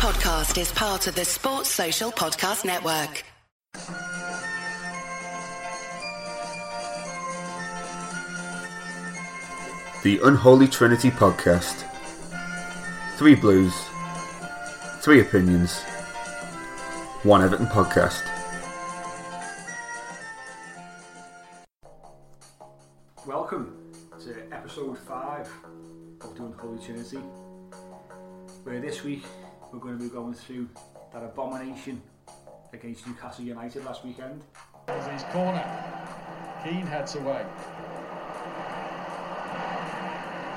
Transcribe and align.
podcast 0.00 0.58
is 0.58 0.72
part 0.72 1.06
of 1.08 1.14
the 1.14 1.26
Sports 1.26 1.68
Social 1.68 2.10
Podcast 2.10 2.64
Network. 2.64 3.22
The 10.02 10.18
Unholy 10.24 10.68
Trinity 10.68 11.10
Podcast. 11.10 11.84
Three 13.18 13.34
blues, 13.34 13.74
three 15.02 15.20
opinions, 15.20 15.82
one 17.22 17.42
Everton 17.42 17.66
podcast. 17.66 18.22
Welcome 23.26 23.76
to 24.24 24.34
episode 24.50 24.96
5 24.96 25.50
of 26.22 26.34
the 26.34 26.44
Unholy 26.46 26.82
Trinity, 26.82 27.18
where 28.64 28.80
this 28.80 29.04
week 29.04 29.24
we're 29.72 29.78
going 29.78 29.98
to 29.98 30.04
be 30.04 30.10
going 30.10 30.34
through 30.34 30.68
that 31.12 31.22
abomination 31.22 32.02
against 32.72 33.06
Newcastle 33.06 33.44
United 33.44 33.84
last 33.84 34.04
weekend. 34.04 34.42
As 34.88 35.06
he's 35.06 35.22
corner. 35.32 35.64
Keane 36.64 36.86
heads 36.86 37.14
away. 37.14 37.44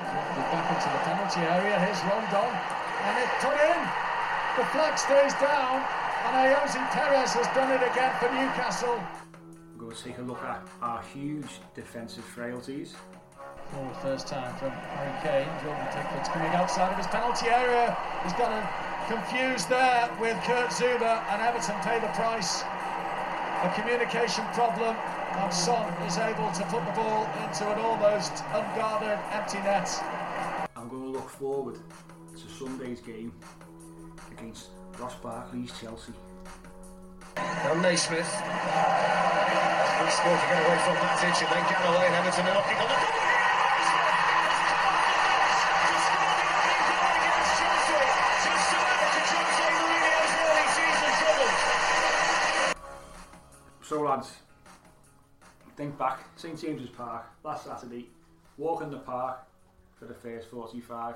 Drifted 0.10 0.46
back 0.50 0.66
into 0.74 0.90
the 0.90 1.02
penalty 1.06 1.42
area. 1.42 1.80
Here's 1.80 2.02
Rondon. 2.10 2.50
And 3.06 3.18
it 3.22 3.30
put 3.40 3.54
in. 3.54 3.80
The 4.58 4.66
flag 4.74 4.98
stays 4.98 5.34
down. 5.40 5.86
And 6.26 6.34
Ayoze 6.34 6.82
Perez 6.92 7.34
has 7.34 7.48
done 7.54 7.72
it 7.72 7.84
again 7.92 8.14
for 8.20 8.30
Newcastle. 8.34 9.00
We're 9.76 9.86
going 9.86 9.96
to 9.96 10.04
take 10.04 10.18
a 10.18 10.22
look 10.22 10.42
at 10.42 10.68
our 10.82 11.04
huge 11.04 11.60
defensive 11.76 12.24
frailties. 12.24 12.96
Forward 13.72 13.96
first 13.98 14.28
time 14.28 14.56
from 14.56 14.70
Harry 14.70 15.14
Kane. 15.22 15.54
Jordan 15.64 15.88
Pickford's 15.92 16.30
coming 16.30 16.54
outside 16.54 16.92
of 16.92 16.98
his 16.98 17.08
penalty 17.08 17.48
area. 17.48 17.96
He's 18.24 18.34
got 18.34 18.52
him 18.52 18.93
confused 19.08 19.70
there 19.70 20.10
with 20.20 20.38
Kurt 20.44 20.70
Zouma 20.70 21.24
and 21.30 21.42
Everton 21.42 21.76
pay 21.82 22.00
the 22.00 22.08
price. 22.16 22.64
A 22.64 23.72
communication 23.76 24.46
problem 24.54 24.96
and 24.96 25.54
Son 25.54 25.92
is 26.04 26.18
able 26.18 26.52
to 26.52 26.64
put 26.66 26.86
the 26.86 26.92
ball 26.92 27.28
into 27.44 27.68
an 27.68 27.80
almost 27.80 28.44
unguarded 28.54 29.20
empty 29.32 29.60
net. 29.60 29.90
I'm 30.76 30.88
going 30.90 31.04
to 31.04 31.10
look 31.10 31.30
forward 31.30 31.80
to 32.36 32.50
Sunday's 32.50 33.02
game 33.02 33.34
against 34.32 34.70
Ross 35.00 35.16
Barkley's 35.16 35.72
Chelsea. 35.80 36.14
Now 37.36 37.74
Naismith. 37.82 38.30
Good 40.00 40.12
score 40.12 40.38
to 40.38 40.46
get 40.48 40.66
away 40.66 40.80
from 40.86 40.96
Matic 40.96 41.40
and 41.44 41.50
then 41.52 41.64
Galloway 41.72 42.06
and 42.08 42.16
Everton 42.16 42.48
are 42.48 42.54
knocking 42.54 42.78
on 42.78 42.88
the 42.90 43.33
lads, 54.14 54.34
think 55.76 55.98
back, 55.98 56.20
St 56.36 56.60
James's 56.60 56.90
Park, 56.90 57.26
last 57.44 57.66
Saturday, 57.66 58.10
walk 58.58 58.84
in 58.84 58.92
the 58.92 59.00
park 59.00 59.40
for 59.96 60.06
the 60.06 60.14
first 60.14 60.50
45. 60.50 61.16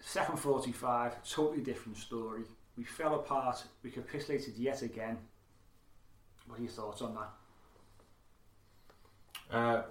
Second 0.00 0.38
45, 0.38 1.28
totally 1.28 1.62
different 1.62 1.96
story. 1.96 2.42
We 2.76 2.84
fell 2.84 3.14
apart, 3.14 3.64
we 3.82 3.90
capitulated 3.90 4.56
yet 4.56 4.82
again. 4.82 5.16
What 6.46 6.58
are 6.58 6.62
your 6.62 6.70
thoughts 6.70 7.00
on 7.00 7.14
that? 7.14 9.56
Uh, 9.56 9.82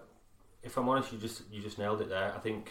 if 0.61 0.77
I'm 0.77 0.89
honest, 0.89 1.13
you 1.13 1.17
just 1.17 1.43
you 1.51 1.61
just 1.61 1.77
nailed 1.77 2.01
it 2.01 2.09
there. 2.09 2.33
I 2.35 2.39
think 2.39 2.69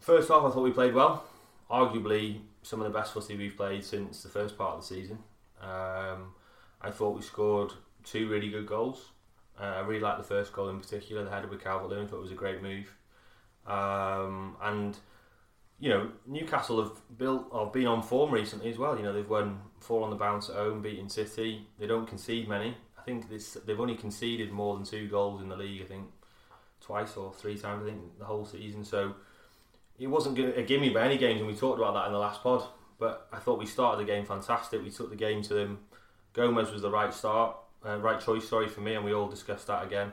first 0.00 0.30
off, 0.30 0.44
I 0.44 0.54
thought 0.54 0.64
we 0.64 0.72
played 0.72 0.94
well. 0.94 1.24
Arguably, 1.70 2.40
some 2.62 2.80
of 2.80 2.90
the 2.90 2.98
best 2.98 3.12
footy 3.12 3.36
we've 3.36 3.56
played 3.56 3.84
since 3.84 4.22
the 4.22 4.28
first 4.28 4.58
part 4.58 4.74
of 4.74 4.80
the 4.80 4.86
season. 4.86 5.18
Um, 5.62 6.34
I 6.80 6.90
thought 6.90 7.16
we 7.16 7.22
scored 7.22 7.72
two 8.04 8.28
really 8.28 8.48
good 8.48 8.66
goals. 8.66 9.10
Uh, 9.60 9.64
I 9.64 9.80
really 9.80 10.00
liked 10.00 10.18
the 10.18 10.24
first 10.24 10.52
goal 10.52 10.70
in 10.70 10.80
particular, 10.80 11.24
the 11.24 11.30
header 11.30 11.48
with 11.48 11.62
Calvert-Lewin. 11.62 12.08
Thought 12.08 12.18
it 12.18 12.22
was 12.22 12.32
a 12.32 12.34
great 12.34 12.62
move. 12.62 12.94
Um, 13.66 14.56
and 14.62 14.96
you 15.78 15.88
know, 15.88 16.10
Newcastle 16.26 16.82
have 16.82 17.18
built 17.18 17.46
or 17.50 17.70
been 17.70 17.86
on 17.86 18.02
form 18.02 18.32
recently 18.32 18.70
as 18.70 18.78
well. 18.78 18.96
You 18.96 19.02
know, 19.02 19.12
they've 19.12 19.28
won 19.28 19.60
four 19.80 20.02
on 20.04 20.10
the 20.10 20.16
bounce 20.16 20.48
at 20.48 20.56
home, 20.56 20.82
beating 20.82 21.08
City. 21.08 21.66
They 21.78 21.86
don't 21.86 22.06
concede 22.06 22.48
many. 22.48 22.76
I 22.98 23.02
think 23.02 23.30
this, 23.30 23.54
they've 23.66 23.80
only 23.80 23.94
conceded 23.94 24.52
more 24.52 24.76
than 24.76 24.84
two 24.84 25.08
goals 25.08 25.40
in 25.40 25.48
the 25.48 25.56
league. 25.56 25.82
I 25.82 25.86
think 25.86 26.06
twice 26.80 27.16
or 27.16 27.32
three 27.32 27.56
times. 27.56 27.82
I 27.82 27.90
think 27.90 28.18
the 28.18 28.26
whole 28.26 28.44
season. 28.44 28.84
So 28.84 29.14
it 29.98 30.06
wasn't 30.06 30.38
a 30.38 30.62
gimme 30.62 30.90
by 30.90 31.04
any 31.04 31.16
games, 31.16 31.40
and 31.40 31.48
we 31.48 31.56
talked 31.56 31.78
about 31.78 31.94
that 31.94 32.06
in 32.06 32.12
the 32.12 32.18
last 32.18 32.42
pod. 32.42 32.62
But 32.98 33.28
I 33.32 33.38
thought 33.38 33.58
we 33.58 33.66
started 33.66 34.06
the 34.06 34.10
game 34.10 34.26
fantastic. 34.26 34.82
We 34.82 34.90
took 34.90 35.08
the 35.08 35.16
game 35.16 35.40
to 35.42 35.54
them. 35.54 35.78
Gomez 36.32 36.70
was 36.70 36.82
the 36.82 36.90
right 36.90 37.12
start, 37.12 37.56
uh, 37.84 37.98
right 37.98 38.20
choice. 38.20 38.48
Sorry 38.48 38.68
for 38.68 38.80
me, 38.80 38.94
and 38.94 39.04
we 39.04 39.12
all 39.12 39.28
discussed 39.28 39.66
that 39.66 39.84
again 39.84 40.12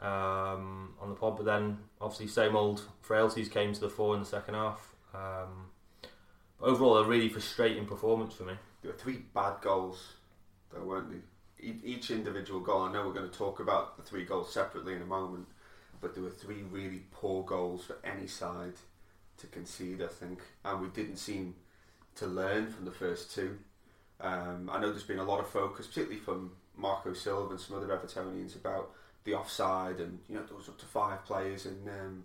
um, 0.00 0.94
on 1.00 1.08
the 1.08 1.14
pod. 1.14 1.36
But 1.36 1.46
then 1.46 1.78
obviously 2.00 2.28
same 2.28 2.56
old 2.56 2.82
frailties 3.00 3.48
came 3.48 3.72
to 3.72 3.80
the 3.80 3.90
fore 3.90 4.14
in 4.14 4.20
the 4.20 4.26
second 4.26 4.54
half. 4.54 4.94
Um, 5.14 5.66
overall, 6.60 6.96
a 6.98 7.04
really 7.06 7.28
frustrating 7.28 7.86
performance 7.86 8.34
for 8.34 8.44
me. 8.44 8.54
There 8.82 8.90
were 8.92 8.98
three 8.98 9.18
bad 9.34 9.60
goals, 9.60 10.14
though, 10.72 10.82
weren't 10.84 11.10
they? 11.10 11.66
E- 11.66 11.80
Each 11.84 12.10
individual 12.10 12.60
goal, 12.60 12.82
I 12.82 12.92
know 12.92 13.06
we're 13.06 13.12
going 13.14 13.30
to 13.30 13.38
talk 13.38 13.60
about 13.60 13.96
the 13.96 14.02
three 14.02 14.24
goals 14.24 14.52
separately 14.52 14.94
in 14.94 15.02
a 15.02 15.06
moment, 15.06 15.46
but 16.00 16.14
there 16.14 16.22
were 16.24 16.30
three 16.30 16.62
really 16.70 17.02
poor 17.12 17.44
goals 17.44 17.84
for 17.84 17.96
any 18.02 18.26
side 18.26 18.74
to 19.38 19.46
concede, 19.46 20.02
I 20.02 20.08
think, 20.08 20.40
and 20.64 20.80
we 20.80 20.88
didn't 20.88 21.16
seem 21.16 21.54
to 22.16 22.26
learn 22.26 22.66
from 22.70 22.84
the 22.84 22.90
first 22.90 23.32
two. 23.34 23.58
Um, 24.22 24.70
I 24.72 24.80
know 24.80 24.90
there's 24.90 25.02
been 25.02 25.18
a 25.18 25.24
lot 25.24 25.40
of 25.40 25.48
focus, 25.48 25.86
particularly 25.86 26.20
from 26.20 26.52
Marco 26.76 27.12
Silva 27.12 27.50
and 27.50 27.60
some 27.60 27.76
other 27.76 27.88
Evertonians, 27.88 28.56
about 28.56 28.90
the 29.24 29.34
offside, 29.34 30.00
and 30.00 30.18
you 30.28 30.36
know 30.36 30.42
there 30.44 30.56
was 30.56 30.68
up 30.68 30.78
to 30.78 30.86
five 30.86 31.24
players 31.24 31.66
in 31.66 31.88
um, 31.88 32.24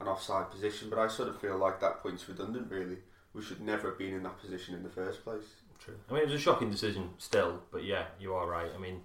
an 0.00 0.06
offside 0.06 0.50
position. 0.50 0.90
But 0.90 0.98
I 0.98 1.08
sort 1.08 1.28
of 1.28 1.40
feel 1.40 1.56
like 1.56 1.80
that 1.80 2.02
point's 2.02 2.28
redundant. 2.28 2.70
Really, 2.70 2.98
we 3.34 3.42
should 3.42 3.60
never 3.60 3.88
have 3.88 3.98
been 3.98 4.14
in 4.14 4.22
that 4.22 4.38
position 4.40 4.74
in 4.74 4.82
the 4.82 4.90
first 4.90 5.24
place. 5.24 5.44
True. 5.78 5.94
I 6.10 6.12
mean, 6.12 6.22
it 6.22 6.26
was 6.26 6.34
a 6.34 6.38
shocking 6.38 6.70
decision 6.70 7.10
still, 7.16 7.62
but 7.72 7.84
yeah, 7.84 8.04
you 8.18 8.34
are 8.34 8.46
right. 8.46 8.70
I 8.74 8.78
mean, 8.78 9.00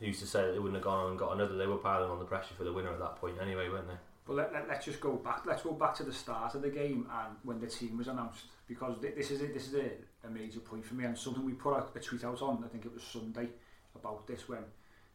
who's 0.00 0.18
to 0.20 0.26
say 0.26 0.46
that 0.46 0.52
they 0.52 0.58
wouldn't 0.58 0.76
have 0.76 0.84
gone 0.84 1.04
on 1.04 1.10
and 1.10 1.18
got 1.18 1.32
another? 1.32 1.56
They 1.56 1.66
were 1.66 1.76
piling 1.76 2.10
on 2.10 2.18
the 2.18 2.24
pressure 2.24 2.54
for 2.56 2.64
the 2.64 2.72
winner 2.72 2.90
at 2.90 2.98
that 3.00 3.16
point 3.16 3.36
anyway, 3.40 3.68
weren't 3.68 3.88
they? 3.88 3.98
But 4.26 4.36
let, 4.36 4.52
let, 4.52 4.68
let's 4.68 4.84
just 4.84 5.00
go 5.00 5.12
back. 5.12 5.42
Let's 5.46 5.62
go 5.62 5.72
back 5.72 5.94
to 5.96 6.04
the 6.04 6.12
start 6.12 6.54
of 6.54 6.62
the 6.62 6.70
game 6.70 7.06
and 7.12 7.36
when 7.44 7.60
the 7.60 7.66
team 7.66 7.96
was 7.98 8.08
announced, 8.08 8.44
because 8.66 8.96
thi- 9.00 9.10
this 9.10 9.30
is 9.30 9.42
it. 9.42 9.54
this 9.54 9.68
is 9.68 9.74
a, 9.74 9.90
a 10.26 10.30
major 10.30 10.60
point 10.60 10.84
for 10.84 10.94
me 10.94 11.04
and 11.04 11.16
something 11.16 11.44
we 11.44 11.52
put 11.52 11.74
out, 11.74 11.92
a 11.94 12.00
tweet 12.00 12.24
out 12.24 12.40
on. 12.42 12.62
I 12.64 12.68
think 12.68 12.84
it 12.84 12.92
was 12.92 13.02
Sunday 13.02 13.48
about 13.94 14.26
this 14.26 14.48
when 14.48 14.64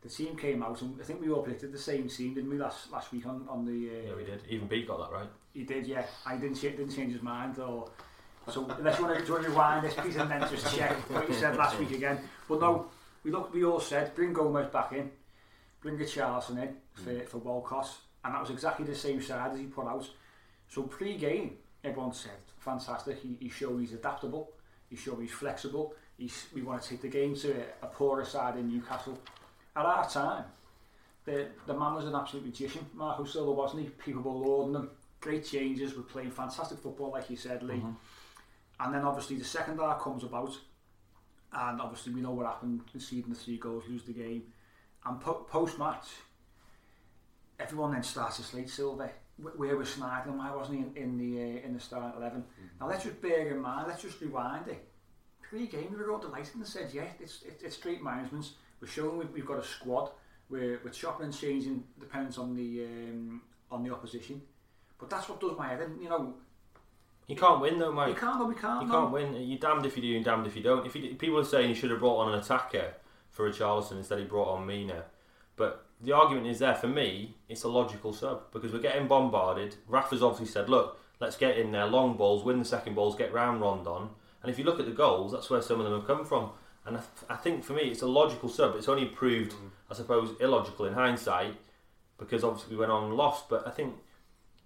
the 0.01 0.09
team 0.09 0.35
came 0.35 0.63
out 0.63 0.81
and 0.81 0.99
I 0.99 1.03
think 1.03 1.21
we 1.21 1.29
all 1.29 1.43
predicted 1.43 1.71
the 1.71 1.77
same 1.77 2.09
team, 2.09 2.33
didn't 2.33 2.49
we? 2.49 2.57
Last 2.57 2.91
last 2.91 3.11
week 3.11 3.25
on 3.25 3.45
on 3.49 3.65
the 3.65 3.89
uh, 3.89 4.09
Yeah, 4.09 4.15
we 4.15 4.23
did. 4.25 4.41
Even 4.49 4.67
Pete 4.67 4.87
got 4.87 4.99
that 4.99 5.15
right. 5.15 5.29
He 5.53 5.63
did, 5.63 5.85
yeah. 5.85 6.05
I 6.25 6.37
didn't 6.37 6.59
didn't 6.61 6.95
change 6.95 7.13
his 7.13 7.21
mind 7.21 7.59
or 7.59 7.89
so. 8.49 8.65
Unless 8.65 8.97
you 8.97 9.05
want 9.05 9.17
to, 9.17 9.21
do 9.21 9.27
you 9.27 9.33
want 9.33 9.45
to 9.45 9.49
rewind 9.51 9.85
this 9.85 9.93
piece 9.93 10.15
and 10.15 10.31
then 10.31 10.41
just 10.49 10.75
check 10.75 10.93
what 11.11 11.27
you 11.27 11.35
said 11.35 11.55
last 11.55 11.77
week 11.77 11.91
again. 11.91 12.19
But 12.47 12.61
no, 12.61 12.87
we 13.23 13.31
look. 13.31 13.53
We 13.53 13.63
all 13.63 13.79
said 13.79 14.15
bring 14.15 14.33
Gomez 14.33 14.67
back 14.71 14.93
in, 14.93 15.11
bring 15.81 16.01
a 16.01 16.05
Charleston 16.05 16.57
in 16.57 16.75
for 16.93 17.19
for 17.25 17.37
Walcott, 17.37 17.89
and 18.23 18.33
that 18.33 18.41
was 18.41 18.49
exactly 18.49 18.85
the 18.85 18.95
same 18.95 19.21
side 19.21 19.51
as 19.53 19.59
he 19.59 19.65
put 19.65 19.85
out. 19.87 20.09
So 20.67 20.83
pre-game, 20.83 21.57
everyone 21.83 22.13
said 22.13 22.31
fantastic. 22.57 23.19
He, 23.21 23.35
he's 23.39 23.51
shown 23.51 23.79
he's 23.81 23.93
adaptable. 23.93 24.51
He's 24.91 24.99
shown 24.99 25.21
he's 25.21 25.31
flexible. 25.31 25.95
He's, 26.17 26.47
we 26.53 26.61
want 26.61 26.83
to 26.83 26.89
take 26.89 27.01
the 27.01 27.07
game 27.07 27.33
to 27.37 27.63
a, 27.81 27.87
poorer 27.87 28.25
side 28.25 28.57
in 28.57 28.67
Newcastle. 28.67 29.17
At 29.73 29.85
our 29.85 30.07
time, 30.07 30.43
the 31.23 31.47
the 31.65 31.73
man 31.73 31.95
was 31.95 32.05
an 32.05 32.13
absolute 32.13 32.45
magician. 32.45 32.85
Marco 32.93 33.23
Silva 33.23 33.51
wasn't 33.51 33.83
he? 33.83 33.89
People 33.89 34.21
were 34.21 34.45
lauding 34.45 34.75
him. 34.75 34.89
Great 35.21 35.45
changes. 35.45 35.95
We're 35.95 36.03
playing 36.03 36.31
fantastic 36.31 36.79
football, 36.79 37.11
like 37.11 37.29
you 37.29 37.37
said, 37.37 37.63
Lee. 37.63 37.75
Mm-hmm. 37.75 37.91
And 38.81 38.93
then 38.93 39.03
obviously 39.03 39.37
the 39.37 39.45
second 39.45 39.79
half 39.79 40.01
comes 40.01 40.25
about, 40.25 40.57
and 41.53 41.79
obviously 41.79 42.13
we 42.13 42.21
know 42.21 42.31
what 42.31 42.47
happened. 42.47 42.81
Conceding 42.91 43.29
the 43.31 43.39
three 43.39 43.57
goals, 43.57 43.85
lose 43.87 44.03
the 44.03 44.13
game, 44.13 44.43
and 45.05 45.21
po- 45.21 45.45
post 45.49 45.79
match, 45.79 46.07
everyone 47.59 47.93
then 47.93 48.03
starts 48.03 48.37
to 48.37 48.43
slate 48.43 48.69
Silva. 48.69 49.09
Wh- 49.37 49.59
Where 49.59 49.75
was 49.77 49.89
Schneider? 49.91 50.31
Why 50.31 50.53
wasn't 50.55 50.79
he 50.79 51.01
in, 51.01 51.03
in 51.03 51.17
the 51.17 51.41
uh, 51.41 51.65
in 51.65 51.73
the 51.73 51.79
start 51.79 52.15
11 52.17 52.43
Now 52.79 52.87
let's 52.87 53.03
just 53.03 53.21
bear 53.21 53.49
in 53.55 53.61
mind. 53.61 53.87
Let's 53.87 54.01
just 54.01 54.19
rewind 54.21 54.67
it. 54.67 54.87
Pre-game, 55.49 55.87
we 55.91 55.97
were 55.97 56.11
all 56.11 56.19
delighted 56.19 56.55
and 56.55 56.65
said, 56.67 56.89
"Yeah, 56.93 57.07
it's 57.19 57.41
it's, 57.45 57.61
it's 57.63 57.77
great 57.77 58.01
management. 58.03 58.49
We're 58.79 58.87
showing 58.87 59.17
we've, 59.17 59.29
we've 59.31 59.45
got 59.45 59.59
a 59.59 59.63
squad. 59.63 60.11
We're 60.49 60.79
we're 60.83 60.91
chopping 60.91 61.25
and 61.25 61.37
changing 61.37 61.83
depends 61.99 62.37
on 62.37 62.55
the 62.55 62.85
um, 62.85 63.41
on 63.69 63.83
the 63.83 63.91
opposition." 63.93 64.41
But 64.97 65.09
that's 65.09 65.27
what 65.27 65.39
does 65.41 65.57
my 65.57 65.67
head 65.67 65.81
in. 65.81 66.01
You 66.01 66.09
know, 66.09 66.35
You 67.27 67.35
can't 67.35 67.59
win 67.59 67.79
though, 67.79 67.91
Mike. 67.91 68.09
you 68.09 68.15
can't, 68.15 68.47
we 68.47 68.55
can't. 68.55 68.83
You 68.83 68.87
no. 68.87 68.93
can't 69.01 69.11
win. 69.11 69.33
You're 69.35 69.59
damned 69.59 69.85
if 69.85 69.95
you 69.97 70.01
do 70.03 70.15
and 70.15 70.23
damned 70.23 70.47
if 70.47 70.55
you 70.55 70.61
don't. 70.63 70.85
If 70.85 70.95
you, 70.95 71.15
people 71.15 71.39
are 71.39 71.43
saying 71.43 71.67
you 71.69 71.75
should 71.75 71.89
have 71.91 71.99
brought 71.99 72.19
on 72.19 72.33
an 72.33 72.39
attacker 72.39 72.93
for 73.31 73.47
a 73.47 73.51
Charleston 73.53 73.97
instead 73.97 74.19
he 74.19 74.25
brought 74.25 74.49
on 74.55 74.65
Mina. 74.65 75.03
But 75.55 75.85
the 76.03 76.11
argument 76.13 76.47
is 76.47 76.59
there 76.59 76.75
for 76.75 76.87
me, 76.87 77.35
it's 77.47 77.63
a 77.63 77.67
logical 77.67 78.13
sub 78.13 78.51
because 78.51 78.71
we're 78.73 78.79
getting 78.79 79.07
bombarded. 79.07 79.75
Rafa's 79.87 80.23
obviously 80.23 80.47
said, 80.47 80.69
look, 80.69 80.99
let's 81.19 81.37
get 81.37 81.57
in 81.57 81.71
there, 81.71 81.85
long 81.85 82.17
balls, 82.17 82.43
win 82.43 82.59
the 82.59 82.65
second 82.65 82.95
balls, 82.95 83.15
get 83.15 83.31
round 83.33 83.61
Rondon. 83.61 84.09
And 84.41 84.51
if 84.51 84.57
you 84.57 84.65
look 84.65 84.79
at 84.79 84.85
the 84.85 84.91
goals, 84.91 85.31
that's 85.31 85.49
where 85.49 85.61
some 85.61 85.79
of 85.79 85.85
them 85.85 85.99
have 85.99 86.07
come 86.07 86.25
from. 86.25 86.51
And 86.85 86.97
I, 86.97 87.01
I 87.29 87.35
think 87.35 87.63
for 87.63 87.73
me, 87.73 87.83
it's 87.83 88.01
a 88.01 88.07
logical 88.07 88.49
sub. 88.49 88.75
It's 88.75 88.89
only 88.89 89.05
proved, 89.05 89.53
I 89.89 89.93
suppose, 89.93 90.35
illogical 90.39 90.85
in 90.85 90.93
hindsight 90.93 91.55
because 92.17 92.43
obviously 92.43 92.75
we 92.75 92.79
went 92.79 92.91
on 92.91 93.05
and 93.05 93.13
lost. 93.13 93.49
But 93.49 93.67
I 93.67 93.71
think 93.71 93.93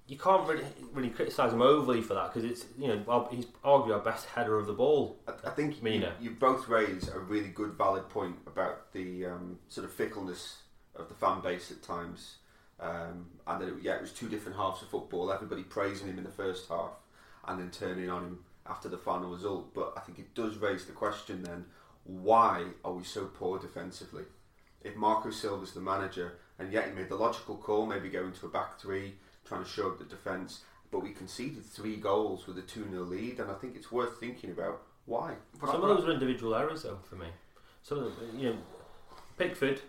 you 0.07 0.17
can't 0.17 0.47
really 0.47 0.63
really 0.93 1.09
criticise 1.09 1.51
him 1.51 1.61
overly 1.61 2.01
for 2.01 2.13
that 2.13 2.31
because 2.31 2.49
it's 2.49 2.65
you 2.77 2.87
know 2.87 3.27
he's 3.31 3.45
arguably 3.63 3.93
our 3.93 3.99
best 3.99 4.27
header 4.27 4.57
of 4.57 4.67
the 4.67 4.73
ball. 4.73 5.19
I, 5.27 5.49
I 5.49 5.51
think 5.51 5.77
you, 5.77 5.83
Mina. 5.83 6.13
you 6.21 6.31
both 6.31 6.69
raise 6.69 7.09
a 7.09 7.19
really 7.19 7.49
good, 7.49 7.73
valid 7.73 8.07
point 8.09 8.37
about 8.47 8.93
the 8.93 9.25
um, 9.25 9.59
sort 9.67 9.85
of 9.85 9.93
fickleness 9.93 10.57
of 10.95 11.09
the 11.09 11.15
fan 11.15 11.41
base 11.41 11.71
at 11.71 11.81
times, 11.81 12.35
um, 12.79 13.27
and 13.47 13.61
that 13.61 13.67
it, 13.67 13.75
yeah, 13.81 13.95
it 13.95 14.01
was 14.01 14.11
two 14.11 14.29
different 14.29 14.57
halves 14.57 14.81
of 14.81 14.89
football. 14.89 15.31
Everybody 15.31 15.63
praising 15.63 16.07
him 16.07 16.17
in 16.17 16.23
the 16.23 16.31
first 16.31 16.67
half, 16.69 16.91
and 17.47 17.59
then 17.59 17.71
turning 17.71 18.09
on 18.09 18.23
him 18.23 18.39
after 18.67 18.89
the 18.89 18.97
final 18.97 19.29
result. 19.29 19.73
But 19.73 19.93
I 19.97 20.01
think 20.01 20.19
it 20.19 20.33
does 20.33 20.57
raise 20.57 20.85
the 20.85 20.93
question 20.93 21.43
then: 21.43 21.65
why 22.03 22.65
are 22.83 22.93
we 22.93 23.03
so 23.03 23.25
poor 23.25 23.59
defensively? 23.59 24.23
If 24.83 24.95
Marco 24.95 25.31
Silva's 25.31 25.73
the 25.73 25.81
manager, 25.81 26.37
and 26.59 26.71
yet 26.71 26.87
he 26.87 26.93
made 26.93 27.09
the 27.09 27.15
logical 27.15 27.55
call, 27.55 27.85
maybe 27.85 28.09
going 28.09 28.33
to 28.33 28.45
a 28.45 28.49
back 28.49 28.79
three, 28.79 29.15
trying 29.43 29.63
to 29.63 29.69
show 29.69 29.87
up 29.87 29.97
the 29.97 30.05
defence, 30.05 30.61
but 30.91 31.01
we 31.03 31.11
conceded 31.11 31.65
three 31.65 31.95
goals 31.95 32.47
with 32.47 32.57
a 32.57 32.61
2 32.61 32.87
0 32.91 33.03
lead, 33.03 33.39
and 33.39 33.49
I 33.49 33.55
think 33.55 33.75
it's 33.75 33.91
worth 33.91 34.19
thinking 34.19 34.51
about 34.51 34.81
why. 35.05 35.33
Some 35.59 35.81
of 35.81 35.81
those 35.81 36.05
were 36.05 36.13
individual 36.13 36.55
errors, 36.55 36.83
though, 36.83 36.99
for 37.09 37.15
me. 37.15 37.27
Some 37.83 37.99
of 37.99 38.03
them, 38.05 38.39
you 38.39 38.49
know, 38.49 38.57
Pickford 39.37 39.81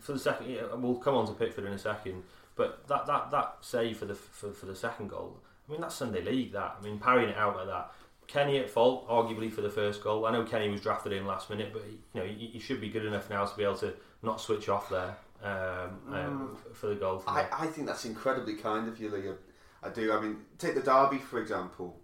for 0.00 0.12
the 0.12 0.18
second. 0.18 0.50
Yeah, 0.50 0.74
we'll 0.74 0.96
come 0.96 1.14
on 1.14 1.26
to 1.26 1.32
Pickford 1.32 1.64
in 1.64 1.72
a 1.72 1.78
second, 1.78 2.22
but 2.56 2.86
that 2.88 3.06
that 3.06 3.30
that 3.30 3.56
save 3.60 3.98
for 3.98 4.06
the 4.06 4.14
for, 4.14 4.52
for 4.52 4.66
the 4.66 4.76
second 4.76 5.08
goal. 5.08 5.40
I 5.68 5.72
mean, 5.72 5.80
that's 5.80 5.94
Sunday 5.94 6.22
League. 6.22 6.52
That 6.52 6.76
I 6.78 6.84
mean, 6.84 6.98
parrying 6.98 7.30
it 7.30 7.36
out 7.36 7.56
like 7.56 7.66
that. 7.66 7.92
Kenny 8.26 8.58
at 8.58 8.70
fault, 8.70 9.08
arguably 9.08 9.52
for 9.52 9.60
the 9.60 9.70
first 9.70 10.02
goal. 10.02 10.26
I 10.26 10.32
know 10.32 10.44
Kenny 10.44 10.68
was 10.70 10.80
drafted 10.80 11.12
in 11.12 11.26
last 11.26 11.50
minute, 11.50 11.72
but 11.72 11.82
you 11.86 12.20
know 12.20 12.26
he, 12.26 12.46
he 12.46 12.58
should 12.58 12.80
be 12.80 12.88
good 12.88 13.04
enough 13.04 13.28
now 13.30 13.44
to 13.44 13.56
be 13.56 13.64
able 13.64 13.76
to 13.78 13.94
not 14.22 14.40
switch 14.40 14.68
off 14.68 14.88
there 14.88 15.16
um, 15.42 16.14
um, 16.14 16.58
for 16.72 16.86
the 16.88 16.94
goal. 16.94 17.22
I, 17.26 17.46
I 17.52 17.66
think 17.66 17.86
that's 17.86 18.04
incredibly 18.04 18.54
kind 18.54 18.88
of 18.88 18.98
you, 18.98 19.10
Leah. 19.10 19.34
I 19.82 19.90
do. 19.90 20.12
I 20.12 20.20
mean, 20.20 20.38
take 20.58 20.74
the 20.74 20.80
derby 20.80 21.18
for 21.18 21.40
example. 21.40 22.00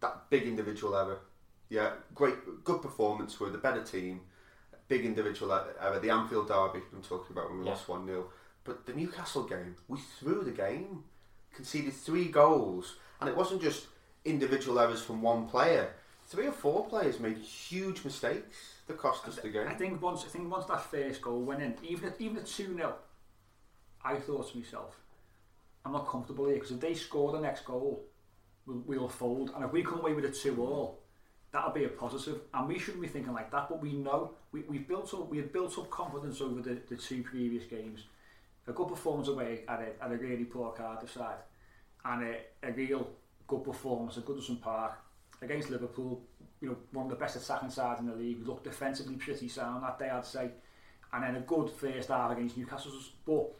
That 0.00 0.30
big 0.30 0.42
individual 0.44 0.96
error. 0.96 1.20
Yeah, 1.68 1.92
great, 2.14 2.34
good 2.64 2.82
performance. 2.82 3.40
We're 3.40 3.50
the 3.50 3.58
better 3.58 3.82
team. 3.82 4.20
Big 4.92 5.06
individual 5.06 5.50
error. 5.54 5.98
The 6.00 6.10
Anfield 6.10 6.48
derby. 6.48 6.84
I'm 6.94 7.00
talking 7.00 7.34
about 7.34 7.48
when 7.48 7.60
we 7.60 7.64
Yeah. 7.64 7.70
lost 7.70 7.88
one 7.88 8.04
0 8.04 8.30
But 8.62 8.84
the 8.84 8.92
Newcastle 8.92 9.44
game, 9.44 9.74
we 9.88 9.98
threw 9.98 10.44
the 10.44 10.50
game, 10.50 11.04
conceded 11.54 11.94
three 11.94 12.28
goals, 12.28 12.96
and 13.18 13.26
it 13.30 13.34
wasn't 13.34 13.62
just 13.62 13.86
individual 14.26 14.78
errors 14.78 15.02
from 15.02 15.22
one 15.22 15.48
player. 15.48 15.94
Three 16.26 16.46
or 16.46 16.52
four 16.52 16.86
players 16.90 17.18
made 17.18 17.38
huge 17.38 18.04
mistakes 18.04 18.74
that 18.86 18.98
cost 18.98 19.26
us 19.26 19.36
the 19.36 19.48
game. 19.48 19.66
I 19.66 19.72
think 19.72 20.02
once 20.02 20.26
I 20.26 20.28
think 20.28 20.50
once 20.52 20.66
that 20.66 20.82
first 20.82 21.22
goal 21.22 21.40
went 21.40 21.62
in, 21.62 21.74
even 21.82 22.10
at, 22.10 22.20
even 22.20 22.36
at 22.36 22.44
two 22.46 22.74
0 22.76 22.94
I 24.04 24.16
thought 24.16 24.50
to 24.50 24.58
myself, 24.58 25.00
I'm 25.86 25.92
not 25.92 26.06
comfortable 26.06 26.44
here 26.48 26.56
because 26.56 26.72
if 26.72 26.80
they 26.80 26.92
score 26.92 27.32
the 27.32 27.40
next 27.40 27.64
goal, 27.64 28.04
we'll, 28.66 28.82
we'll 28.84 29.08
fold, 29.08 29.52
and 29.54 29.64
if 29.64 29.72
we 29.72 29.82
come 29.82 30.00
away 30.00 30.12
with 30.12 30.26
a 30.26 30.30
two 30.30 30.62
all, 30.62 31.01
that'll 31.52 31.70
be 31.70 31.84
a. 31.84 31.90
And 32.54 32.68
we 32.68 32.78
shouldn't 32.78 33.02
be 33.02 33.08
thinking 33.08 33.32
like 33.32 33.50
that, 33.52 33.68
but 33.68 33.80
we 33.80 33.92
know 33.92 34.32
we 34.50 34.62
we 34.62 34.78
built 34.78 35.12
up 35.14 35.30
we 35.30 35.36
had 35.36 35.52
built 35.52 35.78
up 35.78 35.90
confidence 35.90 36.40
over 36.40 36.60
the, 36.60 36.78
the 36.88 36.96
two 36.96 37.22
previous 37.22 37.64
games. 37.64 38.04
A 38.66 38.72
good 38.72 38.88
performance 38.88 39.28
away 39.28 39.64
at 39.68 39.80
a, 39.80 40.04
at 40.04 40.12
a 40.12 40.16
really 40.16 40.44
poor 40.44 40.70
Cardiff 40.72 41.12
side, 41.12 41.38
and 42.04 42.22
a, 42.22 42.68
a 42.68 42.72
real 42.72 43.08
good 43.46 43.64
performance 43.64 44.16
at 44.16 44.24
Goodison 44.24 44.60
Park 44.60 44.92
against 45.40 45.70
Liverpool. 45.70 46.22
You 46.60 46.68
know, 46.68 46.76
one 46.92 47.06
of 47.06 47.10
the 47.10 47.16
best 47.16 47.36
attacking 47.36 47.70
sides 47.70 48.00
in 48.00 48.06
the 48.06 48.14
league. 48.14 48.46
Looked 48.46 48.64
defensively 48.64 49.16
pretty 49.16 49.48
sound 49.48 49.82
that 49.82 49.98
day, 49.98 50.10
I'd 50.10 50.24
say, 50.24 50.50
and 51.12 51.24
then 51.24 51.36
a 51.36 51.40
good 51.40 51.70
first 51.70 52.08
half 52.08 52.30
against 52.30 52.56
Newcastle. 52.56 52.92
But 53.26 53.50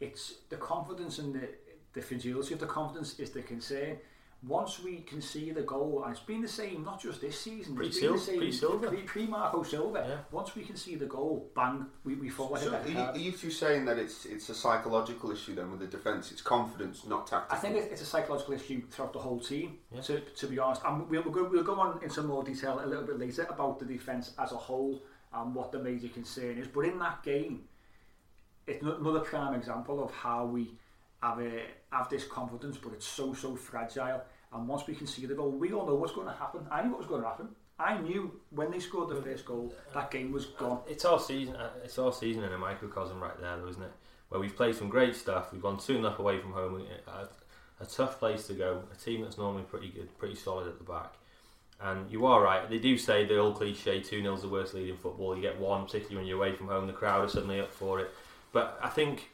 it's 0.00 0.34
the 0.48 0.56
confidence 0.56 1.18
and 1.18 1.34
the 1.34 1.48
the 1.92 2.02
fragility 2.02 2.54
of 2.54 2.60
the 2.60 2.66
confidence 2.66 3.18
is 3.18 3.30
the 3.30 3.42
concern. 3.42 3.98
Once 4.46 4.82
we 4.82 4.98
can 4.98 5.22
see 5.22 5.52
the 5.52 5.62
goal, 5.62 6.02
and 6.04 6.12
it's 6.14 6.24
been 6.24 6.42
the 6.42 6.48
same 6.48 6.84
not 6.84 7.00
just 7.00 7.20
this 7.20 7.40
season, 7.40 7.76
it's 7.80 7.98
been 7.98 8.12
the 8.12 8.18
Pre-Sil- 8.18 8.18
same 8.18 8.38
pre-Silva. 8.38 8.88
pre, 8.88 8.98
pre 9.02 9.26
Marco 9.26 9.62
Silva. 9.62 10.04
Yeah. 10.06 10.16
Once 10.32 10.54
we 10.54 10.62
can 10.64 10.76
see 10.76 10.96
the 10.96 11.06
goal, 11.06 11.50
bang, 11.56 11.86
we, 12.04 12.14
we 12.16 12.28
fall 12.28 12.50
like 12.50 12.62
So 12.62 12.72
a 12.74 12.80
are 12.82 12.88
you, 12.88 12.98
are 12.98 13.16
you 13.16 13.32
two 13.32 13.50
saying 13.50 13.86
that 13.86 13.96
it's 13.98 14.26
it's 14.26 14.50
a 14.50 14.54
psychological 14.54 15.30
issue 15.30 15.54
then 15.54 15.70
with 15.70 15.80
the 15.80 15.86
defence? 15.86 16.30
It's 16.30 16.42
confidence, 16.42 17.06
not 17.06 17.26
tactical. 17.26 17.56
I 17.56 17.60
think 17.60 17.76
it- 17.76 17.90
it's 17.92 18.02
a 18.02 18.06
psychological 18.06 18.54
issue 18.54 18.82
throughout 18.90 19.12
the 19.14 19.18
whole 19.20 19.40
team, 19.40 19.78
Yeah. 19.90 20.02
to, 20.02 20.20
to 20.20 20.46
be 20.46 20.58
honest. 20.58 20.82
And 20.84 21.08
we'll, 21.08 21.22
we'll, 21.22 21.32
go, 21.32 21.44
we'll 21.50 21.62
go 21.64 21.80
on 21.80 22.02
in 22.02 22.10
some 22.10 22.26
more 22.26 22.44
detail 22.44 22.80
a 22.84 22.86
little 22.86 23.04
bit 23.06 23.18
later 23.18 23.44
about 23.48 23.78
the 23.78 23.86
defence 23.86 24.32
as 24.38 24.52
a 24.52 24.56
whole 24.56 25.02
and 25.32 25.54
what 25.54 25.72
the 25.72 25.78
major 25.78 26.08
concern 26.08 26.58
is. 26.58 26.68
But 26.68 26.80
in 26.84 26.98
that 26.98 27.22
game, 27.22 27.64
it's 28.66 28.82
another 28.82 29.20
prime 29.20 29.54
example 29.54 30.02
of 30.04 30.10
how 30.12 30.44
we 30.46 30.74
have, 31.22 31.40
a, 31.40 31.62
have 31.90 32.08
this 32.10 32.24
confidence, 32.26 32.76
but 32.76 32.92
it's 32.92 33.06
so, 33.06 33.32
so 33.32 33.56
fragile. 33.56 34.22
And 34.54 34.68
once 34.68 34.86
we 34.86 34.94
conceded 34.94 35.30
the 35.30 35.34
goal, 35.34 35.50
we 35.50 35.72
all 35.72 35.86
know 35.86 35.96
what's 35.96 36.12
going 36.12 36.28
to 36.28 36.32
happen. 36.32 36.60
I 36.70 36.82
knew 36.82 36.90
what 36.90 36.98
was 36.98 37.08
going 37.08 37.22
to 37.22 37.28
happen. 37.28 37.48
I 37.78 37.98
knew 37.98 38.40
when 38.50 38.70
they 38.70 38.78
scored 38.78 39.08
the 39.08 39.20
first 39.20 39.44
goal, 39.44 39.74
that 39.92 40.10
game 40.10 40.30
was 40.30 40.46
gone. 40.46 40.78
It's 40.88 41.04
our 41.04 41.18
season. 41.18 41.56
uh, 41.56 41.70
It's 41.82 41.98
our 41.98 42.12
season 42.12 42.44
in 42.44 42.52
a 42.52 42.58
microcosm 42.58 43.20
right 43.20 43.38
there, 43.40 43.56
though, 43.58 43.66
isn't 43.68 43.82
it? 43.82 43.90
Where 44.28 44.40
we've 44.40 44.54
played 44.56 44.76
some 44.76 44.88
great 44.88 45.16
stuff. 45.16 45.52
We've 45.52 45.60
gone 45.60 45.78
two 45.78 45.96
0 45.96 46.14
away 46.18 46.38
from 46.38 46.52
home. 46.52 46.82
A, 47.08 47.82
a 47.82 47.86
tough 47.86 48.20
place 48.20 48.46
to 48.46 48.54
go. 48.54 48.82
A 48.92 48.96
team 48.96 49.22
that's 49.22 49.38
normally 49.38 49.64
pretty 49.64 49.88
good, 49.88 50.16
pretty 50.18 50.36
solid 50.36 50.68
at 50.68 50.78
the 50.78 50.84
back. 50.84 51.14
And 51.80 52.08
you 52.10 52.24
are 52.26 52.40
right. 52.40 52.70
They 52.70 52.78
do 52.78 52.96
say 52.96 53.24
the 53.26 53.38
old 53.38 53.56
cliche: 53.56 54.00
two 54.00 54.22
0 54.22 54.34
is 54.34 54.42
the 54.42 54.48
worst 54.48 54.72
lead 54.74 54.88
in 54.88 54.96
football. 54.96 55.34
You 55.34 55.42
get 55.42 55.58
one, 55.58 55.84
particularly 55.84 56.16
when 56.16 56.26
you're 56.26 56.38
away 56.38 56.52
from 56.54 56.68
home. 56.68 56.86
The 56.86 56.92
crowd 56.92 57.24
are 57.24 57.28
suddenly 57.28 57.60
up 57.60 57.72
for 57.72 57.98
it. 57.98 58.10
But 58.52 58.78
I 58.80 58.88
think 58.88 59.30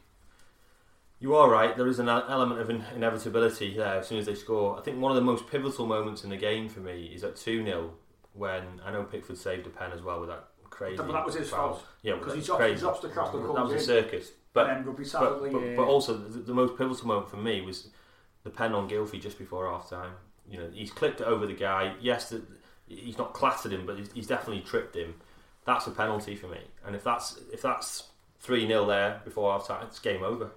you 1.21 1.35
are 1.35 1.49
right. 1.49 1.77
There 1.77 1.87
is 1.87 1.99
an 1.99 2.09
element 2.09 2.59
of 2.59 2.69
in- 2.69 2.83
inevitability 2.95 3.75
there 3.75 3.99
as 3.99 4.07
soon 4.07 4.17
as 4.17 4.25
they 4.25 4.35
score. 4.35 4.77
I 4.77 4.81
think 4.81 4.99
one 4.99 5.11
of 5.11 5.15
the 5.15 5.21
most 5.21 5.47
pivotal 5.47 5.85
moments 5.85 6.23
in 6.25 6.29
the 6.31 6.35
game 6.37 6.67
for 6.67 6.79
me 6.81 7.11
is 7.15 7.23
at 7.23 7.35
two 7.37 7.63
0 7.63 7.91
when 8.33 8.81
I 8.83 8.91
know 8.91 9.03
Pickford 9.03 9.37
saved 9.37 9.67
a 9.67 9.69
pen 9.69 9.91
as 9.93 10.01
well 10.01 10.19
with 10.19 10.29
that 10.29 10.47
crazy. 10.69 10.97
But 10.97 11.11
that 11.11 11.25
was 11.25 11.35
his 11.35 11.49
foul. 11.49 11.73
fault. 11.75 11.85
Yeah, 12.01 12.15
Because 12.15 12.33
he 12.35 12.41
dropped- 12.41 12.59
crazy. 12.61 12.75
he 12.75 12.79
drops 12.81 12.99
the 13.01 13.09
cross 13.09 13.31
that 13.31 13.37
was 13.39 13.71
a 13.71 13.75
in. 13.75 13.81
circus. 13.81 14.31
But 14.53 14.69
and 14.69 14.79
then 14.79 14.85
rugby 14.85 15.05
but, 15.13 15.51
but, 15.53 15.75
but 15.77 15.83
also 15.83 16.17
the, 16.17 16.39
the 16.39 16.53
most 16.53 16.77
pivotal 16.77 17.07
moment 17.07 17.29
for 17.29 17.37
me 17.37 17.61
was 17.61 17.87
the 18.43 18.49
pen 18.49 18.73
on 18.73 18.89
Gylfi 18.89 19.21
just 19.21 19.37
before 19.37 19.69
half 19.69 19.89
time. 19.89 20.13
You 20.49 20.57
know, 20.57 20.69
he's 20.73 20.91
clipped 20.91 21.21
it 21.21 21.27
over 21.27 21.45
the 21.45 21.53
guy. 21.53 21.93
Yes, 22.01 22.29
the, 22.31 22.41
he's 22.87 23.17
not 23.17 23.33
clattered 23.33 23.71
him, 23.71 23.85
but 23.85 23.97
he's, 23.97 24.11
he's 24.11 24.27
definitely 24.27 24.61
tripped 24.63 24.95
him. 24.95 25.15
That's 25.65 25.87
a 25.87 25.91
penalty 25.91 26.35
for 26.35 26.47
me. 26.47 26.57
And 26.85 26.95
if 26.95 27.03
that's 27.03 27.39
if 27.53 27.61
that's 27.61 28.09
three 28.39 28.67
0 28.67 28.85
there 28.87 29.21
before 29.23 29.51
half 29.53 29.67
time, 29.67 29.85
it's 29.85 29.99
game 29.99 30.23
over. 30.23 30.51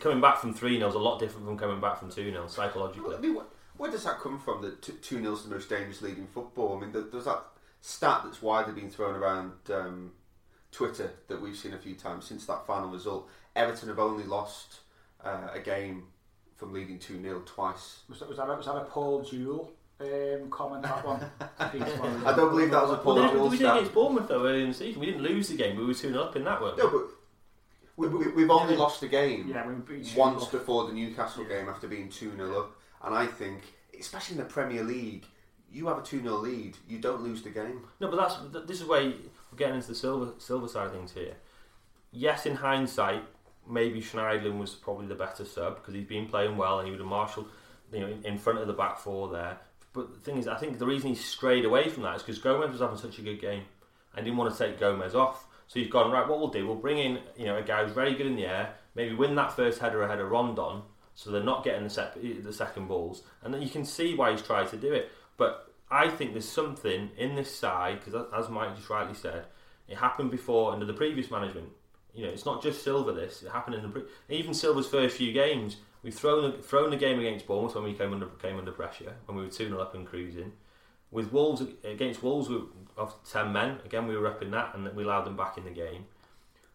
Coming 0.00 0.20
back 0.20 0.38
from 0.38 0.54
three 0.54 0.76
0 0.78 0.88
is 0.88 0.94
a 0.94 0.98
lot 0.98 1.18
different 1.18 1.46
from 1.46 1.58
coming 1.58 1.80
back 1.80 1.98
from 1.98 2.10
two 2.10 2.24
0 2.30 2.34
Well, 2.34 2.44
I 2.44 2.48
psychologically. 2.48 3.18
mean, 3.18 3.36
wh- 3.36 3.80
where 3.80 3.90
does 3.90 4.04
that 4.04 4.18
come 4.20 4.38
from? 4.38 4.62
That 4.62 4.82
2 4.82 5.20
0 5.20 5.32
is 5.32 5.42
the 5.44 5.50
most 5.50 5.68
dangerous 5.68 6.02
lead 6.02 6.18
in 6.18 6.26
football? 6.26 6.76
I 6.76 6.80
mean, 6.80 6.92
there- 6.92 7.02
there's 7.02 7.24
that 7.26 7.42
stat 7.80 8.22
that's 8.24 8.42
widely 8.42 8.72
been 8.72 8.90
thrown 8.90 9.14
around 9.14 9.52
um, 9.72 10.12
Twitter 10.72 11.12
that 11.28 11.40
we've 11.40 11.56
seen 11.56 11.74
a 11.74 11.78
few 11.78 11.94
times 11.94 12.24
since 12.26 12.44
that 12.46 12.66
final 12.66 12.88
result. 12.90 13.28
Everton 13.56 13.88
have 13.88 13.98
only 13.98 14.24
lost 14.24 14.80
uh, 15.24 15.48
a 15.52 15.60
game 15.60 16.04
from 16.56 16.72
leading 16.72 16.98
2 16.98 17.20
0 17.22 17.42
twice. 17.46 18.00
Was 18.08 18.20
that, 18.20 18.28
was 18.28 18.38
that, 18.38 18.48
a, 18.48 18.54
was 18.56 18.66
that 18.66 18.76
a 18.76 18.84
Paul 18.84 19.22
Jewell 19.22 19.70
um, 20.00 20.48
comment, 20.50 20.82
that 20.82 21.04
one? 21.06 21.20
I 21.58 22.34
don't 22.34 22.50
believe 22.50 22.70
that 22.70 22.82
was 22.82 22.92
a 22.92 22.96
Paul 22.96 23.16
Well, 23.16 23.30
Jewell 23.32 23.48
we 23.48 23.58
did 23.58 23.64
stat. 23.64 23.76
against 23.76 23.94
Bournemouth 23.94 24.28
though 24.28 24.46
early 24.46 24.62
in 24.62 24.68
the 24.68 24.74
season. 24.74 25.00
We 25.00 25.06
didn't 25.06 25.22
lose 25.22 25.48
the 25.48 25.56
game. 25.56 25.76
We 25.76 25.84
were 25.84 25.94
two 25.94 26.10
0 26.10 26.22
up 26.22 26.36
in 26.36 26.44
that 26.44 26.60
one. 26.60 26.76
No, 26.76 26.88
but 26.90 27.02
we, 27.98 28.08
we, 28.08 28.28
we've 28.28 28.50
only 28.50 28.76
lost 28.76 29.02
a 29.02 29.08
game 29.08 29.48
Yeah, 29.48 29.66
once 30.16 30.46
before 30.46 30.86
the 30.86 30.92
Newcastle 30.92 31.44
game 31.44 31.68
after 31.68 31.88
being 31.88 32.08
2 32.08 32.36
0 32.36 32.60
up. 32.60 32.76
And 33.02 33.14
I 33.14 33.26
think, 33.26 33.62
especially 33.98 34.36
in 34.36 34.42
the 34.42 34.48
Premier 34.48 34.84
League, 34.84 35.26
you 35.70 35.88
have 35.88 35.98
a 35.98 36.02
2 36.02 36.22
0 36.22 36.36
lead, 36.36 36.76
you 36.88 36.98
don't 36.98 37.22
lose 37.22 37.42
the 37.42 37.50
game. 37.50 37.82
No, 38.00 38.08
but 38.08 38.16
that's 38.16 38.66
this 38.66 38.80
is 38.80 38.86
where 38.86 39.02
we're 39.02 39.56
getting 39.56 39.74
into 39.74 39.88
the 39.88 39.94
Silva 39.94 40.32
Silva 40.38 40.68
side 40.68 40.86
of 40.86 40.92
things 40.92 41.12
here. 41.12 41.34
Yes, 42.12 42.46
in 42.46 42.54
hindsight, 42.54 43.24
maybe 43.68 44.00
Schneiderlin 44.00 44.58
was 44.58 44.74
probably 44.74 45.06
the 45.06 45.14
better 45.14 45.44
sub 45.44 45.76
because 45.76 45.94
he's 45.94 46.06
been 46.06 46.26
playing 46.26 46.56
well 46.56 46.78
and 46.78 46.86
he 46.86 46.92
would 46.92 47.00
have 47.00 47.08
marshalled, 47.08 47.48
you 47.92 48.00
know, 48.00 48.06
in, 48.06 48.24
in 48.24 48.38
front 48.38 48.60
of 48.60 48.66
the 48.68 48.72
back 48.72 48.98
four 48.98 49.28
there. 49.28 49.58
But 49.92 50.14
the 50.14 50.20
thing 50.20 50.38
is, 50.38 50.46
I 50.46 50.56
think 50.56 50.78
the 50.78 50.86
reason 50.86 51.08
he 51.08 51.14
strayed 51.16 51.64
away 51.64 51.88
from 51.88 52.04
that 52.04 52.16
is 52.16 52.22
because 52.22 52.38
Gomez 52.38 52.70
was 52.70 52.80
having 52.80 52.96
such 52.96 53.18
a 53.18 53.22
good 53.22 53.40
game 53.40 53.64
and 54.14 54.24
didn't 54.24 54.38
want 54.38 54.54
to 54.54 54.58
take 54.58 54.78
Gomez 54.78 55.14
off. 55.14 55.46
So 55.68 55.78
you've 55.78 55.90
gone 55.90 56.10
right. 56.10 56.26
What 56.26 56.38
we'll 56.40 56.48
do, 56.48 56.66
we'll 56.66 56.76
bring 56.76 56.98
in 56.98 57.20
you 57.36 57.46
know 57.46 57.56
a 57.56 57.62
guy 57.62 57.84
who's 57.84 57.92
very 57.92 58.14
good 58.14 58.26
in 58.26 58.36
the 58.36 58.46
air, 58.46 58.74
maybe 58.94 59.14
win 59.14 59.34
that 59.36 59.54
first 59.54 59.78
header 59.78 60.02
ahead 60.02 60.18
of 60.18 60.30
Rondon, 60.30 60.82
so 61.14 61.30
they're 61.30 61.42
not 61.42 61.62
getting 61.62 61.86
the 61.86 62.40
the 62.42 62.52
second 62.52 62.88
balls, 62.88 63.22
and 63.42 63.52
then 63.54 63.62
you 63.62 63.68
can 63.68 63.84
see 63.84 64.14
why 64.14 64.32
he's 64.32 64.42
tried 64.42 64.68
to 64.68 64.76
do 64.76 64.92
it. 64.92 65.10
But 65.36 65.72
I 65.90 66.08
think 66.08 66.32
there's 66.32 66.48
something 66.48 67.10
in 67.16 67.34
this 67.34 67.54
side 67.54 68.00
because, 68.04 68.26
as 68.34 68.48
Mike 68.48 68.76
just 68.76 68.90
rightly 68.90 69.14
said, 69.14 69.46
it 69.88 69.96
happened 69.96 70.30
before 70.30 70.72
under 70.72 70.86
the 70.86 70.92
previous 70.92 71.30
management. 71.30 71.68
You 72.14 72.24
know, 72.24 72.30
it's 72.30 72.46
not 72.46 72.62
just 72.62 72.82
Silva. 72.82 73.12
This 73.12 73.42
it 73.42 73.50
happened 73.50 73.76
in 73.76 73.82
the 73.82 73.88
pre- 73.88 74.02
even 74.28 74.54
Silva's 74.54 74.86
first 74.86 75.16
few 75.16 75.32
games. 75.32 75.76
We've 76.02 76.14
thrown 76.14 76.62
thrown 76.62 76.90
the 76.90 76.96
game 76.96 77.18
against 77.18 77.46
Bournemouth 77.46 77.74
when 77.74 77.84
we 77.84 77.92
came 77.92 78.12
under 78.12 78.26
came 78.26 78.58
under 78.58 78.72
pressure 78.72 79.14
when 79.26 79.36
we 79.36 79.44
were 79.44 79.50
two 79.50 79.68
0 79.68 79.80
up 79.80 79.94
and 79.94 80.06
cruising. 80.06 80.52
With 81.10 81.32
Wolves 81.32 81.62
against 81.84 82.22
Wolves, 82.22 82.48
we 82.48 82.60
of 82.96 83.14
ten 83.30 83.52
men 83.52 83.78
again 83.84 84.08
we 84.08 84.16
were 84.16 84.26
up 84.26 84.42
in 84.42 84.50
that 84.50 84.74
and 84.74 84.92
we 84.94 85.04
allowed 85.04 85.24
them 85.24 85.36
back 85.36 85.56
in 85.56 85.64
the 85.64 85.70
game. 85.70 86.06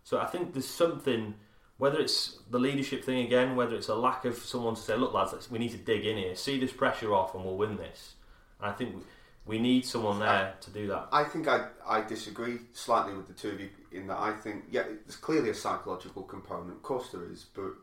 So 0.04 0.20
I 0.20 0.26
think 0.26 0.54
there's 0.54 0.68
something 0.68 1.36
whether 1.78 2.00
it's 2.00 2.40
the 2.50 2.60
leadership 2.60 3.04
thing 3.04 3.26
again, 3.26 3.56
whether 3.56 3.76
it's 3.76 3.90
a 3.90 3.96
lack 3.96 4.26
of 4.26 4.38
someone 4.38 4.76
to 4.76 4.82
say, 4.82 4.96
look 4.96 5.14
lads, 5.14 5.50
we 5.50 5.60
need 5.60 5.72
to 5.72 5.78
dig 5.78 6.06
in 6.06 6.18
here, 6.18 6.36
see 6.36 6.60
this 6.60 6.72
pressure 6.72 7.14
off, 7.14 7.34
and 7.36 7.44
we'll 7.44 7.58
win 7.58 7.78
this. 7.78 8.14
And 8.62 8.70
I 8.70 8.74
think 8.74 9.04
we 9.46 9.60
need 9.60 9.86
someone 9.86 10.20
there 10.20 10.54
to 10.62 10.70
do 10.70 10.88
that. 10.88 11.10
I 11.12 11.24
think 11.24 11.48
I, 11.48 11.68
I 11.86 12.02
disagree 12.02 12.60
slightly 12.74 13.14
with 13.14 13.28
the 13.28 13.34
two 13.34 13.50
of 13.50 13.60
you 13.60 13.70
in 13.92 14.08
that 14.08 14.18
I 14.20 14.32
think, 14.34 14.66
yeah, 14.72 14.84
there's 14.84 15.18
clearly 15.18 15.50
a 15.50 15.54
psychological 15.54 16.24
component. 16.24 16.72
Of 16.72 16.84
course 16.84 17.10
there 17.10 17.30
is, 17.30 17.46
but 17.54 17.74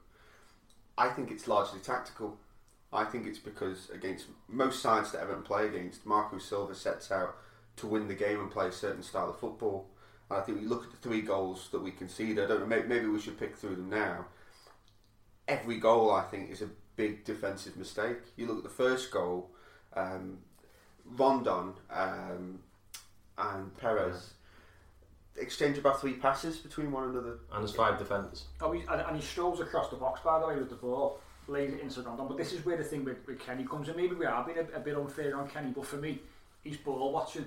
I 0.97 1.09
think 1.09 1.31
it's 1.31 1.47
largely 1.49 1.81
tactical. 1.81 2.39
I 2.93 3.05
think 3.05 3.27
it's 3.27 3.39
because 3.39 3.89
against 3.91 4.27
most 4.49 4.83
sides 4.83 5.13
that 5.13 5.23
Everton 5.23 5.43
play 5.43 5.67
against, 5.67 6.05
Marco 6.05 6.39
Silva 6.39 6.75
sets 6.75 7.11
out 7.13 7.37
to 7.77 7.87
win 7.87 8.09
the 8.09 8.15
game 8.15 8.41
and 8.41 8.51
play 8.51 8.69
a 8.69 8.73
certain 8.73 9.03
style 9.03 9.31
of 9.31 9.39
football. 9.39 9.87
And 10.29 10.39
I 10.39 10.43
think 10.43 10.61
we 10.61 10.67
look 10.67 10.85
at 10.85 10.91
the 10.91 10.97
three 10.97 11.23
goals 11.23 11.69
that 11.73 11.81
we 11.81 11.93
conceded. 11.93 12.45
I 12.45 12.49
don't 12.49 12.61
know, 12.61 12.67
maybe, 12.67 12.89
maybe 12.89 13.07
we 13.07 13.21
should 13.21 13.39
pick 13.39 13.57
through 13.57 13.77
them 13.77 13.91
now. 13.91 14.27
Every 15.47 15.79
goal, 15.79 16.11
I 16.13 16.23
think, 16.23 16.51
is 16.51 16.63
a 16.63 16.69
big 16.97 17.25
defensive 17.25 17.77
mistake. 17.77 18.19
You 18.37 18.47
look 18.47 18.59
at 18.59 18.63
the 18.65 18.69
first 18.69 19.11
goal, 19.11 19.51
um, 19.95 20.39
Rondon 21.05 21.75
um, 21.91 22.61
and 23.39 23.77
Perez 23.79 24.35
exchange 25.37 25.79
about 25.79 26.01
three 26.01 26.15
passes 26.15 26.59
between 26.59 26.93
one 26.93 27.09
another. 27.09 27.39
And 27.53 27.63
there's 27.63 27.75
five 27.75 27.99
defenders. 27.99 28.45
Oh, 28.61 28.73
he, 28.73 28.81
and, 28.91 29.01
and 29.01 29.17
he 29.17 29.23
strolls 29.23 29.61
across 29.61 29.91
the 29.91 29.97
box, 29.97 30.21
by 30.25 30.39
the 30.39 30.47
way, 30.47 30.57
with 30.57 30.69
the 30.69 30.77
ball, 30.77 31.21
lays 31.51 31.73
it 31.73 31.81
into 31.81 32.03
Rondon. 32.03 32.29
But 32.29 32.37
this 32.37 32.53
is 32.53 32.65
where 32.65 32.77
the 32.77 32.85
thing 32.85 33.05
with, 33.05 33.19
with 33.27 33.39
Kenny 33.39 33.65
comes 33.65 33.89
in. 33.89 33.97
Maybe 33.97 34.15
we 34.15 34.27
are 34.27 34.45
being 34.45 34.59
a, 34.59 34.77
a 34.77 34.81
bit 34.81 34.97
unfair 34.97 35.37
on 35.37 35.49
Kenny, 35.49 35.71
but 35.71 35.85
for 35.85 35.97
me, 35.97 36.21
he's 36.63 36.77
ball 36.77 37.13
watching. 37.13 37.47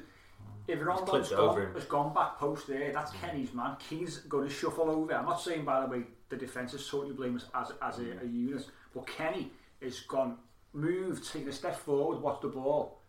If 0.67 0.79
Rondon's 0.79 1.29
gone, 1.29 1.73
has 1.73 1.85
gone 1.85 2.13
back 2.13 2.37
post 2.37 2.67
there, 2.67 2.91
that's 2.91 3.11
mm. 3.11 3.21
Kenny's 3.21 3.53
man. 3.53 3.75
Keane's 3.79 4.17
going 4.19 4.47
to 4.47 4.53
shuffle 4.53 4.89
over. 4.89 5.13
I'm 5.13 5.25
not 5.25 5.41
saying, 5.41 5.65
by 5.65 5.81
the 5.81 5.87
way, 5.87 6.03
the 6.29 6.35
defence 6.35 6.73
is 6.73 6.87
totally 6.87 7.13
blameless 7.13 7.45
as, 7.53 7.71
as 7.81 7.99
a, 7.99 8.23
a 8.23 8.25
unit, 8.25 8.65
but 8.93 9.07
Kenny 9.07 9.51
has 9.81 9.99
gone, 10.01 10.37
moved, 10.73 11.31
taken 11.31 11.49
a 11.49 11.51
step 11.51 11.75
forward, 11.75 12.21
watched 12.21 12.43
the 12.43 12.47
ball, 12.47 12.99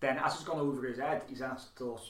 then 0.00 0.18
as 0.18 0.34
it's 0.34 0.44
gone 0.44 0.60
over 0.60 0.86
his 0.86 0.98
head, 0.98 1.22
he's 1.28 1.38
then 1.38 1.56
thought, 1.76 2.02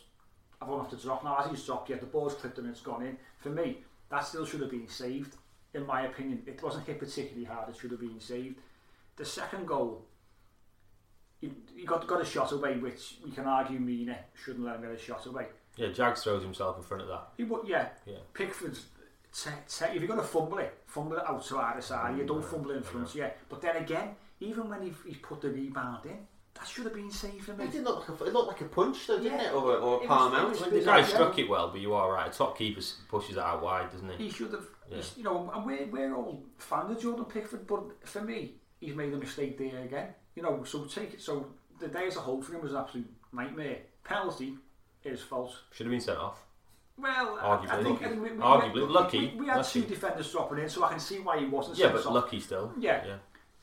I 0.60 0.64
won't 0.64 0.82
off 0.82 0.90
to 0.90 0.96
drop 0.96 1.24
now. 1.24 1.36
As 1.38 1.50
he's 1.50 1.64
dropped, 1.64 1.90
yeah, 1.90 1.96
the 1.96 2.06
ball's 2.06 2.34
clipped 2.34 2.58
and 2.58 2.68
it's 2.68 2.80
gone 2.80 3.04
in. 3.04 3.16
For 3.38 3.50
me, 3.50 3.78
that 4.10 4.26
still 4.26 4.46
should 4.46 4.60
have 4.60 4.70
been 4.70 4.88
saved. 4.88 5.36
In 5.74 5.86
my 5.86 6.02
opinion, 6.06 6.42
it 6.46 6.62
wasn't 6.62 6.86
hit 6.86 6.98
particularly 6.98 7.44
hard. 7.44 7.68
It 7.68 7.76
should 7.76 7.90
have 7.90 8.00
been 8.00 8.20
saved. 8.20 8.56
The 9.16 9.24
second 9.24 9.66
goal, 9.66 10.06
he, 11.40 11.50
he 11.76 11.84
got 11.84 12.06
got 12.06 12.20
a 12.20 12.24
shot 12.24 12.52
away, 12.52 12.78
which 12.78 13.16
we 13.24 13.30
can 13.30 13.46
argue 13.46 13.78
Mina 13.78 14.16
shouldn't 14.34 14.64
let 14.64 14.76
him 14.76 14.82
get 14.82 14.92
a 14.92 14.98
shot 14.98 15.26
away. 15.26 15.46
Yeah, 15.76 15.88
Jags 15.88 16.22
throws 16.22 16.42
himself 16.42 16.76
in 16.76 16.82
front 16.84 17.02
of 17.02 17.08
that. 17.08 17.28
He, 17.36 17.44
yeah, 17.66 17.88
yeah. 18.06 18.18
Pickford's 18.32 18.86
te, 19.32 19.50
te, 19.68 19.86
if 19.86 19.94
you're 19.96 20.06
going 20.06 20.20
to 20.20 20.26
fumble 20.26 20.58
it, 20.58 20.72
fumble 20.86 21.16
it 21.16 21.24
out 21.28 21.44
to 21.44 21.58
either 21.58 21.80
side. 21.80 22.16
You 22.16 22.22
mm, 22.22 22.28
don't 22.28 22.44
fumble 22.44 22.70
it 22.70 22.76
in 22.76 22.82
front. 22.82 23.14
Yeah, 23.14 23.30
but 23.48 23.60
then 23.60 23.76
again, 23.76 24.10
even 24.40 24.68
when 24.68 24.82
he, 24.82 24.92
he 25.06 25.14
put 25.14 25.40
the 25.40 25.50
rebound 25.50 26.06
in, 26.06 26.18
that 26.54 26.68
should 26.68 26.84
have 26.84 26.94
been 26.94 27.10
safe 27.10 27.44
for 27.44 27.54
me. 27.54 27.64
It 27.64 27.72
did 27.72 27.82
look 27.82 28.08
like 28.08 28.20
a, 28.20 28.24
it 28.24 28.32
looked 28.32 28.48
like 28.48 28.60
a 28.60 28.66
punch, 28.66 29.08
though, 29.08 29.18
didn't 29.18 29.40
yeah. 29.40 29.48
it? 29.48 29.54
Or, 29.54 29.76
or 29.76 30.04
a 30.04 30.06
palm 30.06 30.34
out. 30.34 30.54
The 30.70 30.80
guy 30.80 31.02
struck 31.02 31.36
it 31.38 31.48
well, 31.48 31.68
but 31.70 31.80
you 31.80 31.94
are 31.94 32.12
right. 32.12 32.32
A 32.32 32.36
Top 32.36 32.56
keeper 32.56 32.80
pushes 33.08 33.36
it 33.36 33.42
out 33.42 33.62
wide, 33.62 33.90
doesn't 33.90 34.08
he? 34.10 34.24
He 34.24 34.30
should 34.30 34.52
have. 34.52 34.66
Yeah. 34.90 35.02
You 35.16 35.22
know, 35.24 35.50
and 35.54 35.64
we're, 35.64 35.86
we're 35.86 36.14
all 36.14 36.44
fans 36.58 36.90
of 36.90 37.02
Jordan 37.02 37.24
Pickford, 37.24 37.66
but 37.66 38.06
for 38.06 38.22
me, 38.22 38.52
he's 38.80 38.94
made 38.94 39.12
a 39.12 39.16
mistake 39.16 39.58
there 39.58 39.82
again. 39.82 40.08
You 40.34 40.42
know, 40.42 40.64
so 40.64 40.84
take 40.84 41.14
it. 41.14 41.22
So 41.22 41.46
the 41.80 41.88
day 41.88 42.06
as 42.06 42.16
a 42.16 42.20
whole 42.20 42.42
for 42.42 42.54
him 42.54 42.62
was 42.62 42.72
an 42.72 42.78
absolute 42.78 43.10
nightmare. 43.32 43.78
Penalty 44.02 44.54
is 45.02 45.22
false. 45.22 45.56
Should 45.72 45.86
have 45.86 45.92
been 45.92 46.00
sent 46.00 46.18
off. 46.18 46.44
Well, 46.96 47.38
arguably, 47.38 47.70
I 47.70 47.82
think, 47.82 48.02
I 48.02 48.08
think 48.08 48.22
we, 48.22 48.30
we, 48.30 48.38
arguably, 48.38 48.74
we, 48.74 48.80
lucky. 48.82 49.18
We, 49.18 49.40
we 49.40 49.46
had 49.46 49.56
lucky. 49.56 49.82
two 49.82 49.88
defenders 49.88 50.30
dropping 50.30 50.58
in, 50.58 50.68
so 50.68 50.84
I 50.84 50.90
can 50.90 51.00
see 51.00 51.18
why 51.18 51.38
he 51.38 51.46
wasn't. 51.46 51.78
Yeah, 51.78 51.88
but 51.88 52.06
off. 52.06 52.14
lucky 52.14 52.38
still. 52.38 52.72
Yeah. 52.78 53.04
yeah. 53.04 53.16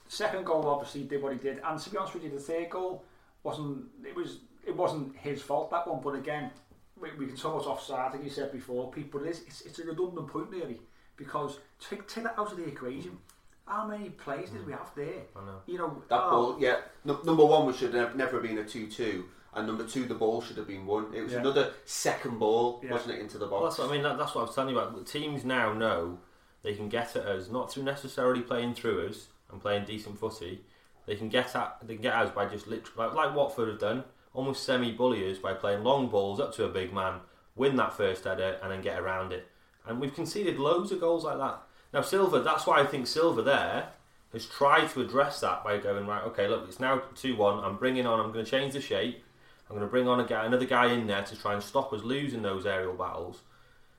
Second 0.07 0.45
goal 0.45 0.67
obviously 0.67 1.03
did 1.03 1.21
what 1.21 1.31
he 1.31 1.39
did, 1.39 1.61
and 1.63 1.79
to 1.79 1.89
be 1.89 1.97
honest 1.97 2.13
with 2.13 2.23
you, 2.23 2.29
the 2.29 2.39
third 2.39 2.69
goal 2.69 3.05
wasn't. 3.43 3.85
It 4.05 4.15
was. 4.15 4.39
It 4.67 4.75
wasn't 4.75 5.15
his 5.17 5.41
fault 5.41 5.71
that 5.71 5.87
one, 5.87 6.01
but 6.03 6.13
again, 6.13 6.51
we, 6.99 7.09
we 7.17 7.25
can 7.25 7.35
talk 7.35 7.65
offside, 7.65 7.99
I 7.99 8.09
think 8.11 8.23
you 8.23 8.29
said 8.29 8.51
before, 8.51 8.91
people. 8.91 9.23
It's, 9.23 9.39
it's, 9.41 9.61
it's 9.61 9.79
a 9.79 9.85
redundant 9.85 10.27
point 10.27 10.49
really 10.49 10.79
because 11.23 11.59
take 11.79 12.07
take 12.07 12.23
that 12.23 12.37
out 12.37 12.51
of 12.51 12.57
the 12.57 12.65
equation. 12.65 13.17
How 13.65 13.87
many 13.87 14.09
plays 14.09 14.49
did 14.49 14.65
we 14.65 14.73
have 14.73 14.91
there? 14.95 15.21
I 15.35 15.45
know. 15.45 15.61
You 15.65 15.77
know 15.77 16.03
that 16.09 16.19
oh, 16.21 16.29
ball. 16.29 16.57
Yeah, 16.59 16.77
no, 17.05 17.21
number 17.23 17.45
one, 17.45 17.67
we 17.67 17.73
should 17.73 17.93
have 17.93 18.15
never 18.15 18.39
been 18.41 18.57
a 18.57 18.65
two-two. 18.65 19.25
And 19.53 19.67
number 19.67 19.85
two, 19.85 20.05
the 20.05 20.15
ball 20.15 20.41
should 20.41 20.57
have 20.57 20.67
been 20.67 20.85
one. 20.85 21.13
It 21.13 21.21
was 21.21 21.33
yeah. 21.33 21.39
another 21.39 21.71
second 21.85 22.39
ball, 22.39 22.81
yeah. 22.83 22.91
wasn't 22.91 23.15
it, 23.15 23.19
into 23.19 23.37
the 23.37 23.45
box? 23.45 23.61
Well, 23.61 23.69
that's 23.69 23.79
what 23.79 23.89
I 23.89 23.91
mean. 23.91 24.03
That, 24.03 24.17
that's 24.17 24.33
what 24.33 24.41
I 24.41 24.45
was 24.45 24.55
telling 24.55 24.73
you 24.73 24.79
about. 24.79 24.97
The 24.97 25.03
teams 25.03 25.43
now 25.43 25.73
know 25.73 26.19
they 26.63 26.73
can 26.73 26.89
get 26.89 27.15
at 27.15 27.25
us, 27.25 27.49
not 27.49 27.71
through 27.71 27.83
necessarily 27.83 28.41
playing 28.41 28.75
through 28.75 29.07
us 29.07 29.27
and 29.51 29.61
playing 29.61 29.85
decent 29.85 30.19
footy. 30.19 30.61
They 31.05 31.15
can 31.15 31.29
get 31.29 31.55
at 31.55 31.77
they 31.83 31.95
can 31.95 32.03
get 32.03 32.15
us 32.15 32.31
by 32.31 32.45
just 32.45 32.67
literally 32.67 33.07
like, 33.07 33.13
like 33.13 33.35
Watford 33.35 33.67
have 33.67 33.79
done, 33.79 34.03
almost 34.33 34.63
semi 34.63 34.91
bully 34.91 35.29
us 35.29 35.37
by 35.37 35.53
playing 35.53 35.83
long 35.83 36.07
balls 36.07 36.39
up 36.39 36.53
to 36.55 36.65
a 36.65 36.69
big 36.69 36.93
man, 36.93 37.19
win 37.55 37.75
that 37.75 37.93
first 37.93 38.23
header, 38.23 38.57
and 38.61 38.71
then 38.71 38.81
get 38.81 38.99
around 38.99 39.33
it. 39.33 39.47
And 39.87 39.99
we've 39.99 40.13
conceded 40.13 40.59
loads 40.59 40.91
of 40.91 40.99
goals 40.99 41.23
like 41.23 41.37
that. 41.37 41.61
Now 41.93 42.01
Silva, 42.01 42.41
that's 42.41 42.65
why 42.65 42.79
I 42.79 42.85
think 42.85 43.07
Silva 43.07 43.41
there 43.41 43.89
has 44.31 44.45
tried 44.45 44.89
to 44.89 45.01
address 45.01 45.41
that 45.41 45.63
by 45.63 45.77
going 45.77 46.07
right. 46.07 46.23
Okay, 46.23 46.47
look, 46.47 46.65
it's 46.67 46.79
now 46.79 47.01
two 47.15 47.35
one. 47.35 47.63
I'm 47.63 47.77
bringing 47.77 48.05
on. 48.05 48.19
I'm 48.19 48.31
going 48.31 48.45
to 48.45 48.49
change 48.49 48.73
the 48.73 48.81
shape. 48.81 49.23
I'm 49.69 49.75
going 49.75 49.87
to 49.87 49.91
bring 49.91 50.07
on 50.07 50.19
a 50.19 50.25
guy, 50.25 50.45
another 50.45 50.65
guy 50.65 50.91
in 50.91 51.07
there 51.07 51.23
to 51.23 51.35
try 51.39 51.53
and 51.53 51.63
stop 51.63 51.93
us 51.93 52.03
losing 52.03 52.41
those 52.41 52.65
aerial 52.65 52.93
battles. 52.93 53.41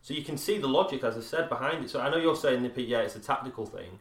So 0.02 0.14
you 0.14 0.22
can 0.22 0.36
see 0.36 0.58
the 0.58 0.66
logic, 0.66 1.04
as 1.04 1.16
I 1.16 1.20
said, 1.20 1.48
behind 1.48 1.84
it. 1.84 1.90
So 1.90 2.00
I 2.00 2.10
know 2.10 2.18
you're 2.18 2.36
saying 2.36 2.70
yeah, 2.76 2.98
it's 2.98 3.16
a 3.16 3.20
tactical 3.20 3.64
thing, 3.64 4.00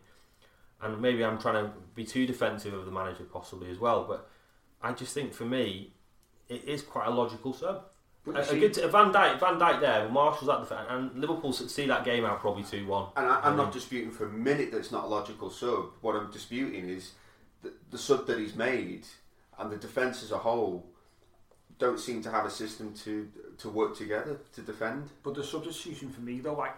and 0.81 1.01
maybe 1.01 1.23
I'm 1.23 1.38
trying 1.38 1.63
to 1.65 1.71
be 1.95 2.03
too 2.03 2.25
defensive 2.25 2.73
of 2.73 2.85
the 2.85 2.91
manager 2.91 3.23
possibly 3.23 3.69
as 3.69 3.79
well. 3.79 4.03
But 4.03 4.29
I 4.81 4.93
just 4.93 5.13
think 5.13 5.33
for 5.33 5.45
me, 5.45 5.93
it 6.50 6.63
is 6.65 6.81
quite 6.81 7.07
a 7.07 7.11
logical 7.11 7.53
sub. 7.53 7.85
A, 8.27 8.29
a 8.29 8.59
good 8.59 8.73
t- 8.73 8.85
Van 8.87 9.11
Dijk, 9.11 9.39
Van 9.39 9.59
Dijk 9.59 9.79
there, 9.79 10.07
Marshall's 10.09 10.49
at 10.49 10.59
the 10.59 10.65
front, 10.67 10.87
and 10.91 11.19
Liverpool 11.19 11.51
see 11.53 11.87
that 11.87 12.05
game 12.05 12.23
out 12.23 12.39
probably 12.39 12.63
two 12.63 12.85
one. 12.85 13.07
And 13.15 13.25
I, 13.25 13.47
am 13.47 13.57
not 13.57 13.67
um, 13.67 13.71
disputing 13.71 14.11
for 14.11 14.27
a 14.27 14.29
minute 14.31 14.71
that 14.71 14.77
it's 14.77 14.91
not 14.91 15.05
a 15.05 15.07
logical 15.07 15.49
sub. 15.49 15.89
What 16.01 16.15
I'm 16.15 16.29
disputing 16.29 16.87
is 16.87 17.13
the, 17.63 17.73
the 17.89 17.97
sub 17.97 18.27
that 18.27 18.37
he's 18.37 18.55
made 18.55 19.07
and 19.57 19.71
the 19.71 19.77
defence 19.77 20.21
as 20.21 20.31
a 20.31 20.37
whole 20.37 20.85
don't 21.79 21.99
seem 21.99 22.21
to 22.21 22.29
have 22.29 22.45
a 22.45 22.49
system 22.49 22.93
to 22.93 23.27
to 23.57 23.69
work 23.69 23.97
together 23.97 24.37
to 24.53 24.61
defend. 24.61 25.09
But 25.23 25.33
the 25.33 25.43
substitution 25.43 26.11
for 26.11 26.21
me 26.21 26.39
though, 26.39 26.53
like, 26.53 26.75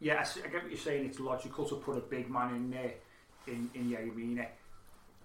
yes, 0.00 0.38
I 0.44 0.48
get 0.48 0.62
what 0.64 0.70
you're 0.70 0.78
saying. 0.78 1.06
It's 1.06 1.18
logical 1.18 1.64
to 1.66 1.76
put 1.76 1.96
a 1.96 2.00
big 2.00 2.30
man 2.30 2.54
in 2.54 2.70
there 2.70 2.92
in 3.46 3.70
in 3.74 3.90
Yerry 3.90 4.14
Mina. 4.14 4.46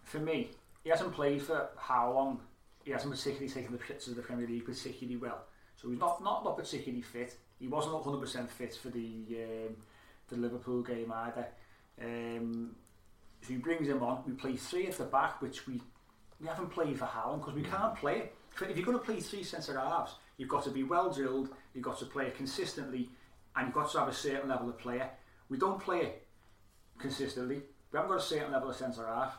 For 0.06 0.20
me, 0.20 0.52
he 0.84 0.90
hasn't 0.90 1.14
played 1.14 1.42
for 1.42 1.70
how 1.78 2.14
long? 2.14 2.40
He 2.84 2.92
hasn't 2.92 3.14
particularly 3.14 3.50
taken 3.50 3.72
the 3.72 3.78
pits 3.78 4.08
of 4.08 4.16
the 4.16 4.22
Premier 4.22 4.48
League 4.48 4.66
particularly 4.66 5.18
well. 5.18 5.44
So 5.76 5.90
he's 5.90 6.00
not 6.00 6.24
not, 6.24 6.44
not 6.44 6.58
particularly 6.58 7.02
fit. 7.02 7.36
He 7.60 7.68
wasn't 7.68 7.96
100% 7.96 8.50
fit 8.50 8.76
for 8.76 8.90
the 8.90 9.26
um, 9.32 9.76
the 10.30 10.36
Liverpool 10.38 10.82
game 10.82 11.12
either. 11.12 11.48
Um, 12.02 12.76
so 13.42 13.50
he 13.50 13.58
brings 13.58 13.88
him 13.88 14.02
on. 14.02 14.24
We 14.26 14.34
play 14.34 14.56
three 14.56 14.88
at 14.88 14.98
the 14.98 15.06
back, 15.06 15.42
which 15.42 15.68
we 15.68 15.82
we 16.42 16.48
haven't 16.48 16.72
played 16.72 16.98
for 16.98 17.06
how 17.06 17.30
long 17.30 17.40
because 17.40 17.54
we 17.54 17.64
can't 17.64 17.96
play 17.96 18.18
it 18.20 18.36
if 18.62 18.78
you're 18.78 18.86
going 18.86 18.98
to 18.98 19.04
play 19.04 19.20
three 19.20 19.44
centre 19.44 19.78
halves, 19.80 20.16
you've 20.38 20.50
got 20.50 20.64
to 20.64 20.70
be 20.70 20.84
well 20.84 21.12
drilled, 21.12 21.50
you've 21.74 21.84
got 21.84 21.98
to 22.00 22.06
play 22.06 22.28
it 22.28 22.38
consistently, 22.38 23.10
and 23.56 23.68
you've 23.68 23.76
got 23.76 23.92
to 23.92 24.00
have 24.00 24.08
a 24.08 24.14
certain 24.14 24.50
level 24.50 24.70
of 24.70 24.78
player. 24.78 25.10
We 25.50 25.58
don't 25.58 25.80
play 25.80 26.02
it 26.02 26.28
consistently. 27.00 27.62
We 27.92 27.98
haven't 27.98 28.12
got 28.12 28.20
a 28.20 28.26
certain 28.26 28.52
level 28.52 28.70
of 28.70 28.76
centre 28.76 29.06
half, 29.08 29.38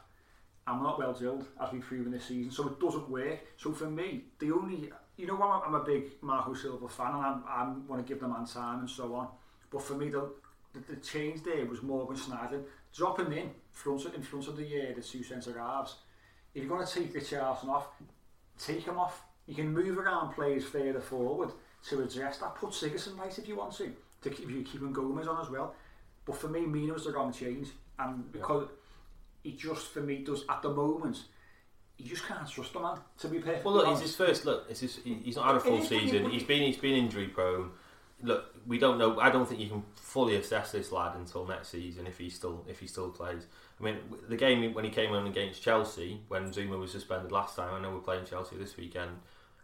we're 0.67 0.83
not 0.83 0.99
well 0.99 1.13
drilled 1.13 1.47
as 1.61 1.73
we've 1.73 1.83
proven 1.83 2.13
this 2.13 2.27
season, 2.27 2.51
so 2.51 2.69
it 2.69 2.81
doesn't 2.81 3.09
work. 3.11 3.41
So 3.57 3.73
for 3.73 3.91
me, 3.91 4.25
the 4.39 4.53
only 4.53 4.91
you 5.17 5.27
know, 5.27 5.41
I'm, 5.41 5.63
I'm 5.67 5.75
a 5.75 5.85
big 5.85 6.13
Marco 6.23 6.55
Silva 6.55 6.89
fan, 6.89 7.15
and 7.15 7.25
I'm, 7.25 7.45
I 7.49 7.73
want 7.87 8.05
to 8.05 8.09
give 8.09 8.21
the 8.21 8.29
man 8.29 8.47
time 8.47 8.81
and 8.81 8.91
so 8.91 9.15
on. 9.15 9.29
But 9.71 9.83
for 9.83 9.95
me, 9.95 10.09
the, 10.09 10.31
the, 10.73 10.81
the 10.95 10.97
change 10.97 11.43
there 11.43 11.67
was 11.67 11.83
Morgan 11.83 12.17
Schneiderlin 12.17 12.65
dropping 12.95 13.33
in 13.33 13.51
front 13.73 14.05
of, 14.05 14.15
in 14.15 14.23
front 14.23 14.49
of 14.49 14.57
the 14.57 14.65
uh, 14.65 14.95
the 14.95 15.03
two 15.03 15.23
centre 15.23 15.59
halves. 15.59 15.97
If 16.55 16.63
you're 16.63 16.77
going 16.77 16.87
to 16.87 16.93
take 16.93 17.15
Richarlison 17.15 17.69
off, 17.69 17.89
take 18.59 18.83
him 18.83 18.99
off. 18.99 19.25
You 19.47 19.55
can 19.55 19.73
move 19.73 19.99
around 19.99 20.35
players 20.35 20.65
further 20.65 21.01
forward 21.01 21.51
to 21.89 22.03
address 22.03 22.39
that. 22.39 22.55
Put 22.55 22.71
Sigurdsson 22.71 23.19
right 23.19 23.37
if 23.37 23.47
you 23.47 23.57
want 23.57 23.73
to, 23.75 23.93
to 24.23 24.31
keep 24.31 24.51
you 24.51 24.63
keeping 24.63 24.93
Gomez 24.93 25.29
on 25.29 25.41
as 25.41 25.51
well. 25.51 25.75
But 26.25 26.37
for 26.37 26.49
me, 26.49 26.61
Mina 26.61 26.95
was 26.95 27.05
the 27.05 27.13
wrong 27.13 27.33
change, 27.33 27.69
and 27.99 28.33
because 28.33 28.69
yeah. 28.69 28.77
He 29.45 29.53
just 29.53 29.87
for 29.89 30.01
me 30.01 30.25
does 30.25 30.45
at 30.49 30.63
the 30.63 30.71
moment. 30.71 31.23
You 31.99 32.07
just 32.07 32.27
can't 32.27 32.49
trust 32.49 32.73
the 32.73 32.81
man 32.81 32.99
to 33.19 33.29
be 33.29 33.39
perfect. 33.39 33.65
Well, 33.65 33.75
look, 33.75 33.89
it's 33.89 34.01
his 34.01 34.17
first 34.17 34.45
look. 34.45 34.67
It's 34.69 34.81
his, 34.81 34.99
he's 35.05 35.37
not 35.37 35.47
had 35.47 35.55
a 35.57 35.61
full 35.61 35.81
season. 35.81 36.29
He's 36.31 36.43
been 36.43 36.63
he's 36.63 36.77
been 36.77 36.95
injury 36.95 37.29
prone. 37.29 37.71
look, 38.23 38.47
we 38.67 38.79
don't 38.79 38.99
know. 38.99 39.21
I 39.21 39.31
don't 39.31 39.49
think 39.49 39.61
you 39.61 39.69
can 39.69 39.85
fully 39.95 40.35
assess 40.35 40.73
this 40.73 40.91
lad 40.91 41.15
until 41.17 41.47
next 41.47 41.69
season 41.69 42.07
if 42.07 42.19
he 42.19 42.31
still 42.31 42.65
if 42.69 42.81
he 42.81 42.89
still 42.89 43.11
plays. 43.11 43.47
I 43.79 43.85
mean, 43.85 43.99
the 44.29 44.37
game 44.37 44.75
when 44.75 44.85
he 44.85 44.91
came 44.91 45.13
on 45.13 45.27
against 45.27 45.63
Chelsea 45.63 46.21
when 46.29 46.51
Zouma 46.51 46.79
was 46.81 46.91
suspended 46.91 47.31
last 47.31 47.55
time. 47.55 47.73
I 47.75 47.81
know 47.81 47.93
we're 47.93 48.01
playing 48.01 48.25
Chelsea 48.25 48.57
this 48.57 48.77
weekend, 48.77 49.11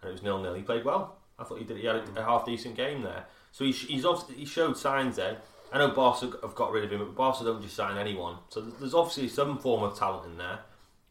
and 0.02 0.10
it 0.10 0.12
was 0.12 0.22
nil 0.22 0.40
nil. 0.40 0.54
He 0.54 0.62
played 0.62 0.84
well. 0.84 1.16
I 1.38 1.44
thought 1.44 1.58
he 1.58 1.64
did. 1.64 1.78
He 1.78 1.86
had 1.86 1.96
a, 1.96 2.20
a 2.20 2.24
half 2.24 2.44
decent 2.44 2.76
game 2.76 3.02
there. 3.02 3.24
So 3.50 3.64
he, 3.64 3.72
he's 3.72 4.04
obviously, 4.04 4.36
he 4.36 4.44
showed 4.44 4.76
signs 4.76 5.16
there. 5.16 5.38
I 5.72 5.78
know 5.78 5.88
Barca 5.88 6.32
have 6.42 6.54
got 6.54 6.72
rid 6.72 6.84
of 6.84 6.92
him, 6.92 6.98
but 6.98 7.14
Barca 7.14 7.44
don't 7.44 7.62
just 7.62 7.76
sign 7.76 7.96
anyone. 7.96 8.36
So 8.48 8.60
there's 8.60 8.94
obviously 8.94 9.28
some 9.28 9.58
form 9.58 9.82
of 9.82 9.98
talent 9.98 10.26
in 10.26 10.38
there. 10.38 10.60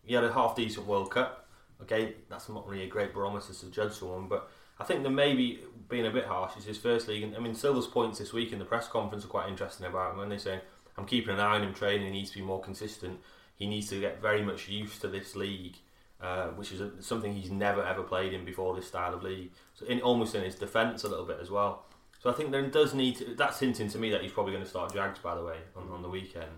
He 0.03 0.13
had 0.13 0.23
a 0.23 0.33
half 0.33 0.55
decent 0.55 0.85
World 0.85 1.11
Cup. 1.11 1.47
Okay, 1.81 2.15
that's 2.29 2.49
not 2.49 2.67
really 2.67 2.83
a 2.83 2.87
great 2.87 3.13
barometer 3.13 3.53
to 3.53 3.65
judge 3.71 3.93
someone, 3.93 4.27
but 4.27 4.49
I 4.79 4.83
think 4.83 5.03
that 5.03 5.11
maybe 5.11 5.61
being 5.87 6.05
a 6.05 6.11
bit 6.11 6.25
harsh 6.25 6.57
is 6.57 6.65
his 6.65 6.77
first 6.77 7.07
league. 7.07 7.33
I 7.35 7.39
mean, 7.39 7.55
Silva's 7.55 7.87
points 7.87 8.19
this 8.19 8.33
week 8.33 8.51
in 8.51 8.59
the 8.59 8.65
press 8.65 8.87
conference 8.87 9.23
are 9.23 9.29
quite 9.29 9.49
interesting 9.49 9.85
about 9.85 10.11
him 10.11 10.19
when 10.19 10.29
they're 10.29 10.39
saying, 10.39 10.61
I'm 10.97 11.05
keeping 11.05 11.33
an 11.33 11.39
eye 11.39 11.55
on 11.55 11.63
him 11.63 11.73
training, 11.73 12.07
he 12.07 12.11
needs 12.11 12.31
to 12.31 12.37
be 12.37 12.43
more 12.43 12.61
consistent. 12.61 13.19
He 13.55 13.67
needs 13.67 13.89
to 13.89 13.99
get 13.99 14.21
very 14.21 14.41
much 14.41 14.67
used 14.67 15.01
to 15.01 15.07
this 15.07 15.35
league, 15.35 15.75
uh, 16.21 16.47
which 16.47 16.71
is 16.71 16.81
a, 16.81 17.01
something 17.01 17.33
he's 17.33 17.51
never 17.51 17.83
ever 17.83 18.03
played 18.03 18.33
in 18.33 18.45
before 18.45 18.75
this 18.75 18.87
style 18.87 19.13
of 19.13 19.23
league. 19.23 19.51
So, 19.73 19.85
in, 19.85 20.01
almost 20.01 20.35
in 20.35 20.43
his 20.43 20.55
defence 20.55 21.03
a 21.03 21.09
little 21.09 21.25
bit 21.25 21.39
as 21.41 21.49
well. 21.49 21.85
So 22.19 22.29
I 22.29 22.33
think 22.33 22.51
there 22.51 22.61
does 22.67 22.93
need 22.93 23.15
to, 23.17 23.33
that's 23.35 23.59
hinting 23.59 23.89
to 23.89 23.97
me 23.97 24.11
that 24.11 24.21
he's 24.21 24.31
probably 24.31 24.51
going 24.51 24.63
to 24.63 24.69
start 24.69 24.93
Jags 24.93 25.19
by 25.19 25.35
the 25.35 25.43
way 25.43 25.57
on, 25.75 25.89
on 25.89 26.01
the 26.01 26.09
weekend. 26.09 26.51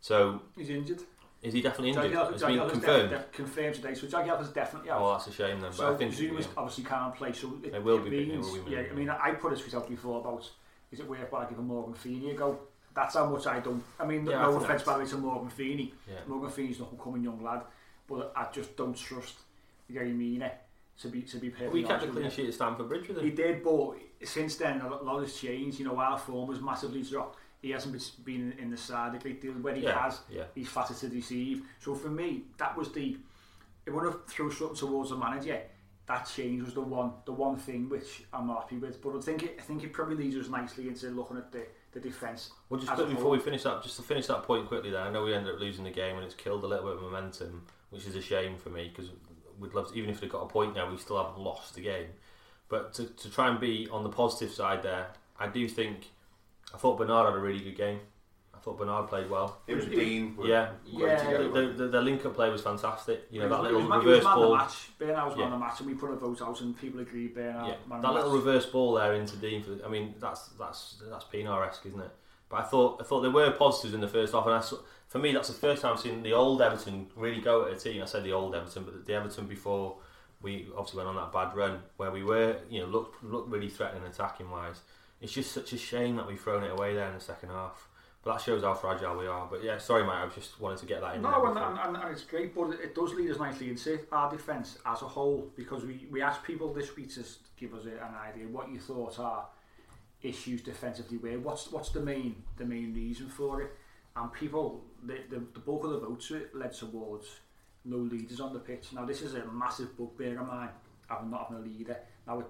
So 0.00 0.40
He's 0.56 0.70
injured. 0.70 1.00
is 1.42 1.52
he 1.52 1.60
definitely 1.60 1.90
injured? 1.90 2.12
Jagielka- 2.12 2.32
It's 2.32 2.42
been 2.44 2.68
confirmed. 2.70 3.10
def- 3.10 3.20
def- 3.26 3.32
confirmed 3.32 3.74
today. 3.74 3.94
So 3.94 4.06
Jagielka's 4.06 4.50
definitely 4.50 4.90
out. 4.90 5.02
Oh, 5.02 5.12
that's 5.12 5.26
a 5.26 5.32
shame 5.32 5.60
then. 5.60 5.70
But 5.70 5.74
so 5.76 5.92
I 5.92 5.96
think 5.96 6.12
Zouma's 6.14 6.46
yeah. 6.46 6.52
obviously 6.56 6.84
can't 6.84 7.14
play. 7.14 7.32
So 7.32 7.52
it, 7.64 7.74
It 7.74 7.82
will 7.82 7.98
it 8.06 8.10
be- 8.10 8.18
it 8.22 8.28
means, 8.28 8.46
will 8.50 8.62
be 8.62 8.70
yeah. 8.72 8.82
I 8.90 8.94
mean, 8.94 9.10
I 9.10 9.32
put 9.32 9.58
tweet 9.58 9.74
out 9.74 9.88
before 9.88 10.20
about 10.20 10.48
is 10.92 11.00
it 11.00 11.08
worthwhile 11.08 11.48
giving 11.48 11.64
Morgan 11.66 11.94
Feeney 11.94 12.30
a 12.30 12.34
go? 12.34 12.58
That's 12.94 13.14
how 13.14 13.26
much 13.26 13.46
I 13.46 13.60
don't. 13.60 13.82
I 14.00 14.04
mean, 14.06 14.26
Yeah, 14.26 14.42
no 14.42 14.52
think 14.52 14.64
offense 14.64 14.82
by 14.84 14.94
the 14.98 15.04
way 15.04 15.10
to 15.10 15.16
Morgan 15.18 15.48
Feeney. 15.50 15.92
Yeah. 16.08 16.16
Morgan 16.26 16.50
Feeney's 16.50 16.78
not 16.80 16.92
a 16.92 17.02
coming 17.02 17.22
young 17.24 17.42
lad, 17.42 17.62
but 18.08 18.32
I 18.36 18.46
just 18.52 18.76
don't 18.76 18.96
trust 18.96 19.34
Yerry 19.90 20.14
Mina 20.14 20.50
to 21.00 21.08
be 21.08 21.22
to 21.22 21.38
be 21.38 21.50
perfectly 21.50 21.82
we 21.82 21.86
kept 21.88 22.02
a 22.04 22.08
clean 22.08 22.30
sheet 22.30 22.48
at 22.48 22.54
Stamford 22.54 22.88
Bridge 22.88 23.08
with 23.08 23.18
him. 23.18 23.24
He 23.24 23.30
did, 23.30 23.62
but 23.62 23.94
since 24.24 24.56
then 24.56 24.80
a 24.80 24.88
lot 24.88 25.20
has 25.20 25.34
changed. 25.34 25.78
You 25.78 25.86
know, 25.86 25.96
our 25.98 26.18
form 26.18 26.52
has 26.52 26.60
massively 26.62 27.02
dropped. 27.02 27.38
He 27.62 27.70
hasn't 27.70 28.24
been 28.24 28.54
in 28.58 28.70
the 28.70 28.76
side 28.76 29.14
a 29.14 29.18
great 29.18 29.40
deal. 29.40 29.52
When 29.52 29.76
he 29.76 29.82
Yeah, 29.82 30.02
has, 30.02 30.20
yeah. 30.30 30.44
he's 30.54 30.68
fatter 30.68 30.94
to 30.94 31.08
deceive. 31.08 31.62
So 31.78 31.94
for 31.94 32.08
me, 32.08 32.44
that 32.58 32.76
was 32.76 32.92
the. 32.92 33.16
If 33.86 33.92
I 33.92 33.96
want 33.96 34.12
to 34.12 34.32
throw 34.32 34.50
something 34.50 34.76
towards 34.76 35.10
the 35.10 35.16
manager, 35.16 35.60
that 36.06 36.24
change 36.34 36.62
was 36.62 36.74
the 36.74 36.80
one, 36.80 37.12
the 37.24 37.32
one 37.32 37.56
thing 37.56 37.88
which 37.88 38.24
I'm 38.32 38.48
happy 38.48 38.76
with. 38.78 39.02
But 39.02 39.16
I 39.16 39.20
think 39.20 39.42
it, 39.42 39.56
I 39.58 39.62
think 39.62 39.82
it 39.84 39.92
probably 39.92 40.16
leads 40.16 40.36
us 40.36 40.48
nicely 40.50 40.88
into 40.88 41.08
looking 41.10 41.36
at 41.38 41.50
the 41.52 41.66
the 41.92 42.00
defence. 42.00 42.50
Well, 42.68 42.78
just 42.78 42.92
quickly 42.92 43.14
before 43.14 43.30
we 43.30 43.38
finish 43.40 43.66
up, 43.66 43.82
just 43.82 43.96
to 43.96 44.02
finish 44.02 44.26
that 44.28 44.44
point 44.44 44.68
quickly. 44.68 44.90
Then 44.90 45.02
I 45.02 45.10
know 45.10 45.24
we 45.24 45.34
ended 45.34 45.54
up 45.54 45.60
losing 45.60 45.84
the 45.84 45.90
game 45.90 46.16
and 46.16 46.24
it's 46.24 46.34
killed 46.34 46.62
a 46.62 46.66
little 46.66 46.84
bit 46.84 46.96
of 46.96 47.02
momentum, 47.02 47.66
which 47.90 48.06
is 48.06 48.14
a 48.14 48.22
shame 48.22 48.56
for 48.56 48.70
me 48.70 48.92
because 48.94 49.10
we'd 49.60 49.74
love 49.74 49.92
to, 49.92 49.94
even 49.98 50.10
if 50.10 50.20
they've 50.20 50.30
got 50.30 50.42
a 50.42 50.46
point 50.48 50.74
now, 50.74 50.90
we 50.90 50.96
still 50.96 51.22
haven't 51.22 51.38
lost 51.42 51.74
the 51.74 51.82
game. 51.82 52.06
But 52.68 52.94
to, 52.94 53.04
to 53.06 53.30
try 53.30 53.48
and 53.48 53.60
be 53.60 53.88
on 53.90 54.02
the 54.04 54.10
positive 54.10 54.52
side 54.54 54.82
there, 54.82 55.08
I 55.38 55.46
do 55.48 55.68
think 55.68 56.10
I 56.74 56.78
thought 56.78 56.98
Bernard 56.98 57.26
had 57.26 57.34
a 57.34 57.38
really 57.38 57.60
good 57.60 57.76
game. 57.76 58.00
I 58.54 58.58
thought 58.62 58.78
Bernard 58.78 59.08
played 59.08 59.30
well. 59.30 59.58
It 59.66 59.74
was- 59.74 59.86
Dean 59.86 60.36
Yeah, 60.44 60.70
Yeah, 60.84 61.16
together. 61.16 61.44
The, 61.44 61.50
weren't 61.50 61.78
the, 61.78 61.88
the 61.88 62.00
link 62.02 62.24
up 62.26 62.34
play 62.34 62.50
was 62.50 62.60
fantastic. 62.62 63.26
You 63.30 63.40
know 63.40 63.48
that 63.48 63.62
little 63.62 63.80
was 63.80 63.88
man- 63.88 63.98
was 63.98 64.06
reverse 64.06 64.24
man 64.24 64.32
of 64.34 64.40
the 64.40 64.46
ball. 64.46 64.56
match. 64.56 64.88
Bernard 64.98 65.26
was 65.28 65.36
man 65.36 65.38
Yeah. 65.38 65.44
of 65.46 65.50
the 65.52 65.58
match, 65.66 65.80
and 65.80 65.88
we 65.88 65.94
put 65.94 66.10
a 66.10 66.16
vote 66.16 66.42
out, 66.42 66.60
and 66.60 66.78
people 66.78 67.00
agreed 67.00 67.34
Bernard. 67.34 67.66
Yeah, 67.68 67.74
man 67.88 68.00
that 68.02 68.08
the 68.08 68.12
little 68.12 68.30
match. 68.36 68.44
reverse 68.44 68.66
ball 68.66 68.92
there 68.94 69.14
into 69.14 69.36
Dean. 69.36 69.62
For, 69.62 69.78
I 69.84 69.88
mean, 69.88 70.14
that's 70.20 70.48
that's 70.58 71.02
that's 71.08 71.24
Pienaar-esque, 71.24 71.86
isn't 71.86 72.00
it? 72.00 72.10
But 72.50 72.56
I 72.60 72.62
thought 72.64 73.00
I 73.00 73.04
thought 73.04 73.22
there 73.22 73.30
were 73.30 73.50
positives 73.52 73.94
in 73.94 74.00
the 74.00 74.08
first 74.08 74.32
half, 74.34 74.44
and 74.44 74.54
I 74.54 74.60
saw, 74.60 74.76
for 75.10 75.18
me 75.18 75.32
that's 75.32 75.48
the 75.48 75.54
first 75.54 75.82
time 75.82 75.94
I've 75.94 76.00
seen 76.00 76.22
the 76.22 76.32
old 76.32 76.62
Everton 76.62 77.08
really 77.16 77.40
go 77.40 77.66
at 77.66 77.72
a 77.72 77.76
team. 77.76 78.00
I 78.00 78.06
said 78.06 78.22
the 78.22 78.32
old 78.32 78.54
Everton, 78.54 78.84
but 78.84 79.04
the 79.04 79.12
Everton 79.12 79.46
before 79.46 79.96
we 80.40 80.68
obviously 80.76 80.98
went 80.98 81.08
on 81.08 81.16
that 81.16 81.32
bad 81.32 81.54
run 81.54 81.80
where 81.96 82.12
we 82.12 82.22
were, 82.22 82.56
you 82.70 82.80
know, 82.80 82.86
looked 82.86 83.22
looked 83.24 83.50
really 83.50 83.68
threatening 83.68 84.04
attacking 84.08 84.48
wise. 84.48 84.80
It's 85.20 85.32
just 85.32 85.50
such 85.50 85.72
a 85.72 85.78
shame 85.78 86.16
that 86.16 86.28
we've 86.28 86.40
thrown 86.40 86.62
it 86.62 86.70
away 86.70 86.94
there 86.94 87.08
in 87.08 87.14
the 87.14 87.20
second 87.20 87.50
half. 87.50 87.88
But 88.22 88.34
that 88.34 88.42
shows 88.42 88.62
how 88.62 88.74
fragile 88.74 89.18
we 89.18 89.26
are. 89.26 89.48
But 89.50 89.64
yeah, 89.64 89.78
sorry, 89.78 90.04
mate. 90.04 90.12
I 90.12 90.24
was 90.26 90.34
just 90.34 90.60
wanted 90.60 90.78
to 90.78 90.86
get 90.86 91.00
that 91.00 91.16
in. 91.16 91.22
No, 91.22 91.44
and, 91.46 91.58
and, 91.58 91.96
and, 91.96 92.12
it's 92.12 92.22
great, 92.22 92.54
but 92.54 92.70
it 92.70 92.94
does 92.94 93.12
lead 93.14 93.30
us 93.30 93.38
nicely 93.38 93.70
into 93.70 93.98
our 94.12 94.30
defence 94.30 94.78
as 94.86 95.02
a 95.02 95.08
whole 95.08 95.50
because 95.56 95.84
we, 95.84 96.06
we 96.10 96.22
asked 96.22 96.44
people 96.44 96.72
this 96.72 96.94
week 96.96 97.12
to 97.14 97.24
give 97.58 97.74
us 97.74 97.84
an 97.84 98.14
idea 98.14 98.46
what 98.46 98.70
you 98.70 98.78
thought 98.78 99.18
our 99.18 99.46
issues 100.22 100.62
defensively 100.62 101.16
were. 101.16 101.38
What's 101.40 101.72
what's 101.72 101.90
the 101.90 102.00
main 102.00 102.36
the 102.58 102.64
main 102.64 102.94
reason 102.94 103.28
for 103.28 103.62
it? 103.62 103.72
And 104.20 104.30
people, 104.34 104.84
the, 105.02 105.18
the, 105.30 105.42
the 105.54 105.60
bulk 105.60 105.84
of 105.84 105.92
the 105.92 105.98
votes 106.00 106.30
led 106.52 106.72
towards 106.74 107.26
no 107.86 107.96
leaders 107.96 108.38
on 108.38 108.52
the 108.52 108.58
pitch. 108.58 108.88
Now 108.92 109.06
this 109.06 109.22
is 109.22 109.34
a 109.34 109.46
massive 109.46 109.96
bugbear 109.96 110.38
of 110.38 110.46
mine, 110.46 110.68
having 111.08 111.30
not 111.30 111.48
having 111.48 111.62
a 111.62 111.66
leader. 111.66 111.96
Now 112.26 112.44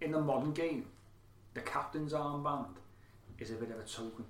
in 0.00 0.10
the 0.10 0.20
modern 0.20 0.52
game, 0.52 0.86
the 1.54 1.60
captain's 1.60 2.12
armband 2.12 2.74
is 3.38 3.52
a 3.52 3.54
bit 3.54 3.70
of 3.70 3.78
a 3.78 3.84
token. 3.84 4.24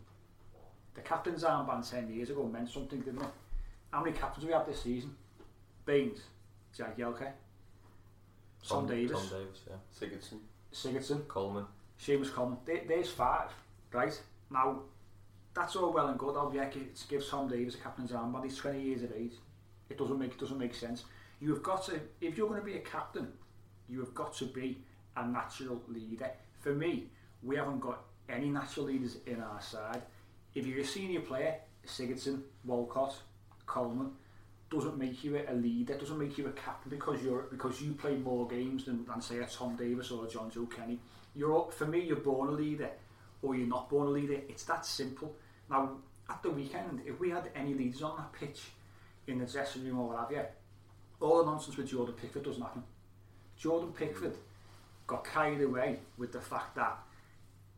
The 0.94 1.00
captain's 1.00 1.44
armband 1.44 1.90
10 1.90 2.12
years 2.12 2.28
ago 2.28 2.44
meant 2.44 2.68
something, 2.68 3.00
didn't 3.00 3.22
it? 3.22 3.28
How 3.90 4.04
many 4.04 4.14
captains 4.14 4.44
we 4.44 4.52
have 4.52 4.66
this 4.66 4.82
season? 4.82 5.14
Baines, 5.86 6.20
Jagielka, 6.76 7.32
Tom, 8.66 8.86
Davies, 8.86 9.12
Tom 9.12 9.28
Davies, 9.28 9.60
yeah. 9.66 9.76
Sigurdsson. 9.98 10.38
Sigurdsson, 10.72 11.26
Coleman. 11.26 11.64
Seamus 11.98 12.32
Coleman. 12.32 12.58
There, 12.66 12.82
there's 12.86 13.10
five, 13.10 13.50
right? 13.92 14.20
Now, 14.50 14.80
that's 15.54 15.76
all 15.76 15.92
well 15.92 16.08
and 16.08 16.18
good. 16.18 16.36
I'll 16.36 16.50
be 16.50 16.58
like, 16.58 16.76
it 16.76 17.04
gives 17.08 17.28
Tom 17.28 17.48
Davies 17.48 17.74
a 17.74 17.78
captain's 17.78 18.10
armband. 18.10 18.44
He's 18.44 18.56
20 18.56 18.80
years 18.80 19.02
of 19.02 19.12
age. 19.12 19.34
It 19.90 19.98
doesn't 19.98 20.18
make 20.18 20.32
it 20.32 20.38
doesn't 20.38 20.58
make 20.58 20.74
sense. 20.74 21.04
You 21.40 21.50
have 21.54 21.62
got 21.62 21.84
to, 21.86 22.00
if 22.20 22.36
you're 22.36 22.48
going 22.48 22.60
to 22.60 22.66
be 22.66 22.76
a 22.76 22.80
captain, 22.80 23.28
you 23.88 24.00
have 24.00 24.14
got 24.14 24.34
to 24.36 24.46
be 24.46 24.78
a 25.16 25.26
natural 25.26 25.82
leader. 25.88 26.30
For 26.60 26.74
me, 26.74 27.08
we 27.42 27.56
haven't 27.56 27.80
got 27.80 28.04
any 28.28 28.48
natural 28.48 28.86
leaders 28.86 29.18
in 29.26 29.40
our 29.40 29.60
side. 29.60 30.02
If 30.54 30.66
you're 30.66 30.80
a 30.80 30.84
senior 30.84 31.20
player, 31.20 31.56
Sigurdsson, 31.86 32.42
Walcott, 32.64 33.16
Coleman, 33.66 34.12
doesn't 34.70 34.96
make 34.96 35.22
you 35.22 35.38
a 35.46 35.52
leader, 35.52 35.98
doesn't 35.98 36.18
make 36.18 36.38
you 36.38 36.46
a 36.46 36.52
captain 36.52 36.90
because 36.90 37.22
you're 37.22 37.42
because 37.50 37.82
you 37.82 37.92
play 37.92 38.16
more 38.16 38.48
games 38.48 38.84
than, 38.86 39.04
than 39.04 39.20
say 39.20 39.38
a 39.38 39.46
Tom 39.46 39.76
Davies 39.76 40.10
or 40.10 40.24
a 40.24 40.28
Jonjoe 40.28 40.74
Kenny. 40.74 40.98
You're 41.34 41.70
for 41.70 41.86
me, 41.86 42.00
you're 42.00 42.16
born 42.16 42.48
a 42.48 42.52
leader 42.52 42.90
or 43.42 43.54
you're 43.54 43.66
not 43.66 43.90
born 43.90 44.08
a 44.08 44.10
leader. 44.10 44.40
It's 44.48 44.64
that 44.64 44.86
simple. 44.86 45.34
Now, 45.72 45.90
at 46.28 46.42
the 46.42 46.50
weekend, 46.50 47.00
if 47.06 47.18
we 47.18 47.30
had 47.30 47.50
any 47.56 47.74
leaders 47.74 48.02
on 48.02 48.16
that 48.16 48.32
pitch 48.32 48.60
in 49.26 49.38
the 49.38 49.46
dressing 49.46 49.84
room 49.84 49.98
or 49.98 50.08
what 50.08 50.18
have 50.18 50.30
you, 50.30 50.42
all 51.20 51.42
the 51.42 51.50
nonsense 51.50 51.76
with 51.76 51.88
Jordan 51.88 52.14
Pickford 52.14 52.44
doesn't 52.44 52.62
happen. 52.62 52.84
Jordan 53.56 53.88
mm. 53.88 53.96
Pickford 53.96 54.36
got 55.06 55.24
carried 55.24 55.62
away 55.62 55.98
with 56.18 56.32
the 56.32 56.40
fact 56.40 56.76
that 56.76 56.98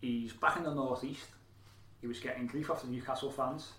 he's 0.01 0.33
back 0.33 0.57
in 0.57 0.65
the 0.65 0.75
northeast. 0.75 1.27
He 2.01 2.07
was 2.07 2.19
getting 2.21 2.47
grief 2.47 2.71
off 2.71 2.83
the 2.83 2.89
Newcastle 2.89 3.31
fans, 3.31 3.73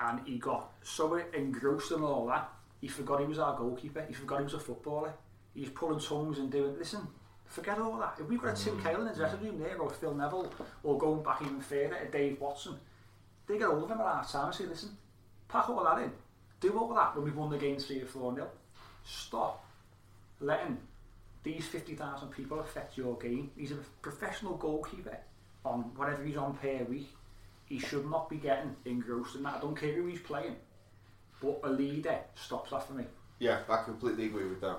and 0.00 0.20
he 0.24 0.38
got 0.38 0.72
so 0.82 1.20
engrossed 1.34 1.92
in 1.92 2.02
all 2.02 2.26
that 2.28 2.48
he 2.80 2.88
forgot 2.88 3.20
he 3.20 3.26
was 3.26 3.38
our 3.38 3.56
goalkeeper. 3.56 4.04
He 4.06 4.14
forgot 4.14 4.38
he 4.38 4.44
was 4.44 4.54
a 4.54 4.58
footballer. 4.58 5.12
He's 5.54 5.70
pulling 5.70 5.98
tongues 5.98 6.38
and 6.38 6.50
doing. 6.50 6.78
Listen, 6.78 7.06
forget 7.46 7.78
all 7.78 7.98
that. 7.98 8.16
If 8.20 8.28
we've 8.28 8.40
got 8.40 8.58
a 8.58 8.64
Tim 8.64 8.76
mm. 8.76 8.82
Cahill 8.82 9.00
in 9.00 9.06
the 9.06 9.12
mm. 9.12 9.16
dressing 9.16 9.42
room 9.42 9.58
there, 9.58 9.76
or 9.78 9.90
Phil 9.90 10.14
Neville, 10.14 10.52
or 10.82 10.98
going 10.98 11.22
back 11.22 11.40
even 11.42 11.60
further, 11.60 11.96
a 11.96 12.10
Dave 12.10 12.40
Watson. 12.40 12.76
They 13.46 13.58
get 13.58 13.68
hold 13.68 13.84
of 13.84 13.90
him 13.90 14.00
at 14.00 14.06
half 14.06 14.30
time 14.30 14.46
and 14.46 14.54
say, 14.54 14.66
"Listen, 14.66 14.96
pack 15.48 15.68
all 15.68 15.84
that 15.84 16.02
in. 16.02 16.12
Do 16.60 16.78
all 16.78 16.94
that 16.94 17.14
when 17.14 17.24
we've 17.24 17.36
won 17.36 17.50
the 17.50 17.58
game 17.58 17.78
three 17.78 18.02
or 18.02 18.06
four 18.06 18.32
nil. 18.32 18.50
Stop 19.04 19.64
letting 20.40 20.78
these 21.42 21.66
50,000 21.66 22.28
people 22.28 22.60
affect 22.60 22.98
your 22.98 23.16
game. 23.18 23.50
He's 23.56 23.70
a 23.70 23.76
professional 24.02 24.56
goalkeeper 24.56 25.16
on 25.64 25.82
whatever 25.96 26.24
he's 26.24 26.36
on 26.36 26.54
per 26.54 26.82
week. 26.84 27.08
He 27.66 27.78
should 27.78 28.08
not 28.10 28.28
be 28.28 28.36
getting 28.36 28.74
engrossed 28.84 29.36
in 29.36 29.42
that. 29.44 29.56
I 29.56 29.60
don't 29.60 29.78
care 29.78 29.92
who 29.92 30.06
he's 30.06 30.20
playing. 30.20 30.56
But 31.40 31.60
a 31.64 31.70
leader 31.70 32.18
stops 32.34 32.70
that 32.70 32.86
for 32.86 32.94
me. 32.94 33.04
Yeah, 33.38 33.60
I 33.68 33.82
completely 33.82 34.26
agree 34.26 34.48
with 34.48 34.60
that. 34.62 34.78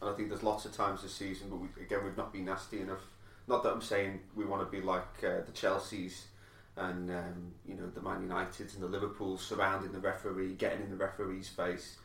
And 0.00 0.10
I 0.10 0.14
think 0.14 0.28
there's 0.28 0.42
lots 0.42 0.64
of 0.64 0.72
times 0.72 1.02
this 1.02 1.14
season, 1.14 1.48
but 1.50 1.56
we, 1.56 1.68
again, 1.82 2.04
we've 2.04 2.16
not 2.16 2.32
been 2.32 2.44
nasty 2.44 2.80
enough. 2.80 3.02
Not 3.46 3.62
that 3.62 3.72
I'm 3.72 3.82
saying 3.82 4.20
we 4.36 4.44
want 4.44 4.62
to 4.62 4.70
be 4.70 4.84
like 4.84 5.24
uh, 5.24 5.40
the 5.46 5.52
Chelseas 5.52 6.24
and 6.78 7.10
um, 7.10 7.52
you 7.66 7.74
know 7.74 7.88
the 7.94 8.00
Man 8.00 8.28
Uniteds 8.28 8.74
and 8.74 8.82
the 8.82 8.86
Liverpool 8.88 9.36
surrounding 9.36 9.92
the 9.92 10.00
referee, 10.00 10.54
getting 10.54 10.82
in 10.82 10.90
the 10.90 10.96
referee's 10.96 11.48
face, 11.48 11.96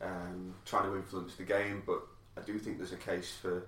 um, 0.00 0.54
trying 0.64 0.84
to 0.90 0.96
influence 0.96 1.36
the 1.36 1.44
game. 1.44 1.82
But 1.86 2.00
I 2.36 2.40
do 2.40 2.58
think 2.58 2.78
there's 2.78 2.92
a 2.92 2.96
case 2.96 3.32
for 3.40 3.66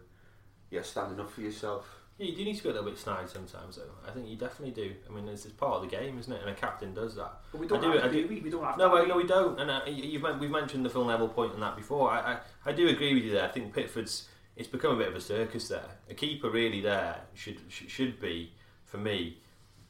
yeah 0.71 0.83
standing 0.83 1.21
up 1.21 1.31
for 1.31 1.41
yourself. 1.43 1.87
Yeah, 2.17 2.27
you 2.29 2.37
do 2.37 2.45
need 2.45 2.57
to 2.57 2.63
be 2.63 2.69
a 2.69 2.73
little 2.73 2.89
bit 2.89 2.97
snide 2.97 3.29
sometimes, 3.29 3.75
though. 3.75 3.91
I 4.07 4.13
think 4.13 4.29
you 4.29 4.37
definitely 4.37 4.71
do. 4.71 4.95
I 5.11 5.13
mean, 5.13 5.27
it's, 5.27 5.45
it's 5.47 5.55
part 5.55 5.75
of 5.75 5.83
the 5.83 5.89
game, 5.97 6.17
isn't 6.17 6.33
it? 6.33 6.41
And 6.43 6.49
a 6.51 6.55
captain 6.55 6.95
does 6.95 7.17
that. 7.17 7.41
But 7.51 7.61
we 7.61 7.67
don't 7.67 7.79
I 7.79 7.83
do, 7.83 7.93
have 7.99 8.05
I 8.05 8.09
to, 8.09 8.23
do. 8.23 8.29
we? 8.29 8.41
We 8.41 8.51
don't 8.51 8.63
have 8.63 8.79
No, 8.79 8.89
to. 8.89 8.95
wait, 8.95 9.09
no, 9.09 9.17
we 9.17 9.27
don't. 9.27 9.59
And 9.61 9.69
uh, 9.69 9.81
you- 9.89 10.05
you've 10.21 10.41
we've 10.41 10.49
mentioned 10.51 10.85
the 10.87 10.91
Phil 10.91 11.05
Neville 11.05 11.29
point 11.29 11.55
on 11.55 11.61
that 11.61 11.75
before. 11.77 12.11
I, 12.13 12.35
I, 12.35 12.39
I 12.67 12.73
do 12.73 12.87
agree 12.89 13.15
with 13.15 13.25
you 13.25 13.33
there. 13.33 13.45
I 13.45 13.49
think 13.49 13.75
Pickford's 13.75 14.29
it's 14.57 14.69
become 14.69 14.93
a 14.95 14.97
bit 14.99 15.09
of 15.09 15.17
a 15.17 15.21
circus 15.21 15.67
there. 15.67 15.89
A 16.09 16.15
keeper 16.15 16.49
really 16.51 16.81
there 16.81 17.17
should 17.35 17.59
should, 17.69 17.91
should 17.91 18.21
be 18.21 18.53
for 18.85 18.99
me, 18.99 19.39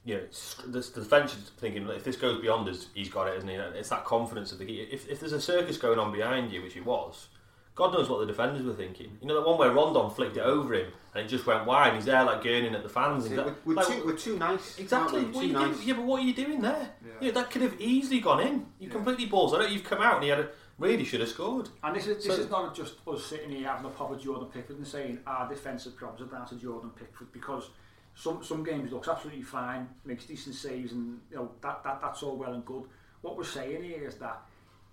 you 0.05 0.17
know, 0.17 0.23
the, 0.67 0.81
the 0.81 1.01
defence 1.01 1.33
is 1.35 1.51
thinking 1.59 1.89
if 1.89 2.05
this 2.05 2.17
goes 2.17 2.41
beyond 2.41 2.69
us, 2.69 2.87
he's 2.95 3.09
got 3.09 3.27
it, 3.29 3.37
isn't 3.39 3.49
he? 3.49 3.55
It's 3.55 3.89
that 3.89 4.05
confidence 4.05 4.53
of 4.53 4.59
the 4.59 4.67
if 4.81 5.09
if 5.09 5.21
there's 5.21 5.33
a 5.33 5.41
circus 5.41 5.79
going 5.79 5.99
on 5.99 6.13
behind 6.13 6.53
you, 6.53 6.63
which 6.63 6.77
it 6.77 6.85
was. 6.85 7.29
God 7.77 7.93
knows 7.93 8.09
what 8.09 8.21
the 8.21 8.27
defenders 8.27 8.63
were 8.65 8.73
thinking. 8.75 9.19
You 9.21 9.27
know, 9.27 9.35
that 9.35 9.49
one 9.49 9.59
where 9.59 9.73
Rondon 9.73 10.09
flicked 10.09 10.37
it 10.37 10.43
over 10.45 10.75
him 10.75 10.93
and 11.13 11.25
it 11.25 11.29
just 11.29 11.45
went 11.45 11.67
wide. 11.67 11.89
And 11.89 11.97
he's 11.97 12.05
there 12.05 12.23
like 12.23 12.41
gurning 12.41 12.73
at 12.73 12.85
the 12.85 12.89
fans. 12.89 13.27
and 13.27 13.37
we're, 13.37 13.45
that- 13.45 13.67
we're, 13.67 13.75
like, 13.75 13.87
too, 13.89 14.03
we're 14.07 14.17
too 14.17 14.39
nice. 14.39 14.79
Exactly. 14.79 15.25
we? 15.25 15.27
What 15.33 15.41
Too 15.43 15.53
nice. 15.53 15.77
doing? 15.77 15.89
Yeah, 15.89 15.95
but 15.95 16.05
what 16.05 16.23
are 16.23 16.25
you 16.25 16.35
doing 16.35 16.61
there? 16.63 16.91
Yeah. 17.05 17.13
Yeah, 17.21 17.31
that 17.33 17.51
could 17.51 17.63
have 17.63 17.81
easily 17.81 18.21
gone 18.21 18.47
in. 18.47 18.67
You 18.79 18.89
completely 18.91 19.27
balls 19.27 19.55
on 19.55 19.63
it. 19.63 19.71
You've 19.73 19.83
come 19.83 20.01
out 20.01 20.15
and 20.15 20.23
he 20.23 20.31
had 20.31 20.39
a, 20.39 20.49
really 20.79 21.03
should 21.03 21.19
have 21.19 21.29
scored. 21.31 21.69
And 21.83 21.97
this 21.97 22.07
is 22.07 22.25
this 22.25 22.37
So- 22.37 22.43
is 22.45 22.49
not 22.49 22.77
just 22.77 22.95
us 23.09 23.25
sitting 23.25 23.51
here 23.51 23.67
having 23.67 23.87
a 23.87 23.89
pop 23.89 24.13
at 24.13 24.21
Jordan 24.21 24.47
Pickford 24.55 24.77
and 24.77 24.87
saying 24.87 25.19
our 25.27 25.49
defensive 25.49 25.97
problems 25.97 26.23
are 26.23 26.33
down 26.33 26.47
to 26.47 26.55
Jordan 26.55 26.91
Pickford 26.91 27.33
because 27.33 27.71
some 28.15 28.43
some 28.43 28.63
games 28.63 28.93
looks 28.93 29.09
absolutely 29.09 29.43
fine, 29.43 29.89
makes 30.05 30.25
decent 30.25 30.55
saves, 30.55 30.93
and 30.93 31.21
you 31.31 31.37
know 31.37 31.51
that, 31.63 31.83
that 31.83 32.01
that's 32.01 32.23
all 32.23 32.37
well 32.37 32.55
and 32.55 32.65
good. 32.65 32.85
What 33.23 33.37
we're 33.37 33.45
saying 33.45 33.83
here 33.83 34.07
is 34.07 34.17
that 34.17 34.43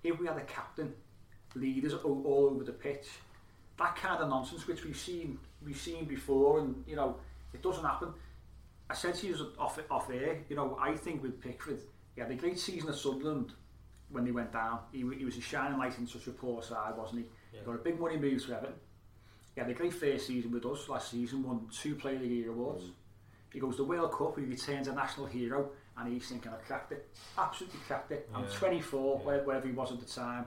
if 0.04 0.20
we 0.20 0.28
had 0.28 0.38
a 0.38 0.42
captain, 0.42 0.94
leaders 1.56 1.94
all, 1.94 2.24
all 2.26 2.50
over 2.52 2.64
the 2.64 2.72
pitch, 2.72 3.08
that 3.78 3.96
kind 3.96 4.22
of 4.22 4.30
nonsense 4.30 4.68
which 4.68 4.84
we've 4.84 4.98
seen 4.98 5.38
we've 5.64 5.78
seen 5.78 6.06
before, 6.06 6.60
and 6.60 6.84
you 6.88 6.96
know 6.96 7.18
it 7.54 7.62
doesn't 7.62 7.84
happen. 7.84 8.14
I 8.90 8.94
said 8.94 9.16
to 9.16 9.28
you 9.28 9.36
off 9.60 9.80
off 9.90 10.10
air, 10.10 10.40
you 10.50 10.56
know 10.56 10.78
I 10.82 10.94
think 10.96 11.22
with 11.22 11.40
Pickford, 11.40 11.82
he 12.16 12.22
had 12.22 12.32
a 12.32 12.36
great 12.36 12.60
season 12.60 12.90
at 12.90 12.96
Sunderland 12.96 13.54
when 14.10 14.26
they 14.26 14.32
went 14.32 14.52
down. 14.52 14.80
He, 14.92 15.06
he 15.18 15.26
was 15.26 15.38
a 15.38 15.42
shining 15.42 15.78
light 15.78 15.98
in 15.98 16.08
such 16.08 16.28
a 16.28 16.32
poor 16.32 16.62
side, 16.62 16.98
wasn't 16.98 17.22
he? 17.22 17.58
He 17.58 17.66
got 17.66 17.76
a 17.76 17.78
big 17.78 18.00
money 18.00 18.18
move 18.18 18.46
to 18.46 18.56
Everton. 18.56 18.76
He 19.56 19.62
had 19.62 19.70
a 19.70 19.74
great 19.74 19.94
first 19.94 20.28
season 20.28 20.52
with 20.52 20.66
us 20.66 20.88
last 20.90 21.12
season, 21.12 21.44
won 21.44 21.68
two 21.72 21.96
Player 21.96 22.16
of 22.16 22.22
the 22.22 22.28
Year 22.28 22.50
awards. 22.50 22.86
Mm. 22.86 22.92
He 23.52 23.60
goes 23.60 23.76
to 23.78 23.84
World 23.84 24.12
Cup, 24.14 24.38
he 24.38 24.46
returns 24.46 24.88
a 24.88 24.94
national 24.94 25.28
hero, 25.28 25.70
and 25.98 26.12
he's 26.12 26.28
thinking, 26.28 26.52
I 26.52 26.56
cracked 26.56 26.92
it. 26.92 27.10
Absolutely 27.38 27.80
cracked 27.86 28.12
it. 28.12 28.30
I'm 28.34 28.44
yeah. 28.44 28.50
24, 28.52 29.22
yeah. 29.26 29.38
wherever 29.44 29.68
he 29.68 29.74
was 29.74 29.92
at 29.92 30.00
the 30.00 30.06
time. 30.06 30.46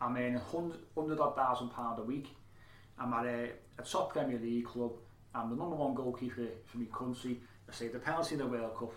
I'm 0.00 0.16
earning 0.16 0.34
100, 0.34 0.78
100 0.94 1.20
odd 1.20 1.36
thousand 1.36 1.70
pound 1.70 1.98
a 1.98 2.02
week. 2.02 2.28
I'm 2.98 3.12
at 3.14 3.24
a, 3.24 3.50
a 3.78 3.82
top 3.82 4.12
Premier 4.12 4.38
League 4.38 4.66
club. 4.66 4.92
I'm 5.34 5.50
the 5.50 5.56
number 5.56 5.76
one 5.76 5.94
goalkeeper 5.94 6.46
for 6.66 6.78
my 6.78 6.86
country. 6.86 7.40
I 7.68 7.72
saved 7.72 7.94
the 7.94 7.98
penalty 7.98 8.34
in 8.34 8.40
the 8.40 8.46
World 8.46 8.76
Cup 8.76 8.92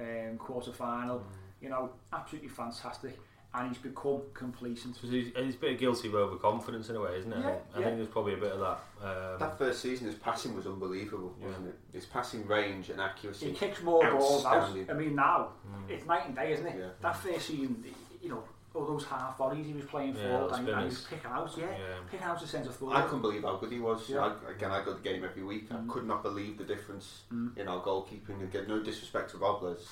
um, 0.00 0.36
quarter 0.36 0.72
final. 0.72 1.18
Mm. 1.18 1.24
You 1.62 1.68
know, 1.70 1.90
absolutely 2.12 2.48
fantastic. 2.48 3.18
And 3.54 3.68
he's 3.68 3.78
become 3.78 4.20
complacent. 4.34 4.96
So 4.96 5.08
he's, 5.08 5.32
he's 5.34 5.54
a 5.54 5.58
bit 5.58 5.72
of 5.72 5.78
guilty 5.80 6.08
of 6.08 6.14
overconfidence 6.14 6.90
in 6.90 6.96
a 6.96 7.00
way, 7.00 7.16
isn't 7.18 7.32
it? 7.32 7.36
I 7.36 7.38
Yeah, 7.38 7.46
think- 7.46 7.62
I 7.74 7.78
yeah. 7.78 7.84
think 7.86 7.96
there's 7.96 8.08
probably 8.08 8.34
a 8.34 8.36
bit 8.36 8.52
of 8.52 8.60
that. 8.60 8.78
Um, 9.02 9.38
That 9.38 9.58
first 9.58 9.80
season, 9.80 10.06
his 10.06 10.16
passing 10.16 10.54
was 10.54 10.66
unbelievable, 10.66 11.34
wasn't 11.40 11.68
it? 11.68 11.78
His 11.92 12.04
passing 12.04 12.46
range 12.46 12.90
and 12.90 13.00
accuracy. 13.00 13.46
He 13.46 13.52
kicks 13.52 13.82
more 13.82 14.08
balls 14.10 14.44
out. 14.44 14.76
I 14.90 14.92
mean, 14.92 15.14
now 15.14 15.52
hmm. 15.66 15.90
it's 15.90 16.04
night 16.06 16.26
and 16.26 16.36
day, 16.36 16.52
isn't 16.52 16.66
it? 16.66 16.76
Yeah. 16.78 16.88
That 17.00 17.16
first 17.16 17.46
season, 17.46 17.82
you 18.22 18.28
know, 18.28 18.44
all 18.74 18.84
those 18.84 19.04
half 19.04 19.38
volleys 19.38 19.66
he 19.66 19.72
was 19.72 19.84
playing 19.84 20.14
Yeah, 20.14 20.30
forward 20.30 20.52
and, 20.58 20.68
and 20.68 20.78
he 20.78 20.84
was 20.84 20.98
spinners. 20.98 21.22
picking 21.22 21.30
out, 21.30 21.54
yeah, 21.56 21.64
Yeah. 21.64 21.94
picking 22.10 22.26
out 22.26 22.40
the 22.40 22.46
centre 22.46 22.70
forward. 22.70 22.96
I 22.96 23.02
couldn't 23.02 23.22
believe 23.22 23.42
how 23.42 23.56
good 23.56 23.72
he 23.72 23.80
was. 23.80 24.08
Yeah. 24.08 24.34
I, 24.46 24.50
again, 24.50 24.70
I 24.70 24.84
got 24.84 25.02
the 25.02 25.08
game 25.08 25.24
every 25.24 25.42
week. 25.42 25.66
I 25.70 25.74
mm. 25.74 25.88
could 25.88 26.06
not 26.06 26.22
believe 26.22 26.58
the 26.58 26.64
difference 26.64 27.22
mm. 27.32 27.56
in 27.56 27.68
our 27.68 27.80
goalkeeping. 27.80 28.42
Again, 28.42 28.66
no 28.68 28.82
disrespect 28.82 29.30
to 29.30 29.38
Robles, 29.38 29.88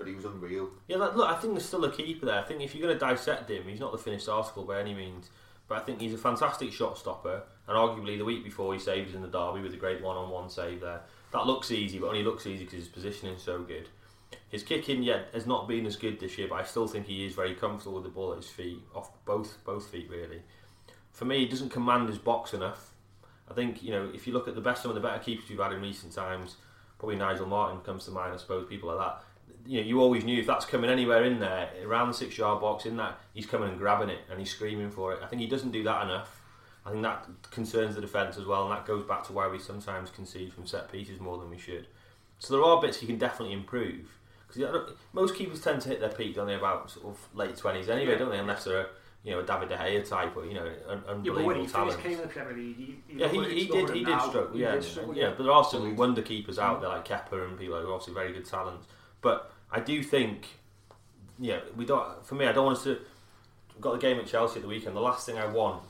but 0.00 0.08
he 0.08 0.14
was 0.14 0.24
unreal. 0.24 0.70
Yeah, 0.88 0.96
like, 0.96 1.14
look, 1.14 1.28
I 1.28 1.34
think 1.38 1.52
there's 1.52 1.66
still 1.66 1.84
a 1.84 1.92
keeper 1.92 2.24
there. 2.24 2.40
I 2.40 2.42
think 2.42 2.62
if 2.62 2.74
you're 2.74 2.86
going 2.86 2.98
to 2.98 2.98
dissect 2.98 3.50
him, 3.50 3.64
he's 3.68 3.80
not 3.80 3.92
the 3.92 3.98
finished 3.98 4.30
article 4.30 4.64
by 4.64 4.80
any 4.80 4.94
means. 4.94 5.28
But 5.68 5.78
I 5.78 5.80
think 5.82 6.00
he's 6.00 6.14
a 6.14 6.18
fantastic 6.18 6.72
shot 6.72 6.98
stopper, 6.98 7.42
and 7.68 7.76
arguably 7.76 8.18
the 8.18 8.24
week 8.24 8.42
before 8.42 8.72
he 8.72 8.80
saved 8.80 9.14
in 9.14 9.20
the 9.20 9.28
derby 9.28 9.60
with 9.60 9.74
a 9.74 9.76
great 9.76 10.02
one-on-one 10.02 10.48
save 10.48 10.80
there. 10.80 11.02
That 11.32 11.46
looks 11.46 11.70
easy, 11.70 11.98
but 11.98 12.08
only 12.08 12.24
looks 12.24 12.46
easy 12.46 12.64
because 12.64 12.80
his 12.80 12.88
positioning's 12.88 13.42
so 13.42 13.60
good. 13.62 13.88
His 14.48 14.62
kicking 14.62 15.02
yet 15.02 15.28
has 15.32 15.46
not 15.46 15.68
been 15.68 15.86
as 15.86 15.96
good 15.96 16.18
this 16.18 16.38
year, 16.38 16.48
but 16.48 16.56
I 16.56 16.64
still 16.64 16.88
think 16.88 17.06
he 17.06 17.26
is 17.26 17.34
very 17.34 17.54
comfortable 17.54 17.96
with 17.96 18.04
the 18.04 18.10
ball 18.10 18.32
at 18.32 18.38
his 18.38 18.48
feet, 18.48 18.80
off 18.94 19.10
both 19.24 19.62
both 19.64 19.88
feet 19.88 20.08
really. 20.10 20.42
For 21.12 21.24
me, 21.24 21.40
he 21.40 21.46
doesn't 21.46 21.70
command 21.70 22.08
his 22.08 22.18
box 22.18 22.54
enough. 22.54 22.94
I 23.48 23.54
think 23.54 23.82
you 23.82 23.92
know 23.92 24.10
if 24.14 24.26
you 24.26 24.32
look 24.32 24.48
at 24.48 24.54
the 24.54 24.60
best 24.60 24.82
some 24.82 24.90
of 24.90 24.94
the 24.94 25.00
better 25.00 25.22
keepers 25.22 25.48
we've 25.48 25.58
had 25.60 25.72
in 25.72 25.82
recent 25.82 26.12
times, 26.12 26.56
probably 26.98 27.16
Nigel 27.16 27.46
Martyn 27.46 27.80
comes 27.82 28.06
to 28.06 28.10
mind. 28.10 28.34
I 28.34 28.38
suppose 28.38 28.68
people 28.68 28.88
like 28.88 28.98
that. 28.98 29.22
You 29.66 29.80
know, 29.80 29.86
you 29.86 30.00
always 30.00 30.24
knew 30.24 30.40
if 30.40 30.46
that's 30.46 30.64
coming 30.64 30.90
anywhere 30.90 31.24
in 31.24 31.38
there 31.40 31.70
around 31.84 32.08
the 32.08 32.14
six-yard 32.14 32.60
box, 32.60 32.86
in 32.86 32.96
that 32.96 33.18
he's 33.34 33.46
coming 33.46 33.68
and 33.68 33.78
grabbing 33.78 34.08
it 34.08 34.20
and 34.30 34.38
he's 34.38 34.50
screaming 34.50 34.90
for 34.90 35.12
it. 35.12 35.20
I 35.22 35.26
think 35.26 35.40
he 35.42 35.48
doesn't 35.48 35.70
do 35.70 35.82
that 35.84 36.02
enough. 36.04 36.40
I 36.84 36.90
think 36.90 37.02
that 37.02 37.26
concerns 37.50 37.94
the 37.94 38.00
defence 38.00 38.36
as 38.38 38.46
well, 38.46 38.62
and 38.64 38.72
that 38.72 38.86
goes 38.86 39.04
back 39.04 39.22
to 39.24 39.32
why 39.32 39.48
we 39.48 39.58
sometimes 39.58 40.10
concede 40.10 40.52
from 40.52 40.66
set 40.66 40.90
pieces 40.90 41.20
more 41.20 41.38
than 41.38 41.50
we 41.50 41.58
should. 41.58 41.86
So 42.38 42.54
there 42.54 42.64
are 42.64 42.80
bits 42.80 42.98
he 42.98 43.06
can 43.06 43.18
definitely 43.18 43.52
improve. 43.54 44.08
Because 44.48 44.90
most 45.12 45.36
keepers 45.36 45.60
tend 45.60 45.82
to 45.82 45.88
hit 45.90 46.00
their 46.00 46.08
peak, 46.08 46.34
don't 46.34 46.46
they, 46.46 46.54
about 46.54 46.90
sort 46.90 47.06
of 47.06 47.28
late 47.34 47.56
twenties 47.56 47.88
anyway, 47.88 48.12
Yeah. 48.12 48.18
don't 48.18 48.30
they? 48.30 48.38
Unless 48.38 48.64
they're 48.64 48.80
a 48.80 48.86
you 49.22 49.32
know 49.32 49.40
a 49.40 49.42
David 49.44 49.68
De 49.68 49.76
Gea 49.76 50.08
type 50.08 50.34
or 50.34 50.46
you 50.46 50.54
know 50.54 50.66
un- 50.88 51.02
yeah, 51.06 51.10
unbelievable 51.12 51.54
he 51.62 51.66
talent. 51.66 52.00
came 52.00 52.12
in 52.12 52.22
the 52.22 52.26
Premier 52.26 52.54
League, 52.56 52.76
he, 52.76 52.96
he 53.06 53.18
Yeah, 53.20 53.28
he, 53.28 53.44
he 53.44 53.66
did. 53.66 53.90
He 53.90 54.02
did 54.02 54.20
struggle. 54.22 54.56
Yeah, 54.56 54.72
did 54.72 54.82
struggle, 54.84 55.14
yeah. 55.14 55.34
But 55.36 55.42
there 55.44 55.52
are 55.52 55.62
some 55.64 55.94
wonder 55.94 56.22
keepers 56.22 56.58
out 56.58 56.80
there 56.80 56.88
like 56.88 57.06
Kepa 57.06 57.46
and 57.46 57.58
people 57.58 57.78
who 57.78 57.88
are 57.90 57.92
obviously 57.92 58.14
very 58.14 58.32
good 58.32 58.46
talents. 58.46 58.86
But 59.20 59.52
I 59.70 59.80
do 59.80 60.02
think, 60.02 60.46
yeah, 61.38 61.60
we 61.76 61.84
don't. 61.84 62.24
For 62.26 62.34
me, 62.34 62.46
I 62.46 62.52
don't 62.52 62.66
want 62.66 62.78
us 62.78 62.84
to. 62.84 62.98
We've 63.74 63.80
got 63.80 63.92
the 63.92 63.98
game 63.98 64.18
at 64.18 64.26
Chelsea 64.26 64.56
at 64.56 64.62
the 64.62 64.68
weekend. 64.68 64.96
The 64.96 65.00
last 65.00 65.26
thing 65.26 65.38
I 65.38 65.46
want, 65.46 65.82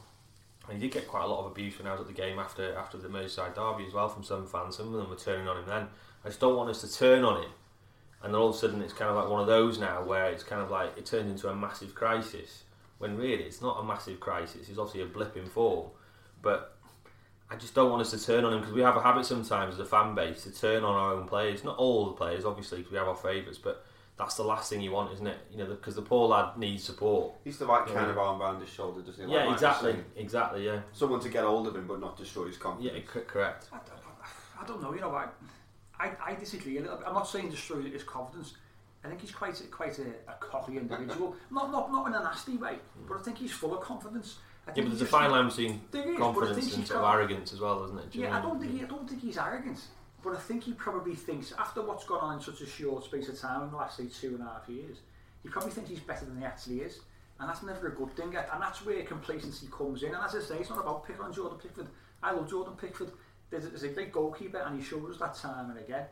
and 0.68 0.80
he 0.80 0.86
did 0.86 0.92
get 0.92 1.08
quite 1.08 1.24
a 1.24 1.26
lot 1.26 1.40
of 1.40 1.50
abuse 1.50 1.78
when 1.78 1.86
I 1.86 1.92
was 1.92 2.00
at 2.00 2.06
the 2.06 2.12
game 2.12 2.38
after 2.38 2.74
after 2.76 2.98
the 2.98 3.08
Merseyside 3.08 3.54
derby 3.54 3.86
as 3.86 3.92
well 3.92 4.08
from 4.08 4.24
some 4.24 4.46
fans. 4.46 4.76
Some 4.76 4.94
of 4.94 5.00
them 5.00 5.10
were 5.10 5.16
turning 5.16 5.48
on 5.48 5.58
him 5.58 5.64
then. 5.66 5.88
I 6.24 6.28
just 6.28 6.40
don't 6.40 6.56
want 6.56 6.70
us 6.70 6.80
to 6.82 6.92
turn 6.92 7.24
on 7.24 7.42
him, 7.42 7.50
and 8.22 8.34
then 8.34 8.40
all 8.40 8.50
of 8.50 8.54
a 8.54 8.58
sudden 8.58 8.82
it's 8.82 8.92
kind 8.92 9.10
of 9.10 9.16
like 9.16 9.28
one 9.28 9.40
of 9.40 9.46
those 9.46 9.78
now 9.78 10.04
where 10.04 10.26
it's 10.26 10.42
kind 10.42 10.60
of 10.62 10.70
like 10.70 10.96
it 10.96 11.06
turns 11.06 11.30
into 11.30 11.48
a 11.48 11.54
massive 11.54 11.94
crisis. 11.94 12.64
When 12.98 13.16
really 13.16 13.44
it's 13.44 13.62
not 13.62 13.80
a 13.80 13.82
massive 13.82 14.20
crisis. 14.20 14.68
It's 14.68 14.78
obviously 14.78 15.02
a 15.02 15.06
blip 15.06 15.36
in 15.36 15.46
form, 15.46 15.88
but 16.42 16.76
I 17.50 17.56
just 17.56 17.74
don't 17.74 17.90
want 17.90 18.00
us 18.00 18.10
to 18.12 18.24
turn 18.24 18.44
on 18.44 18.52
him 18.52 18.60
because 18.60 18.74
we 18.74 18.80
have 18.82 18.96
a 18.96 19.02
habit 19.02 19.26
sometimes 19.26 19.74
as 19.74 19.80
a 19.80 19.84
fan 19.84 20.14
base 20.14 20.44
to 20.44 20.52
turn 20.52 20.84
on 20.84 20.94
our 20.94 21.14
own 21.14 21.26
players. 21.26 21.64
Not 21.64 21.76
all 21.78 22.06
the 22.06 22.12
players, 22.12 22.44
obviously, 22.44 22.78
because 22.78 22.92
we 22.92 22.98
have 22.98 23.08
our 23.08 23.16
favourites, 23.16 23.58
but 23.58 23.84
that's 24.16 24.36
the 24.36 24.44
last 24.44 24.70
thing 24.70 24.80
you 24.80 24.92
want, 24.92 25.12
isn't 25.14 25.26
it? 25.26 25.38
You 25.50 25.58
know, 25.58 25.66
because 25.66 25.96
the 25.96 26.02
poor 26.02 26.28
lad 26.28 26.56
needs 26.58 26.84
support. 26.84 27.32
He's 27.42 27.58
the 27.58 27.66
right 27.66 27.86
Yeah. 27.88 27.94
kind 27.94 28.10
of 28.10 28.18
arm 28.18 28.40
around 28.40 28.60
his 28.60 28.68
shoulder, 28.68 29.00
doesn't 29.00 29.16
he? 29.16 29.22
Like 29.22 29.32
yeah, 29.32 29.38
Michael 29.40 29.54
exactly, 29.54 29.96
exactly. 30.16 30.66
Yeah, 30.66 30.80
Someone 30.92 31.20
to 31.20 31.28
get 31.28 31.42
hold 31.42 31.66
of 31.66 31.74
him, 31.74 31.88
but 31.88 31.98
not 31.98 32.16
destroy 32.16 32.46
his 32.46 32.56
confidence. 32.56 32.94
yeah, 32.94 33.12
c- 33.12 33.26
correct. 33.26 33.66
I, 33.72 33.76
I, 33.78 34.62
I 34.62 34.66
don't 34.66 34.80
know, 34.80 34.94
you 34.94 35.00
know, 35.00 35.10
I, 35.10 35.26
I, 35.98 36.12
I 36.24 36.34
disagree 36.34 36.78
a 36.78 36.82
little 36.82 36.98
bit. 36.98 37.06
I'm 37.08 37.14
not 37.14 37.26
saying 37.26 37.50
destroy 37.50 37.82
his 37.82 38.04
confidence. 38.04 38.54
I 39.02 39.08
think 39.08 39.22
he's 39.22 39.32
quite 39.32 39.58
a, 39.60 39.64
quite 39.64 39.98
a, 39.98 40.30
a 40.30 40.34
cocky 40.38 40.76
individual. 40.76 41.34
not, 41.50 41.72
not 41.72 41.90
not 41.90 42.06
in 42.06 42.14
a 42.14 42.22
nasty 42.22 42.56
way, 42.58 42.74
hmm. 42.74 43.08
but 43.08 43.18
I 43.18 43.22
think 43.22 43.38
he's 43.38 43.50
full 43.52 43.74
of 43.76 43.80
confidence. 43.82 44.36
Yeah, 44.66 44.74
but 44.74 44.84
he 44.84 44.88
there's 44.90 45.02
a 45.02 45.06
fine 45.06 45.30
line 45.30 45.48
between 45.48 45.80
is, 45.92 46.18
confidence 46.18 46.76
and 46.76 46.86
sort 46.86 47.00
of 47.00 47.14
arrogance 47.14 47.52
as 47.52 47.60
well, 47.60 47.84
isn't 47.84 47.98
it? 47.98 48.14
Yeah, 48.14 48.36
I 48.36 48.40
don't 48.40 48.60
think 48.60 48.72
he, 48.72 48.82
I 48.82 48.86
don't 48.86 49.08
think 49.08 49.22
he's 49.22 49.38
arrogant, 49.38 49.80
but 50.22 50.34
I 50.34 50.38
think 50.38 50.64
he 50.64 50.72
probably 50.72 51.14
thinks 51.14 51.52
after 51.58 51.82
what's 51.82 52.04
gone 52.04 52.20
on 52.20 52.36
in 52.36 52.42
such 52.42 52.60
a 52.60 52.66
short 52.66 53.04
space 53.04 53.28
of 53.28 53.38
time 53.38 53.62
in 53.64 53.70
the 53.70 53.76
last 53.76 53.96
say 53.96 54.06
two 54.06 54.34
and 54.34 54.42
a 54.42 54.44
half 54.44 54.68
years, 54.68 54.98
he 55.42 55.48
probably 55.48 55.70
thinks 55.72 55.90
he's 55.90 56.00
better 56.00 56.24
than 56.24 56.38
he 56.38 56.44
actually 56.44 56.80
is, 56.80 57.00
and 57.38 57.48
that's 57.48 57.62
never 57.62 57.88
a 57.88 57.94
good 57.94 58.14
thing. 58.14 58.34
And 58.36 58.62
that's 58.62 58.84
where 58.84 59.02
complacency 59.02 59.66
comes 59.76 60.02
in. 60.02 60.14
And 60.14 60.22
as 60.22 60.34
I 60.34 60.40
say, 60.40 60.58
it's 60.58 60.70
not 60.70 60.80
about 60.80 61.06
picking 61.06 61.22
on 61.22 61.32
Jordan 61.32 61.58
Pickford. 61.58 61.88
I 62.22 62.32
love 62.32 62.48
Jordan 62.48 62.74
Pickford. 62.74 63.12
There's, 63.50 63.68
there's 63.68 63.82
a 63.82 63.88
great 63.88 64.12
goalkeeper, 64.12 64.58
and 64.58 64.78
he 64.78 64.84
showed 64.84 65.10
us 65.10 65.18
that 65.18 65.34
time 65.34 65.70
and 65.70 65.78
again. 65.78 66.04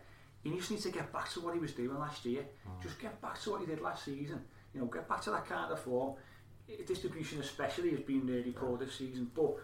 He 0.42 0.56
just 0.56 0.70
needs 0.70 0.84
to 0.84 0.90
get 0.90 1.12
back 1.12 1.30
to 1.32 1.40
what 1.40 1.54
he 1.54 1.60
was 1.60 1.72
doing 1.72 1.98
last 1.98 2.24
year. 2.24 2.42
Hmm. 2.64 2.82
Just 2.82 2.98
get 2.98 3.20
back 3.20 3.40
to 3.42 3.50
what 3.50 3.60
he 3.60 3.66
did 3.66 3.80
last 3.80 4.04
season. 4.04 4.40
You 4.72 4.80
know, 4.80 4.86
get 4.86 5.08
back 5.08 5.20
to 5.22 5.30
that 5.30 5.46
kind 5.46 5.70
of 5.70 5.78
form. 5.80 6.14
Distribution 6.86 7.40
especially 7.40 7.90
has 7.90 8.00
been 8.00 8.26
really 8.26 8.52
poor 8.52 8.76
this 8.76 8.94
season. 8.94 9.30
But 9.34 9.56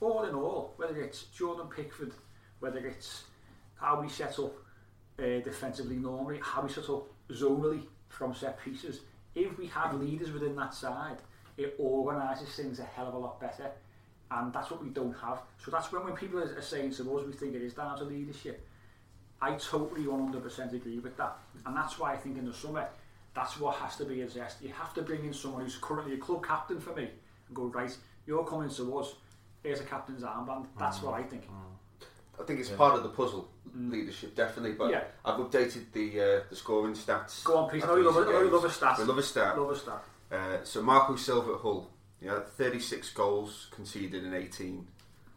all 0.00 0.24
in 0.24 0.34
all, 0.34 0.74
whether 0.76 1.00
it's 1.00 1.24
Jordan 1.24 1.66
Pickford, 1.74 2.12
whether 2.60 2.78
it's 2.78 3.24
how 3.76 4.00
we 4.00 4.08
set 4.08 4.38
up 4.38 4.54
uh, 5.18 5.40
defensively 5.44 5.96
normally, 5.96 6.40
how 6.42 6.62
we 6.62 6.68
set 6.68 6.88
up 6.88 7.06
zonally 7.30 7.82
from 8.08 8.34
set 8.34 8.62
pieces, 8.62 9.00
if 9.34 9.56
we 9.58 9.66
have 9.66 9.94
leaders 9.94 10.30
within 10.30 10.54
that 10.56 10.74
side, 10.74 11.18
it 11.56 11.74
organises 11.78 12.54
things 12.54 12.78
a 12.78 12.84
hell 12.84 13.08
of 13.08 13.14
a 13.14 13.18
lot 13.18 13.40
better. 13.40 13.70
And 14.30 14.52
that's 14.52 14.70
what 14.70 14.82
we 14.82 14.90
don't 14.90 15.14
have. 15.14 15.42
So 15.62 15.70
that's 15.70 15.92
when, 15.92 16.04
when 16.04 16.14
people 16.14 16.38
are, 16.38 16.56
are 16.56 16.62
saying 16.62 16.92
to 16.94 17.18
us, 17.18 17.26
we 17.26 17.32
think 17.32 17.54
it 17.54 17.62
is 17.62 17.74
down 17.74 17.98
to 17.98 18.04
leadership. 18.04 18.66
I 19.40 19.56
totally 19.56 20.04
100% 20.04 20.72
agree 20.72 21.00
with 21.00 21.16
that. 21.16 21.36
And 21.66 21.76
that's 21.76 21.98
why 21.98 22.12
I 22.12 22.16
think 22.16 22.38
in 22.38 22.46
the 22.46 22.54
summer, 22.54 22.88
that's 23.34 23.58
what 23.58 23.76
has 23.76 23.96
to 23.96 24.04
be 24.04 24.22
addressed. 24.22 24.62
You 24.62 24.70
have 24.70 24.92
to 24.94 25.02
bring 25.02 25.24
in 25.24 25.32
someone 25.32 25.62
who's 25.62 25.76
currently 25.80 26.14
a 26.14 26.18
club 26.18 26.44
captain 26.44 26.80
for 26.80 26.94
me 26.94 27.08
and 27.48 27.56
go, 27.56 27.64
right, 27.64 27.96
you're 28.26 28.44
coming 28.44 28.68
to 28.70 28.98
us, 28.98 29.14
here's 29.62 29.80
a 29.80 29.84
captain's 29.84 30.22
armband. 30.22 30.66
That's 30.78 31.02
what 31.02 31.14
I 31.14 31.22
think. 31.22 31.48
I 32.40 32.44
think 32.44 32.60
it's 32.60 32.70
part 32.70 32.94
of 32.96 33.02
the 33.02 33.08
puzzle, 33.10 33.48
leadership 33.74 34.34
definitely. 34.34 34.72
But 34.72 34.90
Yeah. 34.90 35.04
I've 35.24 35.38
updated 35.38 35.92
the 35.92 36.20
uh, 36.20 36.40
the 36.50 36.56
scoring 36.56 36.94
stats. 36.94 37.44
Go 37.44 37.56
on, 37.58 37.70
please. 37.70 37.84
I 37.84 37.88
know 37.88 37.96
you 37.96 38.04
love, 38.04 38.16
recent 38.16 38.30
it. 38.30 38.30
I 38.30 38.32
know 38.32 38.44
you 38.44 38.50
games. 38.50 38.62
love 38.62 38.64
a 38.64 38.74
stat. 38.74 38.98
We 38.98 39.04
love 39.04 39.18
a 39.18 39.22
stat. 39.22 39.58
Love 39.58 39.70
a 39.70 39.76
stat. 39.76 40.02
Uh, 40.32 40.64
so 40.64 40.82
Marco 40.82 41.14
Silva 41.16 41.52
at 41.52 41.60
Hull, 41.60 41.90
yeah, 42.20 42.40
36 42.40 43.10
goals 43.10 43.68
conceded 43.70 44.24
in 44.24 44.32
18. 44.34 44.86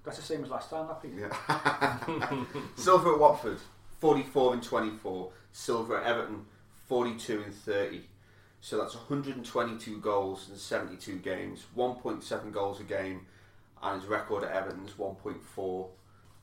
That's 0.05 0.17
the 0.17 0.23
same 0.23 0.43
as 0.45 0.49
last 0.49 0.69
time, 0.69 0.87
I 0.89 0.93
think. 0.95 1.19
Yeah. 1.19 2.43
Silva 2.75 3.09
at 3.09 3.19
Watford, 3.19 3.59
44 3.99 4.53
and 4.53 4.63
24. 4.63 5.31
Silva 5.51 5.95
at 5.95 6.03
Everton, 6.03 6.45
42 6.87 7.41
and 7.43 7.53
30. 7.53 8.01
So 8.61 8.77
that's 8.79 8.95
122 8.95 9.99
goals 9.99 10.49
in 10.51 10.57
72 10.57 11.17
games, 11.17 11.65
1.7 11.77 12.51
goals 12.51 12.79
a 12.79 12.83
game, 12.83 13.21
and 13.83 14.01
his 14.01 14.09
record 14.09 14.43
at 14.43 14.51
Everton 14.51 14.85
is 14.85 14.93
1.4. 14.93 15.87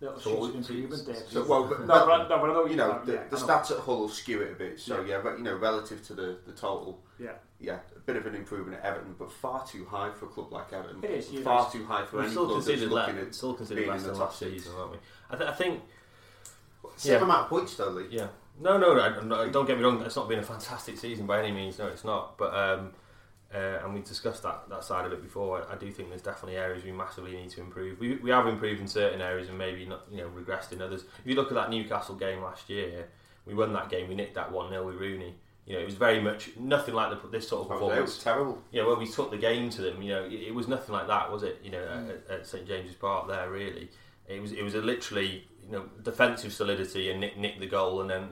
Little 0.00 0.18
So 0.18 0.44
improvement 0.46 1.06
there. 1.06 1.14
So, 1.14 1.44
well, 1.44 1.64
but, 1.68 1.80
no, 1.80 1.86
but- 1.86 2.06
but, 2.06 2.28
no, 2.28 2.38
but 2.40 2.50
I 2.50 2.52
know 2.52 2.66
you 2.66 2.74
know, 2.76 3.00
the, 3.04 3.20
I 3.20 3.28
the 3.28 3.36
stats 3.36 3.70
at 3.70 3.78
Hull 3.78 4.08
skew 4.08 4.40
it 4.42 4.50
a 4.52 4.54
bit. 4.56 4.80
So 4.80 5.00
Yeah. 5.00 5.06
yeah, 5.16 5.20
but 5.22 5.38
you 5.38 5.44
know, 5.44 5.54
relative 5.56 6.04
to 6.08 6.14
the, 6.14 6.38
the 6.44 6.50
total, 6.52 7.00
Yeah. 7.20 7.34
yeah, 7.60 7.78
a 7.94 8.00
bit 8.00 8.16
of 8.16 8.26
an 8.26 8.34
improvement 8.34 8.78
at 8.78 8.84
Everton, 8.84 9.14
but 9.16 9.30
far 9.30 9.64
too 9.64 9.84
high 9.84 10.10
for 10.10 10.26
a 10.26 10.28
club 10.28 10.52
like 10.52 10.72
Everton. 10.72 11.04
It 11.04 11.10
is, 11.10 11.28
far 11.44 11.62
right. 11.64 11.72
too 11.72 11.84
high 11.86 12.04
for 12.04 12.16
We're 12.16 12.24
any 12.24 12.34
club 12.34 12.48
that's 12.48 12.66
considered, 12.66 12.90
looking 12.92 13.16
le- 13.16 13.22
at 13.22 13.34
still 13.34 13.54
considered 13.54 13.80
being 13.84 13.96
in 13.96 14.02
the 14.02 14.08
last 14.08 14.18
top 14.18 14.34
season, 14.34 14.72
aren't 14.76 14.90
we? 14.92 14.98
I, 15.30 15.36
th- 15.36 15.50
I 15.50 15.54
think 15.54 15.82
Same 16.96 17.12
Yeah. 17.14 17.22
amount 17.22 17.40
of 17.44 17.48
points 17.48 17.74
though, 17.76 17.88
Lee. 17.90 18.06
Yeah. 18.10 18.28
No, 18.60 18.76
no, 18.78 18.94
no, 18.94 19.20
no, 19.22 19.48
Don't 19.50 19.66
get 19.66 19.78
me 19.78 19.84
wrong. 19.84 20.00
It's 20.02 20.16
not 20.16 20.28
been 20.28 20.38
a 20.38 20.42
fantastic 20.42 20.98
season 20.98 21.26
by 21.26 21.38
any 21.42 21.52
means. 21.52 21.78
No, 21.78 21.86
it's 21.88 22.04
not. 22.04 22.36
But 22.38 22.54
um, 22.54 22.92
uh, 23.54 23.80
and 23.84 23.94
we 23.94 24.00
discussed 24.00 24.42
that 24.44 24.68
that 24.68 24.84
side 24.84 25.04
of 25.06 25.12
it 25.12 25.22
before. 25.22 25.62
I, 25.68 25.72
I 25.72 25.76
do 25.76 25.90
think 25.90 26.08
there's 26.10 26.22
definitely 26.22 26.56
areas 26.58 26.84
we 26.84 26.92
massively 26.92 27.32
need 27.32 27.50
to 27.50 27.60
improve. 27.60 27.98
We, 27.98 28.16
we 28.16 28.30
have 28.30 28.46
improved 28.46 28.80
in 28.80 28.86
certain 28.88 29.20
areas 29.20 29.48
and 29.48 29.58
maybe 29.58 29.84
not, 29.86 30.04
you 30.10 30.18
know, 30.18 30.28
regressed 30.28 30.72
in 30.72 30.80
others. 30.82 31.02
If 31.02 31.26
you 31.26 31.34
look 31.34 31.48
at 31.48 31.54
that 31.54 31.70
Newcastle 31.70 32.14
game 32.14 32.42
last 32.42 32.68
year, 32.70 33.08
we 33.46 33.54
won 33.54 33.72
that 33.72 33.88
game. 33.90 34.08
We 34.08 34.14
nicked 34.14 34.34
that 34.36 34.52
one 34.52 34.68
0 34.70 34.86
with 34.86 34.96
Rooney. 34.96 35.34
You 35.66 35.74
know, 35.74 35.80
it 35.80 35.84
was 35.86 35.94
very 35.94 36.20
much 36.20 36.50
nothing 36.56 36.94
like 36.94 37.10
the, 37.22 37.28
this 37.28 37.46
sort 37.48 37.66
of 37.66 37.70
Oh, 37.70 37.74
it 37.74 37.78
performance. 37.78 38.14
was 38.16 38.18
terrible. 38.24 38.62
Yeah, 38.72 38.84
well, 38.86 38.96
we 38.96 39.06
took 39.06 39.30
the 39.30 39.36
game 39.38 39.70
to 39.70 39.82
them. 39.82 40.02
You 40.02 40.12
know, 40.14 40.24
it, 40.24 40.32
it 40.32 40.54
was 40.54 40.66
nothing 40.68 40.92
like 40.94 41.06
that, 41.06 41.30
was 41.30 41.42
it? 41.42 41.60
You 41.64 41.70
know, 41.72 41.78
Mm. 41.78 42.10
at, 42.10 42.30
at 42.40 42.46
St 42.46 42.66
James's 42.66 42.96
Park 42.96 43.28
there, 43.28 43.50
really, 43.50 43.88
it 44.28 44.40
was 44.40 44.52
it 44.52 44.62
was 44.62 44.74
a 44.74 44.80
literally 44.80 45.46
you 45.64 45.72
know 45.72 45.84
defensive 46.02 46.52
solidity 46.52 47.10
and 47.10 47.20
nick, 47.20 47.36
nick 47.38 47.58
the 47.60 47.66
goal 47.66 48.00
and 48.00 48.10
then 48.10 48.28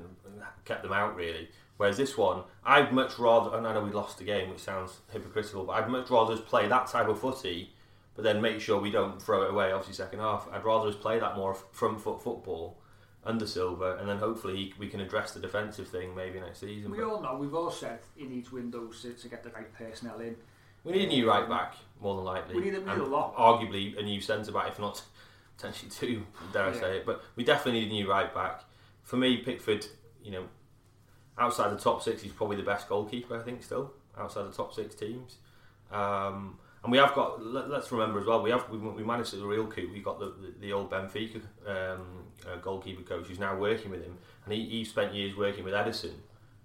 kept 0.65 0.83
them 0.83 0.93
out 0.93 1.17
really. 1.17 1.49
Whereas 1.77 1.97
this 1.97 2.19
one, 2.19 2.43
I'd 2.63 2.93
much 2.93 3.19
rather, 3.19 3.57
and 3.57 3.67
I 3.67 3.73
know 3.73 3.83
we 3.83 3.91
lost 3.91 4.19
the 4.19 4.25
game, 4.25 4.51
which 4.51 4.59
sounds 4.61 4.99
hypocritical, 5.11 5.65
but 5.65 5.73
I'd 5.73 5.89
much 5.89 6.11
rather 6.11 6.35
just 6.35 6.47
play 6.47 6.69
that 6.69 6.89
type 6.89 7.09
of 7.09 7.19
footy, 7.19 7.73
but 8.15 8.23
then 8.23 8.43
make 8.43 8.61
sure 8.61 8.79
we 8.79 8.91
don't 8.91 9.21
throw 9.21 9.43
it 9.45 9.51
away. 9.51 9.73
Obviously, 9.73 9.95
second 9.95 10.19
half, 10.19 10.47
I'd 10.53 10.63
rather 10.63 10.91
just 10.91 11.01
play 11.01 11.19
that 11.19 11.37
more 11.37 11.55
front 11.55 11.99
foot 11.99 12.23
football 12.23 12.77
under 13.25 13.47
Silva, 13.47 13.97
and 13.99 14.07
then 14.07 14.19
hopefully 14.19 14.75
we 14.79 14.89
can 14.89 15.01
address 15.01 15.33
the 15.33 15.41
defensive 15.41 15.89
thing 15.89 16.15
maybe 16.15 16.39
next 16.39 16.61
season. 16.61 16.91
We 16.91 16.99
But 16.99 17.07
all 17.07 17.23
know, 17.23 17.37
we've 17.37 17.55
all 17.55 17.71
said 17.71 18.01
he 18.15 18.25
needs 18.27 18.53
windows 18.53 19.01
to, 19.01 19.15
to 19.15 19.29
get 19.29 19.43
the 19.43 19.51
right 19.51 19.73
personnel 19.73 20.21
in. 20.21 20.37
We 20.85 20.93
need 20.93 21.05
a 21.05 21.09
new 21.09 21.29
right 21.29 21.49
back, 21.49 21.77
more 22.01 22.15
than 22.17 22.25
likely. 22.27 22.57
We 22.57 22.61
need 22.63 22.75
a- 22.75 22.81
we 22.83 22.91
need 22.91 22.99
a 22.99 23.05
lot. 23.05 23.35
Arguably 23.37 23.99
a 23.99 24.03
new 24.03 24.21
centre 24.21 24.53
back, 24.53 24.69
if 24.69 24.79
not 24.79 25.03
potentially 25.61 25.91
two, 26.15 26.27
dare 26.53 26.65
I 26.65 26.75
Yeah. 26.75 26.81
say 26.81 26.97
it. 26.99 27.07
But 27.07 27.23
we 27.37 27.45
definitely 27.45 27.81
need 27.81 27.89
a 27.89 27.93
new 27.93 28.11
right 28.11 28.33
back. 28.35 28.65
For 29.03 29.17
me, 29.17 29.39
Pickford, 29.39 29.87
you 30.23 30.31
know, 30.31 30.45
outside 31.39 31.71
the 31.71 31.79
top 31.79 32.03
six, 32.03 32.23
he's 32.23 32.33
probably 32.33 32.57
the 32.57 32.63
best 32.63 32.89
goalkeeper, 32.89 33.39
I 33.39 33.43
think, 33.43 33.63
still, 33.63 33.93
outside 34.19 34.43
the 34.45 34.53
top 34.53 34.73
six 34.75 34.95
teams. 34.95 35.37
Um, 35.91 36.59
and 36.83 36.91
we 36.93 36.99
have 36.99 37.15
got, 37.15 37.45
let, 37.45 37.71
us 37.71 37.93
remember 37.93 38.21
as 38.21 38.27
well, 38.27 38.43
we 38.43 38.51
have 38.51 38.69
we, 38.71 38.79
we 38.79 39.03
managed 39.03 39.33
the 39.39 39.45
real 39.45 39.67
coup. 39.67 39.91
We 39.93 40.01
got 40.01 40.19
the, 40.19 40.27
the, 40.27 40.55
the 40.61 40.73
old 40.73 40.91
Benfica 40.91 41.43
um, 41.67 42.25
uh, 42.47 42.57
goalkeeper 42.63 43.03
coach 43.03 43.27
who's 43.27 43.39
now 43.39 43.57
working 43.57 43.91
with 43.91 44.03
him. 44.03 44.17
And 44.45 44.55
he, 44.55 44.65
he 44.67 44.85
spent 44.85 45.15
years 45.15 45.37
working 45.37 45.65
with 45.65 45.75
Ederson 45.75 46.13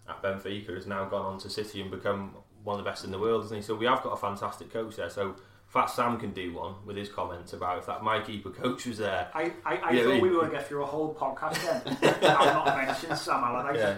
at 0.08 0.22
Benfica, 0.22 0.74
has 0.74 0.86
now 0.86 1.06
gone 1.06 1.26
on 1.26 1.40
to 1.40 1.50
City 1.50 1.82
and 1.82 1.92
become 1.92 2.36
one 2.64 2.80
of 2.80 2.86
the 2.86 2.90
best 2.90 3.04
in 3.04 3.12
the 3.12 3.20
world, 3.20 3.44
hasn't 3.44 3.60
he? 3.60 3.66
So 3.66 3.76
we 3.76 3.86
have 3.88 4.04
got 4.04 4.12
a 4.12 4.18
fantastic 4.18 4.72
coach 4.72 4.96
there. 4.96 5.10
So 5.10 5.36
Fat 5.76 5.88
Sam 5.88 6.18
can 6.18 6.32
do 6.32 6.54
one 6.54 6.74
with 6.86 6.96
his 6.96 7.10
comments 7.10 7.52
about 7.52 7.80
if 7.80 7.86
that 7.88 8.02
my 8.02 8.22
keeper 8.22 8.50
coach 8.50 8.86
was 8.86 8.98
there. 8.98 9.28
I, 9.34 9.52
I, 9.66 9.74
I 9.84 10.04
thought 10.04 10.14
we- 10.14 10.22
we 10.22 10.30
were 10.30 10.40
going 10.40 10.52
to 10.52 10.56
get 10.58 10.68
through 10.70 10.84
a 10.84 10.86
whole 10.86 11.14
podcast 11.14 11.62
then. 11.84 11.98
I've 12.24 12.54
not 12.54 12.78
mentioned 12.78 13.18
Sam 13.18 13.44
Allardyce. 13.44 13.80
Yeah. 13.82 13.98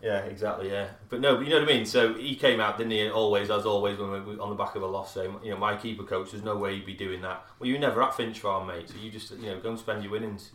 Yeah, 0.00 0.18
exactly. 0.26 0.70
Yeah, 0.70 0.86
but 1.08 1.20
no, 1.20 1.36
but 1.36 1.44
you 1.46 1.50
know 1.50 1.60
what 1.60 1.68
I 1.68 1.72
mean. 1.74 1.84
So 1.84 2.14
he 2.14 2.36
came 2.36 2.60
out, 2.60 2.78
didn't 2.78 2.92
he? 2.92 3.10
Always, 3.10 3.50
as 3.50 3.66
always, 3.66 3.98
when 3.98 4.10
we 4.12 4.20
we 4.20 4.38
on 4.38 4.50
the 4.50 4.54
back 4.54 4.76
of 4.76 4.82
a 4.82 4.86
loss, 4.86 5.12
saying, 5.14 5.34
you 5.42 5.50
know, 5.50 5.56
my 5.58 5.76
keeper 5.76 6.04
coach, 6.04 6.30
there's 6.30 6.44
no 6.44 6.56
way 6.56 6.76
he'd 6.76 6.86
be 6.86 6.94
doing 6.94 7.20
that. 7.22 7.44
Well, 7.58 7.66
you 7.66 7.74
were 7.74 7.80
never 7.80 8.00
at 8.04 8.14
Finch 8.16 8.38
Farm, 8.38 8.68
mate. 8.68 8.88
So 8.88 8.94
you 9.02 9.10
just, 9.10 9.32
you 9.32 9.46
know, 9.46 9.58
go 9.58 9.70
and 9.70 9.78
spend 9.78 10.02
your 10.04 10.12
winnings. 10.12 10.52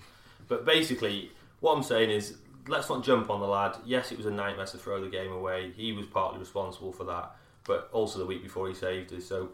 But 0.47 0.65
basically, 0.65 1.31
what 1.59 1.75
I'm 1.75 1.83
saying 1.83 2.11
is, 2.11 2.37
let's 2.67 2.87
not 2.89 3.03
jump 3.03 3.29
on 3.29 3.39
the 3.41 3.47
lad. 3.47 3.75
Yes, 3.85 4.11
it 4.13 4.17
was 4.17 4.25
a 4.25 4.31
nightmare 4.31 4.67
to 4.67 4.77
throw 4.77 5.03
the 5.03 5.09
game 5.09 5.31
away. 5.33 5.73
He 5.75 5.91
was 5.91 6.05
partly 6.05 6.39
responsible 6.39 6.91
for 6.93 7.03
that, 7.03 7.35
but 7.65 7.89
also 7.91 8.19
the 8.19 8.25
week 8.25 8.41
before 8.41 8.67
he 8.69 8.73
saved 8.73 9.11
us. 9.13 9.25
So 9.25 9.49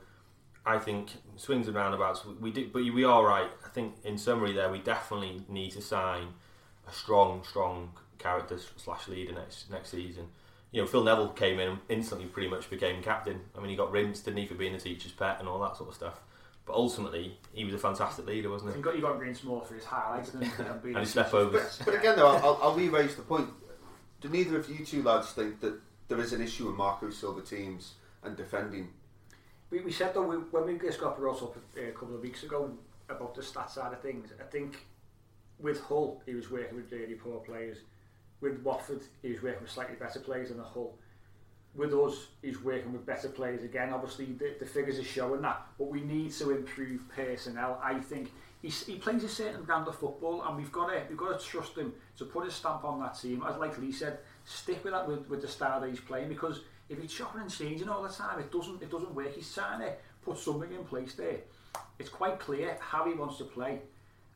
I 0.65 0.78
think 0.78 1.10
swings 1.38 1.67
and 1.67 1.76
roundabouts. 1.76 2.26
We, 2.26 2.34
we 2.36 2.52
did, 2.52 2.71
but 2.71 2.84
we 2.84 3.04
are 3.04 3.26
right. 3.26 3.50
I 3.65 3.69
think 3.69 3.95
in 4.04 4.17
summary, 4.17 4.54
there 4.54 4.69
we 4.69 4.80
definitely 4.80 5.41
need 5.50 5.71
to 5.71 5.82
sign 5.82 6.28
a 6.88 6.93
strong, 6.93 7.43
strong 7.43 7.93
character 8.19 8.60
slash 8.78 9.08
leader 9.08 9.34
next 9.34 9.71
next 9.71 9.89
season. 9.89 10.28
You 10.71 10.82
know, 10.82 10.88
Phil 10.88 11.04
Neville 11.04 11.30
came 11.30 11.60
in 11.60 11.67
and 11.67 11.80
instantly 11.89 12.28
pretty 12.28 12.47
much 12.47 12.69
became 12.69 13.02
captain. 13.02 13.41
I 13.58 13.60
mean, 13.60 13.69
he 13.69 13.76
got 13.76 13.91
rinsed, 13.91 14.24
didn't 14.26 14.38
he, 14.38 14.47
for 14.47 14.56
being 14.56 14.74
a 14.74 14.80
teacher's 14.80 15.12
pet 15.12 15.38
and 15.39 15.47
all 15.50 15.60
that 15.60 15.76
sort 15.76 15.89
of 15.89 15.95
stuff. 15.95 16.21
But 16.65 16.76
ultimately, 16.76 17.38
he 17.54 17.65
was 17.65 17.74
a 17.74 17.78
fantastic 17.80 18.26
leader, 18.28 18.50
wasn't 18.50 18.71
You 18.71 18.78
he? 18.78 18.82
got, 18.84 18.95
you 18.95 19.02
got 19.02 19.19
rinsed 19.19 19.43
more 19.43 19.65
for 19.65 19.74
his 19.74 19.84
highlights 19.84 20.30
than, 20.30 20.41
than 20.41 20.80
being 20.82 20.95
And 20.95 21.04
his 21.04 21.10
step 21.10 21.34
over. 21.34 21.58
But, 21.60 21.82
but 21.84 21.95
again, 21.95 22.15
though, 22.15 22.28
I'll, 22.28 22.45
I'll, 22.45 22.60
I'll 22.62 22.76
re-raise 22.76 23.15
the 23.15 23.24
point. 23.24 23.50
Do 24.21 24.30
neither 24.30 24.58
of 24.60 24.69
you 24.69 24.86
two 24.86 25.02
lads 25.02 25.32
think 25.32 25.60
that 25.62 25.80
there 26.08 26.19
is 26.19 26.32
an 26.34 26.41
issue 26.41 26.67
with 26.67 26.76
Marco 26.76 27.10
Silva 27.10 27.41
teams 27.41 27.95
and 28.24 28.38
defending? 28.38 28.89
We, 29.71 29.79
we 29.79 29.91
said 29.91 30.13
though 30.13 30.23
we, 30.23 30.36
when 30.36 30.65
we 30.65 30.77
just 30.77 30.99
got 30.99 31.17
brought 31.17 31.41
up 31.41 31.55
a, 31.77 31.89
a 31.89 31.91
couple 31.91 32.15
of 32.15 32.21
weeks 32.21 32.43
ago 32.43 32.71
about 33.10 33.34
the 33.34 33.41
stats 33.41 33.71
side 33.71 33.93
of 33.93 34.01
things. 34.01 34.29
I 34.39 34.43
think 34.43 34.86
with 35.60 35.81
Hull 35.81 36.21
he 36.25 36.36
was 36.36 36.51
working 36.51 36.75
with 36.75 36.91
really 36.91 37.15
poor 37.15 37.39
players. 37.39 37.77
With 38.41 38.60
Watford 38.62 39.01
he 39.21 39.31
was 39.31 39.41
working 39.41 39.62
with 39.62 39.71
slightly 39.71 39.95
better 39.95 40.19
players 40.19 40.49
than 40.49 40.57
the 40.57 40.63
Hull. 40.63 40.93
With 41.73 41.93
us 41.93 42.27
he's 42.41 42.62
working 42.62 42.91
with 42.91 43.05
better 43.05 43.29
players 43.29 43.63
again. 43.63 43.93
Obviously 43.93 44.25
the, 44.25 44.55
the 44.60 44.65
figures 44.65 44.99
are 44.99 45.03
showing 45.03 45.41
that, 45.41 45.65
but 45.79 45.89
we 45.89 46.01
need 46.01 46.34
to 46.34 46.51
improve 46.51 47.07
personnel. 47.15 47.79
I 47.81 47.99
think 47.99 48.31
he's, 48.62 48.86
he 48.86 48.95
plays 48.95 49.23
a 49.23 49.29
certain 49.29 49.63
brand 49.63 49.88
of 49.88 49.95
football, 49.95 50.43
and 50.45 50.57
we've 50.57 50.71
got 50.71 50.88
to 50.88 51.01
we've 51.07 51.17
got 51.17 51.39
to 51.39 51.45
trust 51.45 51.77
him 51.77 51.93
to 52.17 52.25
put 52.25 52.43
his 52.43 52.53
stamp 52.55 52.84
on 52.84 52.99
that 52.99 53.17
team. 53.17 53.41
As 53.47 53.57
like 53.57 53.77
Lee 53.77 53.93
said, 53.93 54.19
stick 54.43 54.84
with 54.84 54.91
that 54.91 55.07
with, 55.07 55.29
with 55.29 55.41
the 55.41 55.47
style 55.47 55.79
that 55.79 55.89
he's 55.89 56.01
playing 56.01 56.27
because 56.27 56.62
if 56.91 57.01
he's 57.01 57.13
chopping 57.13 57.41
and 57.41 57.49
changing 57.51 57.89
all 57.89 58.04
the 58.04 58.10
time, 58.10 58.39
it 58.39 58.51
doesn't 58.51 58.82
it 58.82 58.91
doesn't 58.91 59.13
work. 59.15 59.34
He's 59.34 59.51
trying 59.54 59.80
to 59.80 59.93
put 60.23 60.38
something 60.38 60.71
in 60.71 60.84
place 60.84 61.13
there. 61.15 61.38
It's 61.99 62.10
quite 62.10 62.39
clear 62.39 62.77
how 62.80 63.06
he 63.08 63.13
wants 63.13 63.38
to 63.38 63.45
play. 63.45 63.80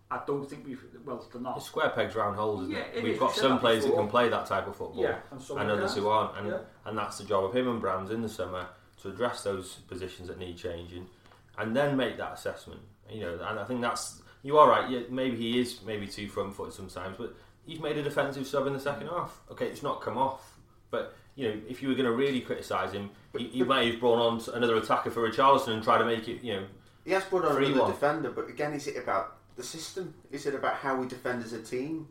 I 0.09 0.21
don't 0.25 0.47
think 0.49 0.65
we've 0.65 0.81
well 1.03 1.25
they're 1.31 1.41
not. 1.41 1.57
It's 1.57 1.65
square 1.65 1.89
pegs 1.89 2.15
round 2.15 2.35
holes, 2.37 2.61
isn't 2.63 2.73
Yeah, 2.73 2.81
it? 2.83 2.97
it 2.97 3.03
We've 3.03 3.13
is. 3.13 3.19
got 3.19 3.35
some 3.35 3.59
players 3.59 3.85
that 3.85 3.93
can 3.93 4.07
play 4.07 4.29
that 4.29 4.45
type 4.45 4.67
of 4.67 4.75
football, 4.75 5.01
Yeah, 5.03 5.17
and 5.31 5.41
and 5.59 5.71
others 5.71 5.95
who 5.95 6.07
aren't, 6.07 6.37
and 6.37 6.47
Yeah. 6.47 6.59
and 6.85 6.97
that's 6.97 7.17
the 7.17 7.23
job 7.25 7.43
of 7.43 7.55
him 7.55 7.67
and 7.67 7.81
Brands 7.81 8.11
in 8.11 8.21
the 8.21 8.29
summer 8.29 8.67
to 9.01 9.09
address 9.09 9.43
those 9.43 9.75
positions 9.87 10.27
that 10.29 10.37
need 10.37 10.57
changing, 10.57 11.07
and 11.57 11.75
then 11.75 11.97
make 11.97 12.17
that 12.17 12.33
assessment. 12.33 12.81
You 13.09 13.21
know, 13.21 13.33
and 13.47 13.59
I 13.59 13.63
think 13.65 13.81
that's 13.81 14.21
you 14.43 14.57
are 14.59 14.69
right. 14.69 14.89
Yeah, 14.89 15.01
maybe 15.09 15.35
he 15.37 15.59
is 15.59 15.81
maybe 15.83 16.07
too 16.07 16.29
front 16.29 16.55
footed 16.55 16.73
sometimes, 16.73 17.17
but 17.17 17.35
he's 17.65 17.79
made 17.79 17.97
a 17.97 18.03
defensive 18.03 18.45
sub 18.47 18.67
in 18.67 18.73
the 18.73 18.79
second 18.79 19.07
half. 19.07 19.41
Okay, 19.51 19.67
it's 19.67 19.81
not 19.83 20.01
come 20.01 20.17
off, 20.19 20.57
but 20.91 21.15
you 21.35 21.47
know, 21.49 21.61
if 21.67 21.81
you 21.81 21.89
were 21.89 21.95
going 21.95 22.05
to 22.05 22.11
really 22.15 22.41
criticise 22.41 22.93
him, 22.93 23.09
he, 23.37 23.47
he 23.47 23.63
might 23.63 23.91
have 23.91 23.99
brought 23.99 24.19
on 24.19 24.41
another 24.55 24.77
attacker 24.77 25.11
for 25.11 25.29
Richarlison 25.29 25.69
and 25.69 25.83
try 25.83 25.97
to 25.97 26.05
make 26.05 26.27
it, 26.27 26.41
you 26.41 26.53
know, 26.53 26.65
He 27.03 27.11
has 27.11 27.23
put 27.25 27.43
on 27.45 27.57
another 27.57 27.81
one. 27.81 27.91
defender, 27.91 28.31
but 28.31 28.49
again, 28.49 28.73
is 28.73 28.87
it 28.87 28.97
about 28.97 29.37
the 29.55 29.63
system? 29.63 30.13
Is 30.31 30.45
it 30.45 30.55
about 30.55 30.75
how 30.77 30.95
we 30.95 31.07
defend 31.07 31.43
as 31.43 31.53
a 31.53 31.61
team? 31.61 32.07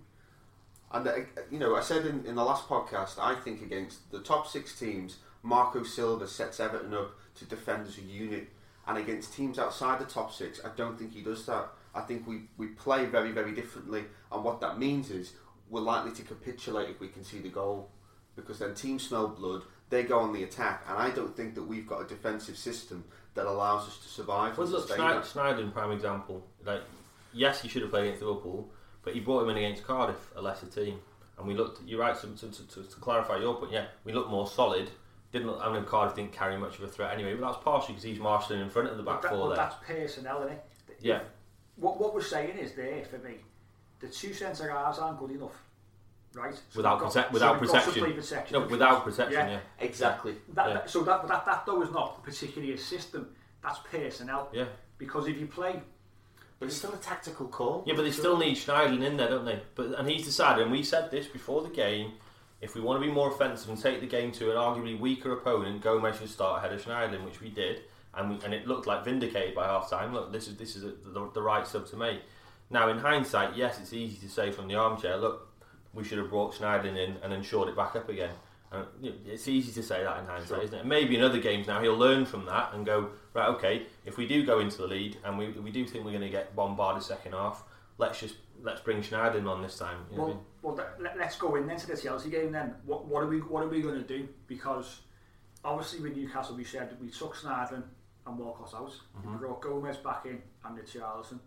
And 0.92 1.08
uh, 1.08 1.12
you 1.50 1.58
know, 1.58 1.74
I 1.74 1.80
said 1.80 2.06
in, 2.06 2.24
in 2.24 2.34
the 2.36 2.44
last 2.44 2.68
podcast, 2.68 3.18
I 3.18 3.34
think 3.34 3.62
against 3.62 4.10
the 4.12 4.20
top 4.20 4.46
six 4.46 4.78
teams, 4.78 5.16
Marco 5.42 5.82
Silva 5.82 6.26
sets 6.28 6.60
Everton 6.60 6.94
up 6.94 7.12
to 7.36 7.44
defend 7.44 7.86
as 7.88 7.98
a 7.98 8.02
unit, 8.02 8.48
and 8.86 8.98
against 8.98 9.34
teams 9.34 9.58
outside 9.58 9.98
the 10.00 10.04
top 10.04 10.32
six, 10.32 10.60
I 10.64 10.68
don't 10.76 10.98
think 10.98 11.12
he 11.12 11.22
does 11.22 11.44
that. 11.46 11.68
I 11.94 12.02
think 12.02 12.26
we, 12.26 12.42
we 12.56 12.68
play 12.68 13.06
very 13.06 13.32
very 13.32 13.52
differently, 13.52 14.04
and 14.30 14.44
what 14.44 14.60
that 14.60 14.78
means 14.78 15.10
is 15.10 15.32
we're 15.68 15.80
likely 15.80 16.12
to 16.12 16.22
capitulate 16.22 16.90
if 16.90 17.00
we 17.00 17.08
can 17.08 17.24
see 17.24 17.38
the 17.40 17.48
goal, 17.48 17.90
because 18.36 18.58
then 18.58 18.74
teams 18.74 19.06
smell 19.06 19.28
blood, 19.28 19.62
they 19.90 20.02
go 20.02 20.18
on 20.18 20.32
the 20.32 20.42
attack, 20.42 20.84
and 20.88 20.98
I 20.98 21.10
don't 21.10 21.36
think 21.36 21.54
that 21.54 21.62
we've 21.62 21.86
got 21.86 22.02
a 22.02 22.06
defensive 22.06 22.56
system 22.56 23.04
that 23.34 23.46
allows 23.46 23.86
us 23.86 23.98
to 23.98 24.08
survive. 24.08 24.56
Well, 24.56 24.66
and 24.66 24.76
look, 24.76 24.88
Schneider. 24.88 25.24
Schneider, 25.24 25.66
prime 25.68 25.92
example. 25.92 26.46
Like, 26.64 26.82
yes, 27.32 27.60
he 27.60 27.68
should 27.68 27.82
have 27.82 27.90
played 27.90 28.04
against 28.06 28.22
Liverpool, 28.22 28.68
but 29.02 29.14
he 29.14 29.20
brought 29.20 29.42
him 29.42 29.50
in 29.50 29.56
against 29.58 29.84
Cardiff, 29.84 30.30
a 30.36 30.42
lesser 30.42 30.66
team. 30.66 30.98
And 31.38 31.46
we 31.48 31.54
looked. 31.54 31.82
You're 31.86 32.00
right. 32.00 32.16
So, 32.16 32.28
to, 32.28 32.48
to, 32.48 32.66
to, 32.68 32.82
to 32.84 32.96
clarify 33.00 33.38
your 33.38 33.56
point, 33.56 33.72
yeah, 33.72 33.86
we 34.04 34.12
looked 34.12 34.30
more 34.30 34.46
solid. 34.46 34.88
Didn't 35.32 35.48
look, 35.48 35.60
I 35.60 35.72
mean, 35.72 35.84
Cardiff 35.84 36.14
didn't 36.14 36.32
carry 36.32 36.56
much 36.56 36.78
of 36.78 36.84
a 36.84 36.88
threat 36.88 37.12
anyway, 37.12 37.34
but 37.34 37.44
that's 37.44 37.62
partially 37.64 37.94
because 37.94 38.04
he's 38.04 38.20
marshalling 38.20 38.62
in 38.62 38.70
front 38.70 38.88
of 38.88 38.96
the 38.96 39.02
back 39.02 39.22
that- 39.22 39.32
four 39.32 39.48
but 39.48 39.56
there. 39.56 39.64
that's 39.64 39.74
personnel, 39.84 40.42
isn't 40.42 40.52
it? 40.52 40.64
Yeah. 41.00 41.20
What 41.76 41.98
what 42.00 42.14
we're 42.14 42.22
saying 42.22 42.56
is 42.56 42.72
there 42.72 43.04
for 43.04 43.18
me. 43.18 43.38
The 43.98 44.06
two 44.06 44.32
centre 44.32 44.70
halves 44.70 44.98
aren't 45.00 45.18
good 45.18 45.32
enough, 45.32 45.60
right? 46.34 46.54
So 46.54 46.60
Without 46.76 46.94
we've 46.94 47.00
got- 47.02 47.12
protect- 47.12 47.28
so 47.28 47.32
without 47.34 47.60
we've 47.60 47.70
got 47.70 47.84
protection. 47.84 48.52
No, 48.52 48.66
without 48.66 49.04
protection, 49.04 49.48
yeah. 49.48 49.58
Exactly. 49.80 50.36
That, 50.54 50.68
Yeah. 50.68 50.74
that- 50.74 50.90
so 50.90 51.02
that, 51.04 51.26
that 51.28 51.44
that 51.46 51.66
though 51.66 51.82
is 51.82 51.90
not 51.90 52.22
particularly 52.22 52.72
a 52.74 52.78
system. 52.78 53.28
That's 53.62 53.78
personnel. 53.90 54.48
Yeah. 54.52 54.64
Because 54.98 55.26
if 55.28 55.38
you 55.38 55.46
play 55.46 55.82
But 56.60 56.66
it's 56.68 56.76
still 56.76 56.92
a 56.94 56.98
tactical 56.98 57.48
call. 57.48 57.82
Yeah, 57.86 57.94
but 57.96 58.02
they 58.02 58.12
still 58.12 58.38
need 58.38 58.56
Schneiderlin 58.56 59.02
in 59.04 59.16
there, 59.16 59.28
don't 59.28 59.44
they? 59.44 59.60
But 59.74 59.98
and 59.98 60.08
he's 60.08 60.24
decided, 60.24 60.62
and 60.62 60.70
we 60.72 60.82
said 60.84 61.10
this 61.10 61.26
before 61.26 61.62
the 61.62 61.68
game. 61.68 62.12
If 62.60 62.74
we 62.74 62.80
want 62.80 63.02
to 63.02 63.06
be 63.06 63.12
more 63.12 63.28
offensive 63.30 63.68
and 63.68 63.78
take 63.78 64.00
the 64.00 64.06
game 64.06 64.30
to 64.32 64.50
an 64.50 64.56
arguably 64.56 64.98
weaker 64.98 65.32
opponent, 65.32 65.82
Gomez 65.82 66.16
should 66.18 66.30
start 66.30 66.58
ahead 66.64 66.72
of 66.72 66.82
Schneiderlin, 66.82 67.24
which 67.24 67.40
we 67.40 67.50
did, 67.50 67.82
and 68.14 68.30
we, 68.30 68.44
and 68.44 68.54
it 68.54 68.66
looked 68.66 68.86
like 68.86 69.04
vindicated 69.04 69.54
by 69.54 69.66
half 69.66 69.90
time. 69.90 70.14
Look, 70.14 70.32
this 70.32 70.46
is 70.48 70.56
this 70.56 70.76
is 70.76 70.84
a, 70.84 70.92
the, 71.12 71.28
the 71.34 71.42
right 71.42 71.66
sub 71.66 71.86
to 71.88 71.96
make. 71.96 72.20
Now, 72.70 72.88
in 72.88 72.98
hindsight, 72.98 73.56
yes, 73.56 73.78
it's 73.80 73.92
easy 73.92 74.16
to 74.26 74.28
say 74.32 74.50
from 74.50 74.68
the 74.68 74.76
armchair, 74.76 75.16
look, 75.18 75.48
we 75.94 76.04
should 76.04 76.18
have 76.18 76.28
brought 76.30 76.54
Schneiderlin 76.54 76.96
in 76.96 77.10
and 77.22 77.32
then 77.32 77.32
ensured 77.32 77.68
it 77.68 77.76
back 77.76 77.96
up 77.96 78.08
again. 78.08 78.30
And 78.72 78.86
it's 79.24 79.46
easy 79.46 79.70
to 79.72 79.82
say 79.82 80.02
that 80.02 80.18
in 80.18 80.26
hindsight, 80.26 80.48
Sure. 80.48 80.62
isn't 80.64 80.78
it? 80.80 80.86
Maybe 80.86 81.16
in 81.16 81.22
other 81.22 81.38
games 81.38 81.66
now 81.68 81.80
he'll 81.80 81.96
learn 81.96 82.24
from 82.26 82.44
that 82.46 82.72
and 82.74 82.84
go 82.84 83.10
right. 83.32 83.48
Okay, 83.50 83.86
if 84.04 84.16
we 84.16 84.26
do 84.26 84.44
go 84.44 84.58
into 84.58 84.78
the 84.78 84.86
lead 84.88 85.16
and 85.24 85.38
we, 85.38 85.48
we 85.52 85.70
do 85.70 85.86
think 85.86 86.04
we're 86.04 86.10
going 86.10 86.22
to 86.22 86.28
get 86.28 86.56
bombarded 86.56 87.02
second 87.04 87.32
half, 87.32 87.62
let's 87.98 88.18
just 88.18 88.34
let's 88.62 88.80
bring 88.80 89.00
Schneiderlin 89.02 89.48
on 89.48 89.62
this 89.62 89.78
time. 89.78 89.98
You 90.10 90.16
know 90.16 90.22
what 90.24 90.28
I 90.32 90.36
Well, 90.62 90.74
mean? 90.74 90.86
well 90.86 90.96
let, 91.00 91.18
let's 91.18 91.36
go 91.36 91.54
in 91.54 91.66
then 91.68 91.76
to 91.76 91.86
the 91.86 91.96
Chelsea 91.96 92.30
game 92.30 92.50
then. 92.50 92.74
What, 92.84 93.06
what 93.06 93.22
are 93.22 93.28
we 93.28 93.38
what 93.38 93.62
are 93.62 93.68
we 93.68 93.80
going 93.80 93.94
to 94.02 94.02
do? 94.08 94.28
Because 94.48 95.02
obviously 95.64 96.00
with 96.00 96.16
Newcastle 96.16 96.56
we 96.56 96.64
said 96.64 96.96
we 97.00 97.10
took 97.10 97.36
Schneiderlin 97.36 97.84
and 98.26 98.38
Walcott 98.38 98.74
out. 98.74 98.90
Mm-hmm. 99.18 99.32
We 99.32 99.38
brought 99.38 99.60
Gomes 99.60 99.98
back 99.98 100.26
in 100.26 100.42
and 100.64 100.76
Richarlison. 100.78 101.38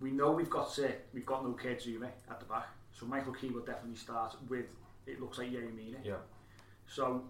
We 0.00 0.10
know 0.10 0.32
we've 0.32 0.50
got 0.50 0.72
to, 0.74 0.92
we've 1.14 1.24
got 1.26 1.44
no 1.44 1.52
Kurt 1.54 1.80
Zouma 1.80 2.08
at 2.30 2.38
the 2.38 2.44
back, 2.46 2.66
so 2.98 3.06
Michael 3.06 3.32
Keane 3.32 3.52
will 3.52 3.64
definitely 3.64 3.96
start 3.96 4.36
with. 4.48 4.66
It 5.06 5.20
looks 5.20 5.38
like 5.38 5.50
Yerry. 5.50 5.96
Yeah. 6.02 6.14
So, 6.86 7.24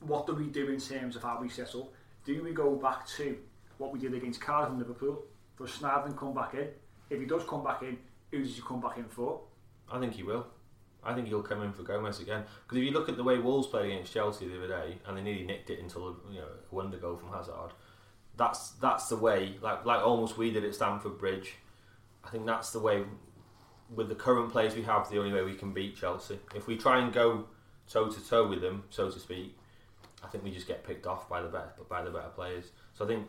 what 0.00 0.26
do 0.26 0.34
we 0.34 0.46
do 0.46 0.68
in 0.68 0.78
terms 0.78 1.16
of 1.16 1.22
how 1.22 1.40
we 1.40 1.48
set 1.48 1.74
up? 1.74 1.92
Do 2.24 2.42
we 2.42 2.52
go 2.52 2.76
back 2.76 3.06
to 3.16 3.36
what 3.78 3.92
we 3.92 3.98
did 3.98 4.14
against 4.14 4.40
Cardiff 4.40 4.70
and 4.70 4.78
Liverpool? 4.78 5.24
Does 5.58 5.70
Schneiderlin 5.70 6.16
come 6.16 6.34
back 6.34 6.54
in? 6.54 6.68
If 7.10 7.20
he 7.20 7.26
does 7.26 7.42
come 7.44 7.64
back 7.64 7.82
in, 7.82 7.98
who 8.30 8.42
does 8.42 8.56
he 8.56 8.62
come 8.62 8.80
back 8.80 8.96
in 8.96 9.04
for? 9.04 9.40
I 9.90 9.98
think 9.98 10.14
he 10.14 10.22
will. 10.22 10.46
I 11.04 11.14
think 11.14 11.28
he'll 11.28 11.42
come 11.42 11.62
in 11.62 11.72
for 11.72 11.82
Gomes 11.82 12.20
again. 12.20 12.44
Because 12.62 12.78
if 12.78 12.84
you 12.84 12.90
look 12.90 13.08
at 13.08 13.16
the 13.16 13.24
way 13.24 13.38
Wolves 13.38 13.66
played 13.66 13.92
against 13.92 14.12
Chelsea 14.12 14.48
the 14.48 14.56
other 14.56 14.68
day, 14.68 14.98
and 15.06 15.16
they 15.16 15.22
nearly 15.22 15.44
nicked 15.44 15.70
it 15.70 15.78
until 15.80 16.16
you 16.30 16.40
know 16.40 16.46
a 16.70 16.74
wonder 16.74 16.96
goal 16.96 17.16
from 17.16 17.30
Hazard. 17.30 17.72
That's 18.36 18.70
that's 18.72 19.08
the 19.08 19.16
way, 19.16 19.56
like 19.60 19.84
like 19.84 20.00
almost 20.02 20.38
we 20.38 20.50
did 20.50 20.64
at 20.64 20.74
Stamford 20.74 21.18
Bridge. 21.18 21.54
I 22.24 22.30
think 22.30 22.46
that's 22.46 22.70
the 22.70 22.80
way. 22.80 23.04
With 23.92 24.08
the 24.08 24.14
current 24.14 24.52
players 24.52 24.74
we 24.74 24.82
have, 24.82 25.10
the 25.10 25.18
only 25.18 25.32
way 25.32 25.42
we 25.42 25.54
can 25.54 25.72
beat 25.72 25.96
Chelsea. 25.96 26.38
If 26.54 26.66
we 26.66 26.76
try 26.76 27.00
and 27.00 27.12
go 27.12 27.46
toe 27.90 28.08
to 28.08 28.28
toe 28.28 28.48
with 28.48 28.60
them, 28.60 28.84
so 28.90 29.10
to 29.10 29.18
speak, 29.18 29.56
I 30.22 30.28
think 30.28 30.44
we 30.44 30.50
just 30.50 30.66
get 30.66 30.84
picked 30.84 31.06
off 31.06 31.28
by 31.28 31.42
the 31.42 31.48
better 31.48 31.70
by 31.88 32.02
the 32.02 32.10
better 32.10 32.28
players. 32.28 32.70
So 32.94 33.04
I 33.04 33.08
think 33.08 33.28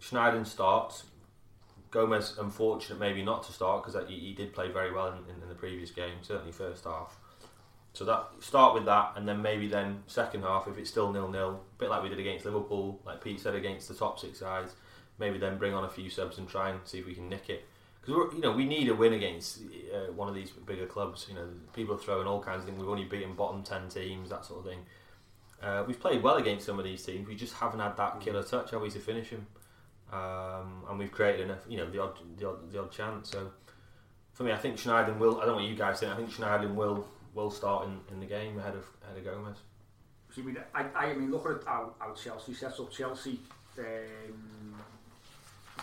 Schneiderlin 0.00 0.46
starts. 0.46 1.04
Gomes, 1.90 2.36
unfortunate 2.38 3.00
maybe 3.00 3.22
not 3.22 3.44
to 3.44 3.52
start 3.52 3.82
because 3.82 4.08
he, 4.08 4.18
he 4.18 4.34
did 4.34 4.52
play 4.52 4.70
very 4.70 4.92
well 4.92 5.08
in, 5.08 5.34
in, 5.34 5.42
in 5.42 5.48
the 5.48 5.54
previous 5.54 5.90
game, 5.90 6.16
certainly 6.20 6.52
first 6.52 6.84
half. 6.84 7.16
So 7.94 8.04
that 8.04 8.28
start 8.40 8.74
with 8.74 8.84
that, 8.84 9.14
and 9.16 9.26
then 9.26 9.40
maybe 9.40 9.66
then 9.66 10.02
second 10.06 10.42
half 10.42 10.68
if 10.68 10.76
it's 10.76 10.90
still 10.90 11.10
nil 11.10 11.28
nil, 11.28 11.62
a 11.74 11.78
bit 11.78 11.88
like 11.88 12.02
we 12.02 12.10
did 12.10 12.20
against 12.20 12.44
Liverpool, 12.44 13.00
like 13.06 13.24
Pete 13.24 13.40
said 13.40 13.54
against 13.54 13.88
the 13.88 13.94
top 13.94 14.20
six 14.20 14.38
sides. 14.38 14.74
Maybe 15.18 15.38
then 15.38 15.58
bring 15.58 15.74
on 15.74 15.84
a 15.84 15.88
few 15.88 16.10
subs 16.10 16.38
and 16.38 16.48
try 16.48 16.70
and 16.70 16.80
see 16.84 16.98
if 16.98 17.06
we 17.06 17.14
can 17.14 17.28
nick 17.28 17.48
it. 17.48 17.66
Because 18.08 18.34
you 18.34 18.40
know 18.40 18.52
we 18.52 18.64
need 18.64 18.88
a 18.88 18.94
win 18.94 19.12
against 19.12 19.60
uh, 19.94 20.12
one 20.12 20.28
of 20.28 20.34
these 20.34 20.50
bigger 20.50 20.86
clubs. 20.86 21.26
You 21.28 21.34
know 21.34 21.46
people 21.74 21.94
are 21.94 21.98
throwing 21.98 22.26
all 22.26 22.42
kinds 22.42 22.60
of 22.60 22.64
things. 22.64 22.78
We've 22.78 22.88
only 22.88 23.04
beaten 23.04 23.34
bottom 23.34 23.62
ten 23.62 23.88
teams, 23.88 24.30
that 24.30 24.44
sort 24.44 24.60
of 24.60 24.66
thing. 24.66 24.80
Uh, 25.62 25.84
we've 25.86 26.00
played 26.00 26.22
well 26.22 26.36
against 26.36 26.66
some 26.66 26.78
of 26.78 26.84
these 26.84 27.04
teams. 27.04 27.28
We 27.28 27.34
just 27.34 27.54
haven't 27.54 27.80
had 27.80 27.96
that 27.96 28.20
killer 28.20 28.42
touch, 28.42 28.70
have 28.70 28.80
we, 28.80 28.90
to 28.90 29.00
finish 29.00 29.30
them? 29.30 29.46
Um, 30.12 30.84
and 30.88 30.98
we've 30.98 31.10
created 31.10 31.42
enough, 31.42 31.58
you 31.68 31.76
know, 31.76 31.90
the 31.90 32.00
odd, 32.00 32.18
the 32.38 32.48
odd, 32.48 32.72
the 32.72 32.80
odd 32.80 32.92
chance. 32.92 33.30
So 33.30 33.50
for 34.32 34.44
me, 34.44 34.52
I 34.52 34.56
think 34.56 34.76
Schneiderlin 34.76 35.18
will. 35.18 35.38
I 35.38 35.46
don't 35.46 35.48
know 35.48 35.54
what 35.56 35.64
you 35.64 35.74
guys 35.74 36.00
think. 36.00 36.12
I 36.12 36.16
think 36.16 36.30
Schneiderlin 36.30 36.74
will 36.74 37.06
will 37.34 37.50
start 37.50 37.86
in, 37.86 38.00
in 38.12 38.20
the 38.20 38.26
game 38.26 38.58
ahead 38.58 38.74
of 38.74 38.86
ahead 39.04 39.18
of 39.18 39.24
Gomes. 39.24 39.58
So, 40.34 40.42
I 40.42 40.44
mean, 40.44 40.56
I, 40.74 40.82
I 40.94 41.12
mean, 41.14 41.30
look 41.30 41.46
at 41.46 41.66
how, 41.66 41.94
how 41.98 42.12
Chelsea 42.14 42.54
sets 42.54 42.78
up. 42.80 42.90
Chelsea, 42.92 43.40
um, 43.78 43.84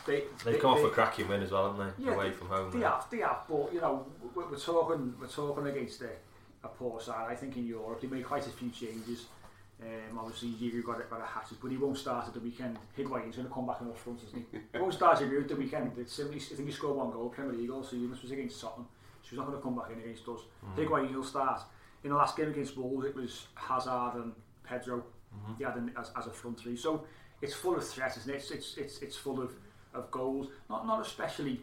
they 0.06 0.24
They've 0.44 0.60
come 0.60 0.72
off 0.72 0.84
a 0.84 0.90
cracking 0.90 1.28
win 1.28 1.42
as 1.42 1.52
well, 1.52 1.72
haven't 1.72 1.96
they? 1.98 2.06
Yeah, 2.06 2.14
Away 2.14 2.32
from 2.32 2.48
home. 2.48 2.72
They 2.72 2.86
have, 2.86 3.06
they 3.10 3.20
have, 3.20 3.44
but 3.50 3.74
you 3.74 3.82
know, 3.82 4.06
we're, 4.34 4.50
we're 4.50 4.58
talking, 4.58 5.14
we're 5.20 5.28
talking 5.28 5.68
against 5.68 6.02
a, 6.02 6.10
a 6.64 6.68
poor 6.68 7.00
side. 7.00 7.28
I 7.30 7.36
think 7.36 7.58
in 7.58 7.66
Europe 7.66 8.02
they 8.02 8.08
made 8.08 8.26
quite 8.26 8.46
a 8.48 8.52
few 8.52 8.70
changes. 8.70 9.26
Um, 9.82 10.18
obviously, 10.18 10.50
Giroud 10.52 10.86
got 10.86 11.00
it, 11.02 11.10
got 11.10 11.22
a 11.22 11.26
hat, 11.26 11.48
but 11.62 11.70
he 11.70 11.76
won't 11.78 11.98
start 11.98 12.28
at 12.28 12.34
the 12.34 12.40
weekend. 12.40 12.78
Higuain's 12.98 13.36
going 13.36 13.48
to 13.48 13.54
come 13.54 13.68
back 13.68 13.82
in 13.82 13.90
the 13.90 13.94
front, 13.94 14.22
isn't 14.26 14.46
he? 14.52 14.58
he 14.72 14.80
won't 14.80 14.94
start 14.94 15.22
at 15.22 15.48
the 15.50 15.56
weekend. 15.56 15.92
It's 15.98 16.14
simply, 16.14 16.38
I 16.38 16.56
think 16.56 16.70
he 16.70 16.74
scored 16.74 16.96
one 16.96 17.12
goal, 17.12 17.28
Premier 17.30 17.52
League 17.54 17.70
season. 17.84 18.10
This 18.10 18.22
was 18.22 18.32
against 18.32 18.62
Tottenham. 18.62 18.88
So 19.22 19.30
he's 19.32 19.40
not 19.40 19.48
going 19.48 19.58
to 19.58 19.64
come 19.64 19.76
back 19.76 19.92
in 19.92 20.00
against 20.00 20.28
us. 20.30 20.42
Higuain 20.78 21.14
will 21.14 21.24
start. 21.24 21.62
In 22.04 22.12
the 22.12 22.16
last 22.16 22.38
game 22.38 22.50
against 22.52 22.78
Wolves, 22.78 23.06
it 23.06 23.16
was 23.16 23.48
Hazard 23.56 24.14
and 24.16 24.32
Pedro. 24.64 25.04
He 25.58 25.64
had 25.66 25.76
an, 25.76 25.92
as, 26.00 26.12
as 26.18 26.28
a 26.28 26.32
front 26.32 26.58
three. 26.60 26.78
So 26.78 27.06
it's 27.42 27.54
full 27.54 27.76
of 27.76 27.86
threats, 27.86 28.18
isn't 28.18 28.32
it? 28.32 28.38
It's, 28.38 28.52
it's, 28.52 28.78
it's, 28.78 29.02
it's 29.02 29.16
full 29.18 29.42
of, 29.42 29.52
of 29.96 30.12
goals. 30.12 30.48
Not 30.70 30.86
not 30.86 31.02
especially, 31.06 31.62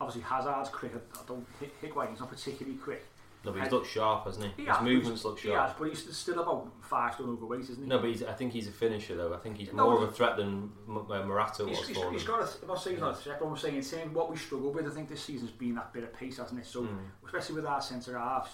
obviously, 0.00 0.22
Hazard's 0.22 0.68
quick. 0.70 0.92
I 0.94 1.18
don't, 1.26 1.46
Higuain's 1.82 2.20
not 2.20 2.30
particularly 2.30 2.78
quick. 2.78 3.04
No, 3.44 3.52
but 3.52 3.62
he's 3.62 3.72
looked 3.72 3.88
sharp, 3.90 4.24
hasn't 4.24 4.46
he? 4.46 4.62
He 4.62 4.64
His 4.68 4.74
has, 4.76 4.84
movements 4.84 5.22
look 5.22 5.38
he's- 5.38 5.50
He 5.52 5.54
has, 5.54 5.68
sharp. 5.68 5.78
but 5.78 5.88
he's 5.90 6.16
still 6.16 6.38
about 6.40 6.66
five 6.80 7.12
stone 7.12 7.28
overweight, 7.28 7.60
isn't 7.60 7.76
he? 7.82 7.86
No, 7.86 7.98
but 7.98 8.08
he's, 8.08 8.22
I 8.22 8.32
think 8.32 8.54
he's 8.54 8.68
a 8.68 8.72
finisher 8.72 9.16
though. 9.16 9.34
I 9.34 9.36
think 9.36 9.58
he's 9.58 9.70
No, 9.70 9.84
more 9.84 10.02
of 10.02 10.08
a 10.08 10.12
threat 10.12 10.38
than 10.38 10.72
M- 10.88 10.96
uh, 11.10 11.22
Morata 11.26 11.64
was 11.66 11.86
He's, 11.86 11.98
for 11.98 12.10
he's 12.10 12.24
got 12.24 12.40
a, 12.40 12.48
I'm 12.62 12.68
not 12.68 12.80
saying 12.82 12.96
he's 12.96 13.02
not 13.02 13.10
a 13.12 13.16
threat, 13.16 13.38
but 13.38 13.46
I'm 13.46 13.56
saying 13.58 13.76
in 13.76 13.82
terms 13.84 14.14
what 14.14 14.30
we 14.30 14.38
struggle 14.38 14.72
with, 14.72 14.86
I 14.86 14.90
think 14.90 15.10
this 15.10 15.22
season's 15.22 15.50
been 15.50 15.74
that 15.74 15.92
bit 15.92 16.04
of 16.04 16.14
pace, 16.14 16.38
hasn't 16.38 16.58
it? 16.58 16.64
So, 16.66 16.84
Mm. 16.84 16.98
especially 17.26 17.56
with 17.56 17.66
our 17.66 17.82
centre 17.82 18.16
halves, 18.18 18.48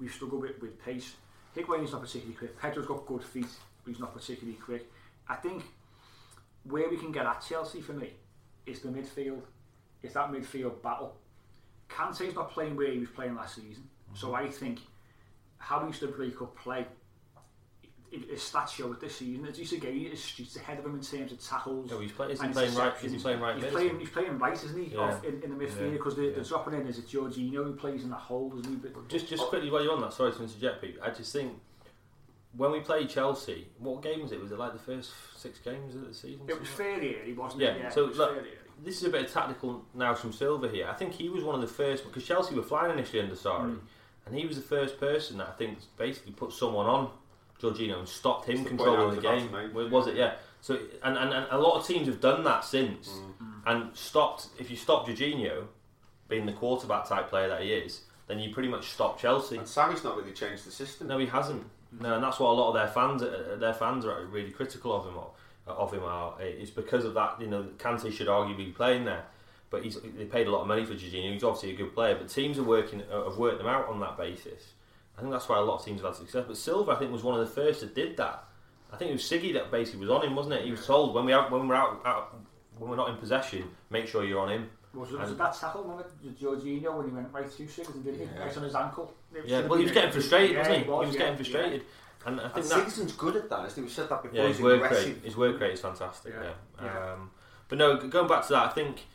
we've 0.00 0.12
struggled 0.12 0.42
with, 0.42 0.60
with 0.60 0.76
pace. 0.84 1.14
Higuain's 1.54 1.92
not 1.92 2.00
particularly 2.00 2.34
quick. 2.34 2.58
Pedro's 2.60 2.86
got 2.86 3.06
good 3.06 3.22
feet, 3.22 3.46
but 3.84 3.92
he's 3.92 4.00
not 4.00 4.12
particularly 4.12 4.58
quick. 4.58 4.90
I 5.28 5.36
think 5.36 5.62
where 6.64 6.88
we 6.90 6.96
can 6.96 7.12
get 7.12 7.26
at 7.26 7.44
Chelsea 7.48 7.80
for 7.80 7.92
me 7.92 8.10
is 8.66 8.80
the 8.80 8.88
midfield. 8.88 9.42
It's 10.02 10.14
that 10.14 10.30
midfield 10.30 10.82
battle. 10.82 11.14
Kante's 11.88 12.34
not 12.34 12.50
playing 12.50 12.76
where 12.76 12.90
he 12.90 12.98
was 12.98 13.10
playing 13.10 13.34
last 13.34 13.56
season, 13.56 13.84
so 14.14 14.28
mm-hmm. 14.28 14.46
I 14.46 14.48
think 14.48 14.80
how 15.58 15.80
he 15.80 15.86
used 15.88 16.00
to 16.00 16.08
break 16.08 16.40
up 16.42 16.56
play. 16.56 16.86
His 18.10 18.40
stats 18.40 18.68
show 18.68 18.92
it 18.92 19.00
this 19.00 19.16
season. 19.16 19.46
As 19.46 19.58
you 19.58 19.64
say, 19.64 19.78
he 19.78 20.04
is 20.04 20.56
ahead 20.56 20.78
of 20.78 20.84
him 20.84 20.96
in 20.96 21.00
terms 21.00 21.32
of 21.32 21.42
tackles. 21.42 21.90
No, 21.90 21.98
he's, 21.98 22.12
play, 22.12 22.34
playing 22.34 22.74
right? 22.74 22.92
Is 23.02 23.12
he 23.12 23.18
playing 23.18 23.40
right 23.40 23.56
He's 23.56 23.72
playing, 23.72 23.98
he's 24.00 24.10
playing 24.10 24.38
right, 24.38 24.52
isn't 24.52 24.84
he? 24.84 24.94
Yeah. 24.94 25.00
Off 25.00 25.24
in, 25.24 25.42
in 25.42 25.56
the 25.56 25.64
midfield 25.64 25.80
Yeah. 25.80 25.90
because 25.92 26.16
the, 26.16 26.24
Yeah. 26.24 26.34
the 26.34 26.44
dropping 26.44 26.74
in 26.74 26.86
is 26.86 26.98
it 26.98 27.08
Jorginho 27.08 27.64
who 27.64 27.72
plays 27.72 28.04
in 28.04 28.10
that 28.10 28.16
hole, 28.16 28.52
isn't 28.58 28.70
he? 28.70 28.76
But 28.76 29.08
Just 29.08 29.28
just 29.28 29.44
quickly 29.44 29.70
while 29.70 29.82
you're 29.82 29.94
on 29.94 30.02
that, 30.02 30.12
sorry 30.12 30.32
to 30.32 30.42
interject, 30.42 30.82
Pete. 30.82 30.98
I 31.02 31.08
just 31.08 31.32
think 31.32 31.58
when 32.56 32.70
we 32.72 32.80
played 32.80 33.08
Chelsea, 33.08 33.68
what 33.78 34.02
game 34.02 34.22
was 34.22 34.32
it? 34.32 34.40
Was 34.40 34.52
it 34.52 34.58
like 34.58 34.72
the 34.72 34.78
first 34.78 35.12
six 35.36 35.58
games 35.58 35.94
of 35.94 36.06
the 36.06 36.14
season? 36.14 36.42
it 36.48 36.58
was 36.58 36.68
fairly 36.68 37.16
early, 37.20 37.32
wasn't 37.32 37.62
Yeah, 37.62 37.70
it? 37.70 37.78
Yeah, 37.80 37.88
so 37.90 38.04
it 38.04 38.08
was 38.08 38.18
look, 38.18 38.30
early. 38.36 38.48
this 38.84 38.98
is 38.98 39.04
a 39.04 39.08
bit 39.10 39.24
of 39.26 39.32
tactical 39.32 39.84
now 39.94 40.14
from 40.14 40.32
Silva 40.32 40.68
here. 40.68 40.86
I 40.88 40.94
think 40.94 41.12
he 41.14 41.28
was 41.28 41.44
one 41.44 41.54
of 41.54 41.60
the 41.60 41.66
first 41.66 42.04
because 42.04 42.24
Chelsea 42.26 42.54
were 42.54 42.62
flying 42.62 42.92
initially 42.92 43.22
under 43.22 43.34
Sarri, 43.34 43.70
Mm. 43.76 43.80
and 44.26 44.34
he 44.38 44.46
was 44.46 44.56
the 44.56 44.62
first 44.62 44.98
person 45.00 45.38
that 45.38 45.48
I 45.48 45.52
think 45.52 45.78
basically 45.96 46.32
put 46.32 46.52
someone 46.52 46.86
on 46.86 47.10
Jorginho 47.60 47.98
and 48.00 48.08
stopped 48.08 48.48
him 48.48 48.56
That's 48.58 48.68
controlling 48.68 49.10
I 49.12 49.14
the 49.14 49.20
game. 49.20 49.48
to 49.48 49.54
Was- 49.72 49.86
yeah. 49.86 49.90
Was 49.90 50.06
it? 50.08 50.16
Yeah. 50.16 50.34
So 50.60 50.78
and, 51.02 51.16
and, 51.16 51.32
and 51.32 51.46
a 51.50 51.58
lot 51.58 51.78
of 51.80 51.86
teams 51.86 52.06
have 52.06 52.20
done 52.20 52.44
that 52.44 52.64
since 52.64 53.08
Mm. 53.08 53.62
and 53.66 53.96
stopped. 53.96 54.48
If 54.58 54.70
you 54.70 54.76
stop 54.76 55.06
Jorginho 55.06 55.66
being 56.28 56.46
the 56.46 56.52
quarterback 56.52 57.06
type 57.08 57.28
player 57.30 57.48
that 57.48 57.62
he 57.62 57.72
is, 57.72 58.02
then 58.26 58.38
you 58.38 58.52
pretty 58.52 58.68
much 58.68 58.90
stop 58.90 59.18
Chelsea. 59.18 59.56
And 59.58 59.66
Sarri's 59.66 60.04
not 60.04 60.16
really 60.16 60.32
changed 60.32 60.64
the 60.66 60.70
system. 60.70 61.08
No, 61.08 61.18
he 61.18 61.26
hasn't. 61.26 61.64
No, 62.00 62.14
and 62.14 62.24
that's 62.24 62.38
what 62.38 62.50
a 62.50 62.52
lot 62.52 62.68
of 62.68 62.74
their 62.74 62.88
fans, 62.88 63.22
uh, 63.22 63.56
their 63.58 63.74
fans 63.74 64.04
are 64.04 64.24
really 64.26 64.50
critical 64.50 64.94
of 64.94 65.06
him. 65.06 65.14
Of, 65.66 65.92
him 65.92 66.02
are. 66.02 66.34
It's 66.40 66.70
because 66.70 67.04
of 67.04 67.14
that. 67.14 67.40
You 67.40 67.46
know, 67.46 67.62
Kante 67.78 68.12
should 68.12 68.26
arguably 68.26 68.56
be 68.56 68.72
playing 68.72 69.04
there, 69.04 69.24
but 69.70 69.84
he's 69.84 69.96
they 70.00 70.24
paid 70.24 70.48
a 70.48 70.50
lot 70.50 70.62
of 70.62 70.66
money 70.66 70.84
for 70.84 70.94
Jorginho. 70.94 71.32
He's 71.32 71.44
obviously 71.44 71.70
a 71.70 71.76
good 71.76 71.94
player, 71.94 72.16
but 72.16 72.28
teams 72.28 72.58
are 72.58 72.64
working 72.64 73.02
uh, 73.02 73.24
have 73.24 73.38
worked 73.38 73.58
them 73.58 73.68
out 73.68 73.88
on 73.88 74.00
that 74.00 74.16
basis. 74.16 74.72
I 75.16 75.20
think 75.20 75.32
that's 75.32 75.48
why 75.48 75.58
a 75.58 75.60
lot 75.60 75.78
of 75.78 75.84
teams 75.84 76.00
have 76.00 76.10
had 76.10 76.16
success. 76.16 76.44
But 76.48 76.56
Silva, 76.56 76.92
I 76.92 76.96
think, 76.96 77.12
was 77.12 77.22
one 77.22 77.38
of 77.38 77.46
the 77.46 77.54
first 77.54 77.80
that 77.80 77.94
did 77.94 78.16
that. 78.16 78.44
I 78.92 78.96
think 78.96 79.10
it 79.10 79.14
was 79.14 79.22
Siggy 79.22 79.52
that 79.54 79.70
basically 79.70 80.00
was 80.00 80.10
on 80.10 80.24
him, 80.24 80.34
wasn't 80.34 80.56
it? 80.56 80.64
He 80.64 80.70
was 80.70 80.84
told 80.84 81.14
when 81.14 81.24
we 81.24 81.32
have, 81.32 81.50
when 81.50 81.68
we're 81.68 81.74
out, 81.74 82.02
out 82.04 82.36
when 82.78 82.90
we're 82.90 82.96
not 82.96 83.08
in 83.08 83.16
possession, 83.16 83.64
make 83.90 84.06
sure 84.06 84.24
you're 84.24 84.40
on 84.40 84.50
him. 84.50 84.70
Was 84.94 85.10
it, 85.10 85.18
was 85.18 85.30
it 85.30 85.38
that 85.38 85.54
tackle, 85.54 85.82
remember, 85.82 86.04
Jorginho, 86.38 86.94
when 86.98 87.08
he 87.08 87.12
went 87.14 87.32
right 87.32 87.50
through 87.50 87.66
Sigurdsson, 87.66 88.04
didn't 88.04 88.20
he? 88.20 88.24
Yeah. 88.26 88.44
Right 88.44 88.56
on 88.56 88.62
his 88.62 88.74
ankle. 88.74 89.14
Yeah, 89.46 89.66
well, 89.66 89.78
he 89.78 89.84
was 89.84 89.92
getting 89.92 90.12
frustrated, 90.12 90.50
Yeah, 90.52 90.58
wasn't 90.58 90.76
he? 90.76 90.82
He 90.84 90.90
was 90.90 91.06
yeah, 91.14 91.18
getting 91.18 91.32
yeah. 91.32 91.36
frustrated, 91.36 91.82
and 92.26 92.40
I 92.40 92.44
And 92.44 92.52
think 92.52 92.66
that 92.66 92.86
Sigurdsson's 92.86 93.12
good 93.12 93.36
at 93.36 93.48
that. 93.48 93.66
isn't 93.66 93.76
he? 93.76 93.82
We've 93.82 93.90
said 93.90 94.08
that 94.10 94.22
before. 94.22 94.36
Yeah, 94.38 94.46
he's 94.48 94.56
his 94.56 94.64
work 94.64 94.82
aggressive. 94.82 95.14
rate, 95.16 95.24
his 95.24 95.36
work 95.36 95.60
rate 95.60 95.72
is 95.72 95.80
fantastic. 95.80 96.34
Yeah. 96.36 96.50
Yeah. 96.78 96.84
Yeah. 96.84 97.12
Um, 97.14 97.30
but 97.68 97.78
no, 97.78 97.96
going 97.96 98.28
back 98.28 98.42
to 98.46 98.52
that, 98.52 98.66
I 98.66 98.68
think 98.68 99.06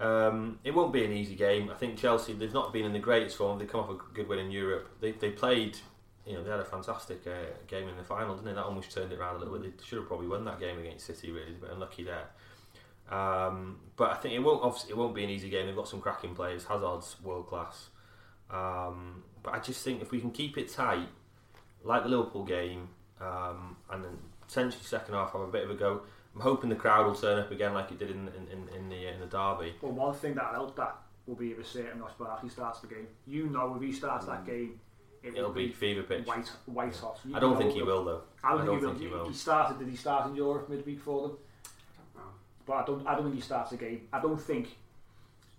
um, 0.00 0.58
it 0.64 0.72
won't 0.74 0.92
be 0.92 1.04
an 1.04 1.12
easy 1.12 1.36
game. 1.36 1.70
I 1.70 1.74
think 1.74 1.96
Chelsea 1.96 2.32
they've 2.32 2.52
not 2.52 2.72
been 2.72 2.84
in 2.84 2.92
the 2.92 2.98
greatest 2.98 3.36
form. 3.36 3.58
They 3.58 3.66
come 3.66 3.80
off 3.80 3.90
a 3.90 3.94
good 4.14 4.26
win 4.28 4.40
in 4.40 4.50
Europe. 4.50 4.88
They 5.00 5.12
they 5.12 5.30
played. 5.30 5.78
You 6.26 6.34
know, 6.34 6.44
they 6.44 6.50
had 6.50 6.60
a 6.60 6.64
fantastic 6.64 7.26
uh, 7.26 7.30
game 7.66 7.88
in 7.88 7.96
the 7.96 8.04
final, 8.04 8.34
didn't 8.34 8.46
they? 8.46 8.52
That 8.52 8.64
almost 8.64 8.92
turned 8.92 9.10
it 9.10 9.18
around 9.18 9.36
a 9.36 9.38
little 9.38 9.58
bit. 9.58 9.78
They 9.78 9.84
should 9.84 9.98
have 9.98 10.06
probably 10.06 10.26
won 10.28 10.44
that 10.44 10.60
game 10.60 10.78
against 10.78 11.06
City, 11.06 11.30
really, 11.32 11.56
but 11.60 11.70
unlucky 11.70 12.04
there. 12.04 12.26
Um, 13.10 13.80
but 13.96 14.10
I 14.12 14.14
think 14.14 14.34
it 14.34 14.38
won't. 14.38 14.62
Obviously, 14.62 14.90
it 14.90 14.96
won't 14.96 15.14
be 15.14 15.24
an 15.24 15.30
easy 15.30 15.48
game. 15.50 15.66
They've 15.66 15.76
got 15.76 15.88
some 15.88 16.00
cracking 16.00 16.34
players. 16.34 16.64
Hazard's 16.64 17.16
world 17.22 17.46
class. 17.48 17.88
Um, 18.50 19.22
but 19.42 19.54
I 19.54 19.58
just 19.58 19.84
think 19.84 20.02
if 20.02 20.10
we 20.10 20.20
can 20.20 20.30
keep 20.30 20.58
it 20.58 20.72
tight, 20.72 21.08
like 21.84 22.02
the 22.02 22.08
Liverpool 22.08 22.44
game, 22.44 22.88
um, 23.20 23.76
and 23.90 24.04
then 24.04 24.18
potentially 24.46 24.82
second 24.84 25.14
half 25.14 25.32
have 25.32 25.42
a 25.42 25.46
bit 25.46 25.64
of 25.64 25.70
a 25.70 25.74
go. 25.74 26.02
I'm 26.34 26.40
hoping 26.40 26.70
the 26.70 26.76
crowd 26.76 27.06
will 27.06 27.14
turn 27.14 27.38
up 27.40 27.50
again 27.50 27.74
like 27.74 27.90
it 27.90 27.98
did 27.98 28.10
in 28.10 28.28
in, 28.28 28.68
in, 28.76 28.88
the 28.88 29.06
in 29.12 29.20
the 29.20 29.26
derby. 29.26 29.74
Well, 29.82 29.92
one 29.92 30.14
thing 30.14 30.34
that 30.34 30.52
helped 30.52 30.76
that 30.76 30.96
will 31.26 31.34
be 31.34 31.50
if 31.50 31.58
a 31.58 31.64
certain 31.64 32.00
Ross 32.00 32.12
Barkley 32.18 32.48
starts 32.48 32.80
the 32.80 32.86
game. 32.86 33.08
You 33.26 33.48
know, 33.48 33.74
if 33.74 33.82
he 33.82 33.92
starts 33.92 34.26
that 34.26 34.46
game, 34.46 34.80
it 35.22 35.32
Mm. 35.32 35.36
It'll 35.36 35.48
will 35.48 35.54
be 35.54 35.72
fever 35.72 36.02
pitch. 36.02 36.26
white, 36.26 36.48
white 36.66 36.96
hot. 36.96 37.18
You 37.26 37.36
I 37.36 37.40
don't 37.40 37.58
think 37.58 37.72
he 37.74 37.82
will 37.82 38.04
though. 38.04 38.22
I 38.42 38.52
don't, 38.52 38.62
I 38.62 38.66
think, 38.66 38.80
don't 38.82 38.98
he, 38.98 39.06
will. 39.06 39.12
he 39.16 39.20
will. 39.22 39.28
He 39.28 39.34
started. 39.34 39.78
Did 39.78 39.88
he 39.88 39.96
start 39.96 40.30
in 40.30 40.36
Europe 40.36 40.68
midweek 40.70 41.00
for 41.00 41.28
them? 41.28 41.36
But 42.66 42.72
I 42.74 42.84
don't. 42.86 43.06
I 43.06 43.14
don't 43.14 43.24
think 43.24 43.34
he 43.36 43.40
starts 43.40 43.70
the 43.70 43.76
game. 43.76 44.08
I 44.12 44.20
don't 44.20 44.40
think 44.40 44.68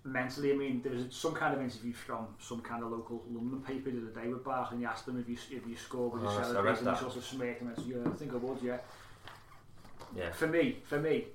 mentally. 0.04 0.52
I 0.52 0.56
mean, 0.56 0.82
there 0.82 0.94
was 0.94 1.06
some 1.12 1.34
kind 1.34 1.54
of 1.54 1.62
interview 1.62 1.94
from 1.94 2.28
some 2.40 2.62
kind 2.62 2.84
of 2.84 2.92
local 2.92 3.24
London 3.30 3.62
paper 3.62 3.92
the 3.92 3.98
other 4.10 4.22
day 4.22 4.28
with 4.30 4.44
Barkley, 4.44 4.76
and 4.76 4.80
he 4.82 4.86
asked 4.86 5.08
him 5.08 5.20
if 5.20 5.28
you 5.30 5.38
if 5.58 5.68
you 5.68 5.76
score 5.76 6.10
with 6.10 6.22
Oh, 6.24 6.26
your 6.26 6.34
I 6.34 6.38
read 6.38 6.46
celebration. 6.48 6.86
that. 6.86 6.94
He 6.96 7.00
sort 7.02 7.16
of 7.18 7.24
smirked 7.26 7.62
and 7.62 7.76
went, 7.76 7.88
"Yeah, 7.88 8.10
I 8.12 8.16
think 8.16 8.34
I 8.34 8.38
would." 8.38 8.62
Yeah. 8.62 8.78
Yeah. 10.16 10.32
For 10.32 10.48
me, 10.48 10.78
for 10.84 11.00
me, 11.00 11.26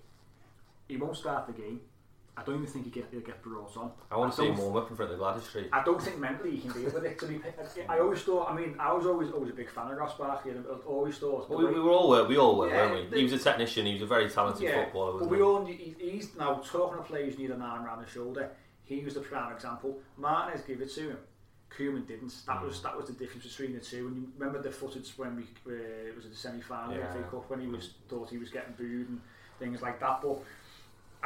he 0.88 0.96
won't 0.96 1.16
start 1.16 1.46
the 1.46 1.52
game. 1.52 1.80
I 2.38 2.42
don't 2.42 2.56
even 2.56 2.66
think 2.66 2.84
he 2.84 2.90
get, 2.90 3.06
he'll 3.10 3.20
get 3.20 3.42
brought 3.42 3.74
on. 3.78 3.90
I 4.10 4.16
want 4.18 4.30
to 4.32 4.36
see 4.40 4.46
him 4.46 4.58
warm 4.58 4.76
up 4.76 4.90
in 4.90 4.96
front 4.96 5.10
of 5.10 5.18
Gwladys 5.18 5.42
Street. 5.48 5.68
I 5.72 5.82
don't 5.82 6.00
think 6.02 6.18
mentally 6.18 6.50
he 6.54 6.58
can 6.68 6.70
deal 6.72 6.90
with 6.90 7.04
it. 7.04 7.18
To 7.20 7.26
be, 7.26 7.40
I 7.88 7.98
always 7.98 8.20
thought. 8.22 8.50
I 8.50 8.54
mean, 8.54 8.76
I 8.78 8.92
was 8.92 9.06
always 9.06 9.30
always 9.30 9.50
a 9.50 9.54
big 9.54 9.70
fan 9.70 9.90
of 9.90 9.96
Ross 9.96 10.18
Barkley, 10.18 10.50
and 10.50 10.64
I 10.66 10.74
always 10.86 11.16
thought. 11.16 11.48
Well, 11.48 11.58
we, 11.60 11.64
way- 11.64 11.72
we 11.72 11.80
were 11.80 11.90
all 11.90 12.10
were, 12.10 12.24
we 12.28 12.36
all 12.36 12.56
were, 12.58 12.68
Yeah, 12.68 12.90
weren't 12.90 13.04
we? 13.04 13.10
the- 13.10 13.16
he 13.16 13.22
was 13.22 13.32
a 13.32 13.38
technician. 13.38 13.86
He 13.86 13.94
was 13.94 14.02
a 14.02 14.06
very 14.06 14.28
talented 14.28 14.70
footballer. 14.70 15.18
but 15.20 15.28
we 15.28 15.40
all 15.40 15.64
he, 15.64 15.94
he's 15.98 16.34
now 16.36 16.54
talking 16.56 16.98
of 16.98 17.06
players 17.06 17.34
who 17.36 17.42
need 17.42 17.50
an 17.52 17.62
arm 17.62 17.86
around 17.86 18.02
the 18.04 18.10
shoulder. 18.10 18.50
He 18.84 19.02
was 19.02 19.14
the 19.14 19.20
prime 19.20 19.52
example. 19.54 19.98
Martinez 20.18 20.60
gave 20.66 20.80
it 20.82 20.92
to 20.94 21.00
him. 21.10 21.18
Koeman 21.76 22.06
didn't. 22.06 22.32
That 22.46 22.58
Mm. 22.58 22.66
was 22.66 22.82
that 22.82 22.96
was 22.96 23.06
the 23.06 23.12
difference 23.14 23.46
between 23.46 23.72
the 23.74 23.80
two. 23.80 24.06
And 24.08 24.16
you 24.16 24.28
remember 24.38 24.60
the 24.62 24.70
footage 24.70 25.10
when 25.16 25.36
we 25.36 25.42
uh, 25.66 25.74
it 26.08 26.14
was 26.14 26.26
at 26.26 26.32
the 26.32 26.36
semi 26.36 26.60
final 26.60 26.94
Yeah. 26.94 27.12
FA 27.12 27.22
Cup 27.30 27.48
when 27.50 27.60
he 27.60 27.66
was 27.66 27.94
thought 28.08 28.28
he 28.30 28.38
was 28.38 28.50
getting 28.50 28.74
booed 28.74 29.08
and 29.08 29.20
things 29.58 29.80
like 29.82 29.98
that. 30.00 30.20
But 30.22 30.38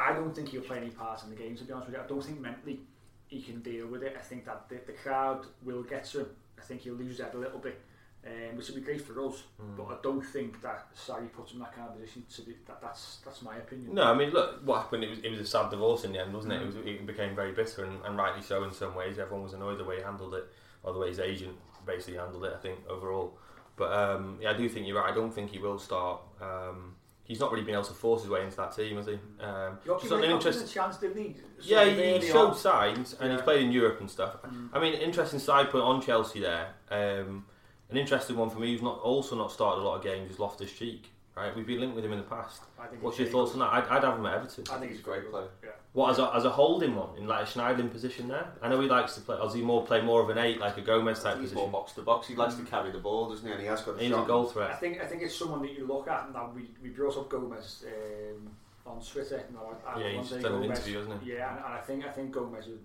I 0.09 0.13
don't 0.13 0.33
think 0.35 0.49
he'll 0.49 0.61
play 0.61 0.77
any 0.77 0.89
part 0.89 1.23
in 1.23 1.29
the 1.29 1.35
game. 1.35 1.55
To 1.57 1.63
be 1.63 1.71
honest 1.73 1.87
with 1.89 1.97
you, 1.97 2.03
I 2.03 2.07
don't 2.07 2.23
think 2.23 2.39
mentally 2.39 2.79
he 3.27 3.41
can 3.41 3.61
deal 3.61 3.87
with 3.87 4.03
it. 4.03 4.15
I 4.17 4.21
think 4.21 4.45
that 4.45 4.67
the, 4.69 4.79
the 4.87 4.93
crowd 4.93 5.45
will 5.63 5.83
get 5.83 6.05
to 6.11 6.19
him. 6.21 6.27
I 6.57 6.61
think 6.63 6.81
he'll 6.81 6.95
lose 6.95 7.17
that 7.19 7.33
a 7.33 7.37
little 7.37 7.59
bit. 7.59 7.79
Um, 8.23 8.55
which 8.55 8.67
would 8.67 8.75
be 8.75 8.81
great 8.81 9.01
for 9.01 9.19
us, 9.27 9.37
Mm. 9.59 9.77
but 9.77 9.85
I 9.85 9.95
don't 10.03 10.21
think 10.21 10.61
that 10.61 10.93
Sarri 10.95 11.31
puts 11.33 11.53
him 11.53 11.57
in 11.57 11.63
that 11.63 11.75
kind 11.75 11.87
of 11.89 11.95
position. 11.99 12.23
To 12.35 12.41
be, 12.43 12.55
that, 12.67 12.79
that's 12.79 13.17
that's 13.25 13.41
my 13.41 13.55
opinion. 13.57 13.95
No, 13.95 14.03
I 14.03 14.13
mean, 14.15 14.29
look, 14.29 14.61
what 14.63 14.77
happened? 14.83 15.03
It 15.05 15.09
was 15.09 15.19
it 15.25 15.31
was 15.31 15.39
a 15.39 15.45
sad 15.47 15.71
divorce 15.71 16.03
in 16.03 16.11
the 16.11 16.19
end, 16.19 16.31
wasn't 16.31 16.53
it? 16.53 16.61
It, 16.61 16.65
was, 16.67 16.75
it 16.75 17.07
became 17.07 17.35
very 17.35 17.51
bitter, 17.51 17.83
and, 17.83 17.97
and 18.05 18.15
rightly 18.15 18.43
so 18.43 18.63
in 18.63 18.71
some 18.73 18.93
ways. 18.93 19.17
Everyone 19.17 19.41
was 19.41 19.53
annoyed 19.53 19.79
the 19.79 19.85
way 19.85 19.95
he 19.97 20.03
handled 20.03 20.35
it, 20.35 20.45
or 20.83 20.93
the 20.93 20.99
way 20.99 21.07
his 21.07 21.19
agent 21.19 21.55
basically 21.83 22.17
handled 22.17 22.45
it. 22.45 22.53
I 22.55 22.59
think 22.61 22.77
overall, 22.87 23.39
but 23.75 23.91
um, 23.91 24.37
yeah, 24.39 24.51
I 24.51 24.53
do 24.53 24.69
think 24.69 24.85
you're 24.85 25.01
right. 25.01 25.11
I 25.11 25.15
don't 25.15 25.33
think 25.33 25.49
he 25.49 25.57
will 25.57 25.79
start. 25.79 26.21
Um, 26.39 26.93
he's 27.31 27.39
not 27.39 27.51
really 27.51 27.63
been 27.63 27.73
able 27.75 27.85
to 27.85 27.93
force 27.93 28.21
his 28.23 28.29
way 28.29 28.43
into 28.43 28.57
that 28.57 28.75
team, 28.75 28.97
has 28.97 29.05
he? 29.05 29.13
Um, 29.39 29.77
He 29.83 29.87
got 29.89 30.01
just 30.01 30.03
given 30.11 30.17
on 30.17 30.23
a 30.23 30.25
an 30.25 30.31
confident 30.31 30.55
interest. 30.55 30.73
chance, 30.73 30.97
didn't 30.97 31.17
he? 31.23 31.35
Yeah, 31.61 31.77
Sort 31.83 31.87
of 31.87 31.97
he, 31.97 32.17
he 32.19 32.27
showed 32.27 32.49
on. 32.49 32.55
signs, 32.57 33.15
and 33.19 33.31
he's 33.31 33.41
played 33.41 33.63
in 33.63 33.71
Europe 33.71 33.99
and 34.01 34.11
stuff. 34.11 34.41
Mm. 34.43 34.69
I 34.73 34.79
mean, 34.79 34.93
interesting 34.95 35.39
side 35.39 35.69
point 35.71 35.83
on 35.83 36.01
Chelsea 36.01 36.41
there. 36.41 36.67
Um, 36.89 37.45
an 37.89 37.97
interesting 37.97 38.35
one 38.37 38.49
for 38.49 38.59
me 38.59 38.73
who's 38.73 38.81
not 38.81 38.99
also 38.99 39.35
not 39.37 39.51
started 39.51 39.81
a 39.81 39.83
lot 39.83 39.95
of 39.97 40.03
games 40.03 40.29
is 40.31 40.39
Loftus 40.39 40.71
Cheek. 40.73 41.07
Right, 41.35 41.55
we've 41.55 41.65
been 41.65 41.79
linked 41.79 41.95
with 41.95 42.03
him 42.03 42.11
in 42.11 42.17
the 42.19 42.25
past. 42.25 42.61
I 42.77 42.87
think 42.87 43.01
What's 43.01 43.17
your 43.17 43.29
thoughts 43.29 43.53
on 43.53 43.59
that? 43.59 43.71
I'd, 43.71 43.87
I'd 43.87 44.03
have 44.03 44.19
him 44.19 44.25
at 44.25 44.35
Everton. 44.35 44.65
I 44.69 44.73
think 44.79 44.91
He's 44.91 44.97
he's 44.97 44.99
a 44.99 45.03
great 45.03 45.31
player. 45.31 45.47
Yeah. 45.63 45.69
What 45.93 46.11
as 46.11 46.19
a, 46.19 46.31
as 46.33 46.45
a 46.45 46.49
holding 46.49 46.95
one 46.95 47.17
in 47.17 47.27
like 47.27 47.45
a 47.45 47.49
Schneiderlin 47.49 47.91
position 47.91 48.29
there? 48.29 48.47
I 48.61 48.69
know 48.69 48.79
he 48.79 48.87
likes 48.87 49.15
to 49.15 49.21
play. 49.21 49.35
Does 49.35 49.53
he 49.53 49.61
more 49.61 49.85
play 49.85 50.01
more 50.01 50.21
of 50.23 50.29
an 50.29 50.37
eight, 50.37 50.57
like 50.59 50.77
a 50.77 50.81
Gomes 50.81 51.21
type 51.21 51.33
He's 51.35 51.49
position? 51.49 51.57
more 51.57 51.69
box 51.69 51.91
to 51.93 52.01
box. 52.01 52.27
He 52.27 52.35
likes 52.35 52.55
to 52.55 52.63
carry 52.63 52.91
the 52.91 52.99
ball, 52.99 53.29
doesn't 53.29 53.45
he? 53.45 53.51
And 53.51 53.59
he 53.61 53.67
has 53.67 53.81
got 53.81 53.95
a 53.97 53.99
He's 54.01 54.11
a 54.11 54.15
shot. 54.15 54.27
goal 54.27 54.47
I 54.49 54.53
threat. 54.53 54.79
think 54.79 55.01
I 55.01 55.05
think 55.05 55.21
it's 55.21 55.35
someone 55.35 55.61
that 55.63 55.73
you 55.77 55.85
look 55.85 56.07
at. 56.07 56.25
and 56.25 56.33
Now 56.33 56.49
we, 56.55 56.69
we 56.81 56.89
brought 56.89 57.17
up 57.17 57.27
Gomes 57.29 57.83
um, 57.87 58.49
on 58.85 59.01
Twitter. 59.01 59.43
No, 59.53 59.75
I, 59.85 59.89
I 59.97 59.99
Yeah, 60.01 60.17
he's 60.19 60.29
to 60.29 60.35
say 60.35 60.41
done 60.41 60.53
an 60.53 60.63
interview, 60.63 60.97
hasn't 60.99 61.23
he? 61.23 61.33
Yeah, 61.33 61.49
and, 61.57 61.65
and 61.65 61.73
I 61.73 61.81
think 61.81 62.05
I 62.05 62.09
think 62.09 62.31
Gomes 62.31 62.67
was, 62.67 62.77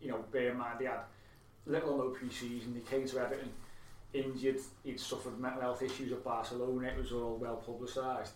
you 0.00 0.08
know, 0.08 0.24
bear 0.32 0.52
in 0.52 0.56
mind 0.56 0.80
he 0.80 0.86
had 0.86 1.00
little 1.66 1.90
or 2.00 2.04
no 2.04 2.10
pre-season. 2.10 2.74
He 2.74 2.80
came 2.90 3.06
to 3.06 3.18
Everton 3.18 3.50
injured. 4.14 4.60
He'd 4.82 4.98
suffered 4.98 5.38
mental 5.38 5.60
health 5.60 5.82
issues 5.82 6.10
at 6.12 6.24
Barcelona. 6.24 6.88
It 6.88 6.96
was 6.96 7.12
all 7.12 7.36
well 7.36 7.56
publicised. 7.56 8.32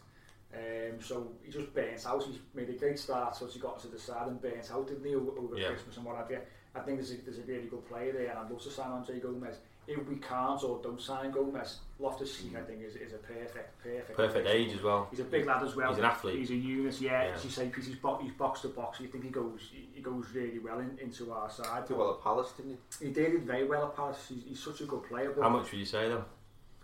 Um, 0.54 1.00
so 1.00 1.28
he 1.42 1.52
just 1.52 1.74
burnt 1.74 2.06
out. 2.06 2.22
He 2.24 2.40
made 2.54 2.70
a 2.70 2.72
great 2.72 2.98
start, 2.98 3.36
so 3.36 3.46
he 3.46 3.58
got 3.60 3.76
into 3.76 3.88
the 3.88 3.98
side 3.98 4.28
and 4.28 4.40
burnt 4.40 4.70
out, 4.72 4.86
didn't 4.88 5.04
he, 5.04 5.14
over, 5.14 5.30
over 5.38 5.58
Yeah. 5.58 5.68
Christmas 5.68 5.96
and 5.96 6.06
what 6.06 6.16
have 6.16 6.30
you. 6.30 6.38
I 6.74 6.80
think 6.80 6.98
there's 6.98 7.10
a, 7.12 7.16
there's 7.16 7.38
a 7.38 7.42
really 7.42 7.66
good 7.66 7.86
player 7.86 8.12
there, 8.12 8.30
and 8.30 8.38
I'd 8.38 8.50
love 8.50 8.62
to 8.62 8.70
sign 8.70 8.90
Andre 8.90 9.18
Gomes. 9.20 9.56
If 9.86 10.06
we 10.06 10.16
can't 10.16 10.62
or 10.64 10.80
don't 10.82 11.00
sign 11.00 11.30
Gomes, 11.30 11.78
Loftus 11.98 12.36
Cheek, 12.38 12.54
I 12.56 12.60
think, 12.60 12.82
is, 12.82 12.94
is 12.96 13.14
a 13.14 13.16
perfect, 13.18 13.82
perfect, 13.82 14.16
Perfect 14.16 14.46
age 14.46 14.74
as 14.74 14.82
well. 14.82 15.08
He's 15.10 15.20
a 15.20 15.24
big 15.24 15.46
lad 15.46 15.62
as 15.62 15.74
well. 15.76 15.88
He's 15.90 15.98
an 15.98 16.04
athlete. 16.04 16.38
He's 16.38 16.50
a 16.50 16.54
unit, 16.56 17.00
yeah. 17.00 17.24
Yeah. 17.28 17.34
As 17.34 17.42
you 17.44 17.50
say, 17.50 17.66
because 17.66 17.86
he's, 17.86 17.96
bo- 17.96 18.18
he's 18.18 18.32
box 18.32 18.60
to 18.62 18.68
box. 18.68 19.00
You 19.00 19.08
think 19.08 19.24
he 19.24 19.30
goes, 19.30 19.60
he, 19.72 19.88
he 19.94 20.02
goes 20.02 20.26
really 20.34 20.58
well 20.58 20.78
in, 20.80 20.98
into 21.00 21.32
our 21.32 21.48
side. 21.50 21.86
Did 21.88 21.96
well 21.96 22.12
at 22.14 22.22
Palace, 22.22 22.52
didn't 22.56 22.78
he? 23.00 23.06
He 23.06 23.12
did 23.12 23.32
it 23.34 23.42
very 23.42 23.66
well 23.66 23.86
at 23.86 23.96
Palace. 23.96 24.18
He's, 24.28 24.44
he's 24.46 24.60
such 24.62 24.82
a 24.82 24.84
good 24.84 25.04
player. 25.04 25.30
But 25.34 25.42
How 25.42 25.48
much 25.48 25.70
would 25.70 25.80
you 25.80 25.86
say 25.86 26.08
though? 26.08 26.24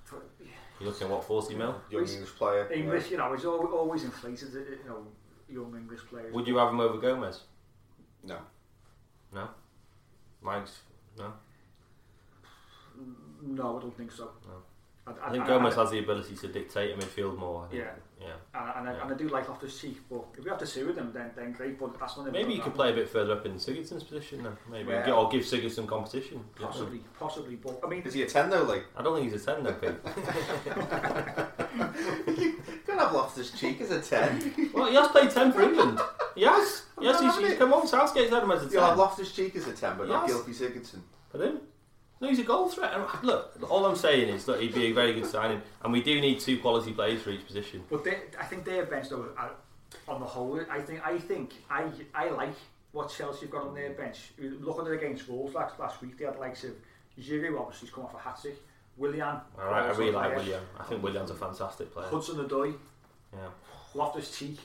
for- 0.04 0.22
You're 0.80 0.90
looking 0.90 1.06
at 1.06 1.12
what 1.12 1.24
forty 1.24 1.54
mil? 1.54 1.80
Young 1.90 2.02
He's- 2.02 2.14
English 2.14 2.34
player. 2.36 2.70
English, 2.72 3.10
you 3.10 3.16
know, 3.16 3.32
he's 3.32 3.44
always, 3.44 3.72
always 3.72 4.04
inflated. 4.04 4.52
You 4.52 4.78
know, 4.88 5.06
young 5.48 5.74
English 5.76 6.00
players. 6.08 6.34
Would 6.34 6.46
you 6.48 6.56
have 6.58 6.70
him 6.70 6.80
over 6.80 6.98
Gomes? 6.98 7.42
No. 8.24 8.38
No. 9.32 9.48
Mike's 10.42 10.80
no. 11.18 11.32
No, 13.42 13.76
I 13.78 13.80
don't 13.82 13.96
think 13.96 14.12
so. 14.12 14.30
No. 14.46 14.62
I, 15.06 15.10
I 15.26 15.30
think 15.30 15.44
I- 15.44 15.46
Gomes 15.46 15.76
I- 15.76 15.80
has 15.82 15.90
the 15.90 15.98
ability 15.98 16.34
to 16.36 16.48
dictate 16.48 16.94
a 16.94 16.96
midfield 16.96 17.36
more. 17.38 17.68
I. 17.70 17.76
Yeah. 17.76 17.90
Yeah. 18.20 18.28
And, 18.54 18.88
and, 18.88 18.96
I, 18.96 19.02
and 19.02 19.12
I 19.12 19.16
do 19.16 19.28
like 19.28 19.46
Loftus 19.50 19.78
Cheek, 19.78 19.98
but 20.08 20.24
if 20.38 20.44
we 20.44 20.48
have 20.48 20.58
to 20.60 20.66
two 20.66 20.86
with 20.86 20.96
them, 20.96 21.10
then 21.12 21.30
then 21.36 21.52
great. 21.52 21.78
But 21.78 21.98
that's 22.00 22.16
not. 22.16 22.32
Maybe 22.32 22.54
you 22.54 22.62
could 22.62 22.74
play 22.74 22.90
a 22.90 22.94
bit 22.94 23.10
further 23.10 23.34
up 23.34 23.44
in 23.44 23.54
Sigurdsson's 23.56 24.04
position 24.04 24.44
then. 24.44 24.56
Maybe 24.70 24.92
Yeah. 24.92 25.10
or 25.12 25.28
give 25.28 25.42
Sigurdsson 25.42 25.86
competition. 25.86 26.42
Possibly, 26.58 27.00
possibly. 27.18 27.56
But 27.56 27.80
I 27.84 27.88
mean, 27.88 28.00
Is 28.02 28.14
he 28.14 28.22
a 28.22 28.26
10 28.26 28.48
though, 28.48 28.62
like? 28.62 28.86
I 28.96 29.02
don't 29.02 29.14
think 29.18 29.30
he's 29.30 29.42
a 29.42 29.44
ten 29.54 29.62
though, 29.62 29.74
Pete. 29.74 29.90
Can't 32.86 33.00
have 33.00 33.12
Loftus 33.12 33.50
Cheek 33.50 33.80
as 33.80 33.90
a 33.90 34.00
10. 34.00 34.70
well, 34.72 34.86
he 34.88 34.94
has 34.94 35.08
played 35.08 35.30
ten 35.30 35.52
for 35.52 35.62
England. 35.62 35.98
Yes, 36.36 36.84
yes, 37.00 37.20
he's, 37.20 37.36
he's 37.38 37.58
come 37.58 37.72
on. 37.74 37.86
Southgate's 37.86 38.30
had 38.30 38.42
him 38.42 38.50
as 38.52 38.60
a 38.62 38.64
ten. 38.64 38.72
You'll 38.72 38.80
have 38.82 38.90
ten. 38.90 38.98
Loftus 38.98 39.32
Cheek 39.32 39.54
as 39.56 39.66
a 39.68 39.72
10, 39.72 39.98
but 39.98 40.08
not 40.08 40.28
Yes. 40.28 40.38
Gylfi 40.38 40.54
Sigurdsson. 40.54 41.00
Pardon? 41.30 41.60
No, 42.20 42.28
he's 42.28 42.38
a 42.38 42.44
goal 42.44 42.68
threat. 42.68 42.92
Look, 43.24 43.58
all 43.70 43.84
I'm 43.86 43.96
saying 43.96 44.28
is 44.28 44.44
that 44.46 44.60
he'd 44.60 44.74
be 44.74 44.86
a 44.86 44.92
very 44.92 45.12
good 45.14 45.26
signing, 45.26 45.60
and 45.82 45.92
we 45.92 46.02
do 46.02 46.20
need 46.20 46.40
two 46.40 46.58
quality 46.58 46.92
players 46.92 47.20
for 47.22 47.30
each 47.30 47.46
position. 47.46 47.82
But 47.90 48.04
they, 48.04 48.18
I 48.40 48.44
think 48.44 48.64
their 48.64 48.86
bench, 48.86 49.08
though, 49.10 49.26
on 50.08 50.20
the 50.20 50.26
whole, 50.26 50.60
I 50.70 50.80
think, 50.80 51.06
I 51.06 51.18
think, 51.18 51.52
I, 51.68 51.86
I 52.14 52.30
like 52.30 52.54
what 52.92 53.10
Chelsea 53.10 53.42
have 53.42 53.50
got 53.50 53.62
on 53.66 53.74
their 53.74 53.90
bench. 53.90 54.30
Look 54.38 54.80
at 54.80 54.86
it 54.92 54.94
against 55.02 55.28
Wolves 55.28 55.54
last, 55.54 55.78
last 55.78 56.00
week. 56.00 56.16
They 56.16 56.24
had 56.24 56.36
the 56.36 56.40
likes 56.40 56.64
of 56.64 56.70
Giroud, 57.20 57.58
obviously, 57.60 57.86
he's 57.88 57.94
come 57.94 58.04
off 58.04 58.14
a 58.14 58.18
hat 58.18 58.38
trick. 58.40 58.56
Willian, 58.96 59.26
All 59.26 59.64
right, 59.64 59.82
I 59.86 59.90
really 59.90 60.12
like 60.12 60.26
player. 60.26 60.36
Willian. 60.38 60.62
I 60.78 60.84
think 60.84 61.02
Willian's 61.02 61.30
a 61.30 61.34
fantastic 61.34 61.92
player. 61.92 62.06
Hudson 62.08 62.36
Odoi, 62.36 62.74
Yeah. 63.32 63.48
Loftus 63.92 64.36
Cheek. 64.38 64.58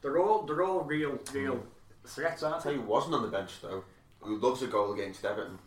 They're 0.00 0.18
all, 0.18 0.42
they're 0.44 0.62
all 0.62 0.80
real, 0.80 1.18
real 1.34 1.56
Mm. 1.56 1.62
threats, 2.06 2.42
aren't 2.42 2.56
I'll 2.56 2.62
tell 2.62 2.72
they? 2.72 2.76
you 2.78 2.82
who 2.82 2.88
wasn't 2.88 3.14
on 3.14 3.22
the 3.22 3.28
bench 3.28 3.60
though, 3.60 3.84
who 4.20 4.38
loves 4.38 4.62
a 4.62 4.66
goal 4.68 4.92
against 4.94 5.24
Everton. 5.24 5.58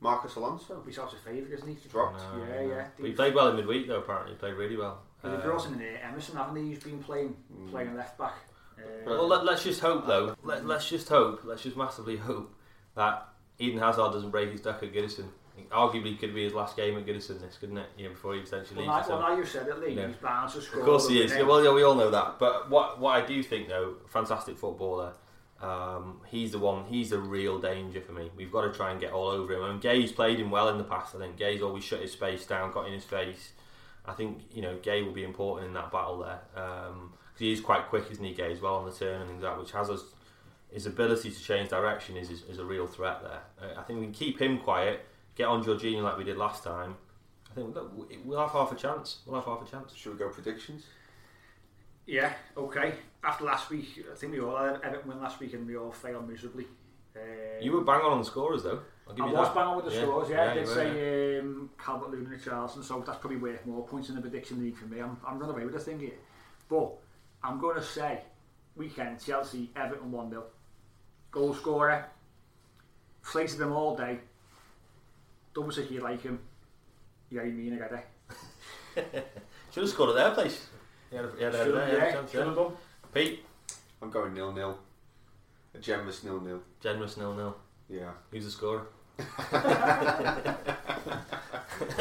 Marcos 0.00 0.36
Alonso. 0.36 0.82
He's 0.86 0.98
out 0.98 1.12
of 1.12 1.18
favour, 1.20 1.52
isn't 1.52 1.66
he? 1.68 1.88
Dropped. 1.88 2.20
No, 2.20 2.44
Yeah, 2.44 2.62
no. 2.62 2.68
yeah. 2.68 2.86
But 2.96 3.06
he 3.06 3.12
played 3.12 3.34
well 3.34 3.48
in 3.48 3.56
midweek 3.56 3.88
though. 3.88 3.98
Apparently, 3.98 4.32
he 4.32 4.38
played 4.38 4.54
really 4.54 4.76
well. 4.76 5.00
But 5.22 5.30
they've 5.30 5.40
Uh, 5.40 5.42
brought 5.44 5.66
in 5.66 5.78
there 5.78 6.00
Emerson, 6.04 6.36
haven't 6.36 6.54
they? 6.54 6.60
Who's 6.62 6.82
been 6.82 7.02
playing, 7.02 7.36
Mm. 7.52 7.70
playing 7.70 7.96
left 7.96 8.16
back. 8.18 8.34
Uh, 8.78 8.82
Well, 9.06 9.26
let, 9.26 9.44
let's 9.44 9.64
just 9.64 9.80
hope 9.80 10.06
though. 10.06 10.36
Let, 10.44 10.64
let's 10.64 10.88
just 10.88 11.08
hope. 11.08 11.40
Let's 11.44 11.62
just 11.62 11.76
massively 11.76 12.16
hope 12.16 12.54
that 12.94 13.28
Eden 13.58 13.80
Hazard 13.80 14.12
doesn't 14.12 14.30
break 14.30 14.52
his 14.52 14.60
duck 14.60 14.82
at 14.84 14.92
Goodison. 14.92 15.26
Arguably, 15.72 16.16
could 16.16 16.32
be 16.32 16.44
his 16.44 16.54
last 16.54 16.76
game 16.76 16.96
at 16.96 17.04
Goodison. 17.04 17.40
This 17.40 17.58
couldn't 17.58 17.78
it? 17.78 17.88
Yeah, 17.96 18.08
before 18.10 18.34
he 18.34 18.40
potentially 18.42 18.86
well, 18.86 18.94
leaves. 18.96 19.08
now, 19.08 19.14
so- 19.16 19.20
well, 19.20 19.30
now 19.30 19.36
you've 19.36 19.48
said 19.48 19.66
it, 19.66 19.80
Lee. 19.80 19.94
Yeah. 19.94 20.06
He's 20.06 20.16
bound 20.16 20.48
to 20.52 20.60
score. 20.62 20.80
Of 20.80 20.86
course 20.86 21.08
he 21.08 21.20
is. 21.20 21.32
Yeah, 21.32 21.42
well, 21.42 21.64
yeah, 21.64 21.72
we 21.72 21.82
all 21.82 21.96
know 21.96 22.10
that. 22.12 22.38
But 22.38 22.70
what 22.70 23.00
what 23.00 23.20
I 23.20 23.26
do 23.26 23.42
think 23.42 23.68
though, 23.68 23.96
fantastic 24.06 24.56
footballer. 24.56 25.14
Um, 25.60 26.20
he's 26.28 26.52
the 26.52 26.58
one. 26.58 26.84
He's 26.84 27.10
the 27.10 27.18
real 27.18 27.58
danger 27.58 28.00
for 28.00 28.12
me. 28.12 28.30
We've 28.36 28.52
got 28.52 28.62
to 28.62 28.72
try 28.72 28.92
and 28.92 29.00
get 29.00 29.12
all 29.12 29.28
over 29.28 29.52
him. 29.52 29.64
And 29.64 29.82
Gueye's 29.82 30.12
played 30.12 30.38
him 30.38 30.50
well 30.50 30.68
in 30.68 30.78
the 30.78 30.84
past. 30.84 31.14
I 31.14 31.18
think 31.18 31.36
Gueye's 31.36 31.62
always 31.62 31.84
shut 31.84 32.00
his 32.00 32.12
space 32.12 32.46
down, 32.46 32.72
got 32.72 32.86
in 32.86 32.92
his 32.92 33.04
face. 33.04 33.52
I 34.06 34.12
think 34.12 34.38
you 34.52 34.62
know 34.62 34.76
Gueye 34.76 35.04
will 35.04 35.12
be 35.12 35.24
important 35.24 35.68
in 35.68 35.74
that 35.74 35.92
battle 35.92 36.18
there 36.18 36.40
because 36.54 37.40
he 37.40 37.52
is 37.52 37.60
quite 37.60 37.88
quick, 37.88 38.04
isn't 38.10 38.24
he? 38.24 38.34
Gueye 38.34 38.52
as 38.52 38.60
well 38.60 38.76
on 38.76 38.86
the 38.86 38.92
turn 38.92 39.20
and 39.20 39.30
things 39.30 39.42
like 39.42 39.52
that, 39.52 39.60
which 39.60 39.72
has 39.72 39.90
us. 39.90 40.02
His 40.70 40.84
ability 40.84 41.30
to 41.30 41.40
change 41.42 41.70
direction 41.70 42.18
is, 42.18 42.30
is, 42.30 42.42
is 42.42 42.58
a 42.58 42.64
real 42.64 42.86
threat 42.86 43.22
there. 43.22 43.40
Uh, 43.58 43.80
I 43.80 43.82
think 43.84 44.00
we 44.00 44.04
can 44.04 44.14
keep 44.14 44.38
him 44.38 44.58
quiet, 44.58 45.00
get 45.34 45.46
on 45.46 45.64
Jorginho 45.64 46.02
like 46.02 46.18
we 46.18 46.24
did 46.24 46.36
last 46.36 46.62
time. 46.62 46.94
I 47.50 47.54
think 47.54 47.74
look, 47.74 47.90
we'll 48.24 48.38
have 48.38 48.50
half 48.50 48.70
a 48.70 48.74
chance. 48.74 49.18
We'll 49.24 49.36
have 49.36 49.46
half 49.46 49.66
a 49.66 49.70
chance. 49.70 49.94
Should 49.94 50.12
we 50.12 50.18
go 50.18 50.28
predictions? 50.28 50.84
Yeah, 52.04 52.32
okay. 52.56 52.94
After 53.24 53.44
last 53.44 53.68
week, 53.70 54.04
I 54.10 54.14
think 54.16 54.32
we 54.32 54.40
all 54.40 54.56
had 54.56 54.80
Everton 54.82 55.08
win 55.08 55.20
last 55.20 55.40
week 55.40 55.52
and 55.54 55.66
we 55.66 55.76
all 55.76 55.90
failed 55.90 56.28
miserably. 56.28 56.66
Um, 57.16 57.22
You 57.60 57.72
were 57.72 57.80
bang 57.80 58.00
on 58.00 58.12
on 58.12 58.18
the 58.18 58.24
scorers 58.24 58.62
though. 58.62 58.80
I'll 59.08 59.14
give 59.14 59.24
I 59.24 59.28
you 59.28 59.34
was 59.34 59.48
that. 59.48 59.54
bang 59.54 59.64
on 59.66 59.76
with 59.76 59.84
the 59.86 59.90
scores, 59.90 60.30
yeah. 60.30 60.50
I 60.50 60.54
did 60.54 60.68
say 60.68 61.38
um, 61.40 61.70
Calvert 61.82 62.10
Lewin 62.10 62.32
and 62.32 62.42
Charlton, 62.44 62.82
so 62.82 63.02
that's 63.04 63.18
probably 63.18 63.38
worth 63.38 63.64
more 63.66 63.84
points 63.86 64.08
in 64.08 64.14
the 64.14 64.20
prediction 64.20 64.60
league 64.60 64.76
for 64.76 64.84
me. 64.86 65.00
I'm, 65.00 65.16
I'm 65.26 65.38
running 65.38 65.54
away 65.56 65.64
with 65.64 65.74
the 65.74 65.80
thing 65.80 65.98
here. 65.98 66.12
But 66.68 66.92
I'm 67.42 67.58
going 67.58 67.76
to 67.76 67.82
say 67.82 68.20
weekend 68.76 69.24
Chelsea, 69.24 69.70
Everton 69.74 70.12
1 70.12 70.30
0. 70.30 70.44
Goal 71.30 71.54
scorer. 71.54 72.06
Slated 73.22 73.58
them 73.58 73.72
all 73.72 73.96
day. 73.96 74.18
Double 75.54 75.70
if 75.70 75.90
you 75.90 76.00
like 76.00 76.22
him. 76.22 76.38
Yeah, 77.30 77.42
you 77.42 77.52
mean 77.52 77.74
I 77.74 77.88
get 77.88 77.92
it. 78.94 79.28
Should 79.72 79.82
have 79.82 79.90
scored 79.90 80.10
at 80.10 80.16
their 80.16 80.30
place. 80.30 80.66
He 81.10 81.16
had 81.16 81.24
a, 81.24 81.32
he 81.36 81.44
had 81.44 81.52
Should 81.54 81.74
have, 81.74 81.84
had 81.84 81.94
a 81.94 81.96
yeah, 81.96 82.12
chance, 82.12 82.30
should 82.30 82.38
yeah. 82.40 82.46
have 82.46 82.54
done. 82.56 82.72
Pete, 83.12 83.44
I'm 84.02 84.10
going 84.10 84.34
nil 84.34 84.52
nil. 84.52 84.78
A 85.74 85.78
generous 85.78 86.22
nil 86.24 86.40
nil. 86.40 86.62
generous 86.80 87.16
nil 87.16 87.34
nil. 87.34 87.56
Yeah. 87.88 88.10
Who's 88.30 88.44
the 88.44 88.50
scorer? 88.50 88.86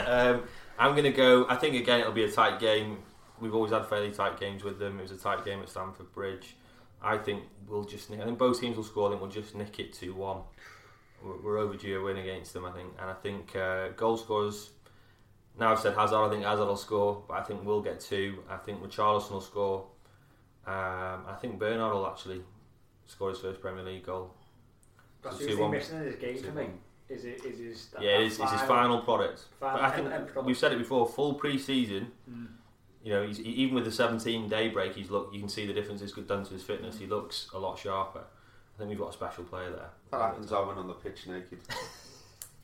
um, 0.06 0.44
I'm 0.78 0.92
going 0.92 1.04
to 1.04 1.12
go. 1.12 1.48
I 1.50 1.56
think 1.56 1.76
again 1.76 2.02
it'll 2.02 2.12
be 2.12 2.26
a 2.26 2.32
tight 2.32 2.60
game. 2.60 3.00
We've 3.40 3.54
always 3.54 3.72
had 3.72 3.86
fairly 3.86 4.12
tight 4.12 4.40
games 4.40 4.64
with 4.64 4.80
them. 4.80 5.00
It 5.00 5.04
was 5.04 5.12
a 5.12 5.18
tight 5.18 5.46
game 5.46 5.62
at 5.62 5.70
Stamford 5.70 6.12
Bridge. 6.14 6.56
I 7.02 7.18
think 7.18 7.44
we'll 7.68 7.84
just. 7.84 8.10
Nick, 8.10 8.20
I 8.20 8.26
think 8.26 8.38
both 8.38 8.60
teams 8.60 8.76
will 8.76 8.84
score. 8.84 9.08
I 9.08 9.12
think 9.12 9.22
we'll 9.22 9.32
just 9.32 9.56
nick 9.56 9.80
it 9.80 9.94
two 9.94 10.14
one. 10.14 10.42
We're, 11.24 11.58
overdue 11.58 12.00
a 12.00 12.04
win 12.04 12.18
against 12.18 12.54
them. 12.54 12.66
I 12.66 12.72
think, 12.72 12.90
and 13.00 13.10
I 13.10 13.14
think 13.14 13.56
uh, 13.56 13.90
goal 13.90 14.18
scorers. 14.18 14.72
Now 15.60 15.72
I've 15.72 15.80
said 15.80 15.96
Hazard. 15.96 16.18
I 16.18 16.30
think 16.30 16.44
Hazard 16.44 16.66
will 16.66 16.78
score, 16.78 17.24
but 17.28 17.36
I 17.36 17.44
think 17.44 17.66
we'll 17.66 17.82
get 17.82 18.00
two. 18.00 18.44
I 18.50 18.58
think 18.58 18.84
Richarlison 18.84 19.32
will 19.32 19.42
score. 19.42 19.88
Um, 20.68 21.24
I 21.28 21.36
think 21.40 21.58
Bernard 21.60 21.94
will 21.94 22.06
actually 22.08 22.42
score 23.06 23.30
his 23.30 23.40
first 23.40 23.62
Premier 23.62 23.84
League 23.84 24.06
goal. 24.06 24.34
That's 25.24 25.38
So 25.40 25.46
the 25.46 25.52
2-1. 25.52 25.58
thing 25.58 25.72
missing 25.72 25.98
in 26.00 26.06
his 26.06 26.16
game 26.16 26.38
for 26.44 26.52
me. 26.52 26.68
Is 27.10 27.24
it 27.24 27.46
is 27.46 27.58
his 27.60 27.88
that, 27.92 28.02
Yeah, 28.02 28.18
that 28.18 28.22
it 28.24 28.26
is, 28.28 28.40
it's 28.40 28.52
his 28.52 28.62
final 28.64 29.00
product. 29.00 29.46
final 29.62 29.78
but 29.78 29.86
I 29.86 29.92
think 29.92 30.06
end- 30.08 30.14
end 30.14 30.26
product. 30.28 30.46
we've 30.46 30.58
said 30.58 30.74
it 30.74 30.78
before. 30.78 31.08
Full 31.08 31.36
pre-season, 31.36 32.12
Mm. 32.30 32.48
you 33.02 33.14
know, 33.14 33.26
he's, 33.26 33.40
even 33.40 33.76
with 33.76 33.86
the 33.86 33.92
17 33.94 34.50
day 34.50 34.68
break, 34.68 34.94
he's 34.94 35.10
look. 35.10 35.30
You 35.32 35.40
can 35.40 35.48
see 35.48 35.66
the 35.66 35.72
difference 35.74 36.02
it's 36.02 36.12
done 36.12 36.44
to 36.44 36.54
his 36.54 36.64
fitness. 36.64 36.98
He 37.00 37.06
looks 37.08 37.50
a 37.54 37.60
lot 37.60 37.80
sharper. 37.80 38.20
I 38.26 38.78
think 38.78 38.90
we've 38.90 39.00
got 39.00 39.12
a 39.12 39.14
special 39.14 39.46
player 39.46 39.70
there. 39.72 39.90
That 40.12 40.22
happens 40.22 40.52
Owen 40.52 40.78
on 40.78 40.88
the 40.88 40.94
pitch 40.96 41.28
naked. 41.28 41.60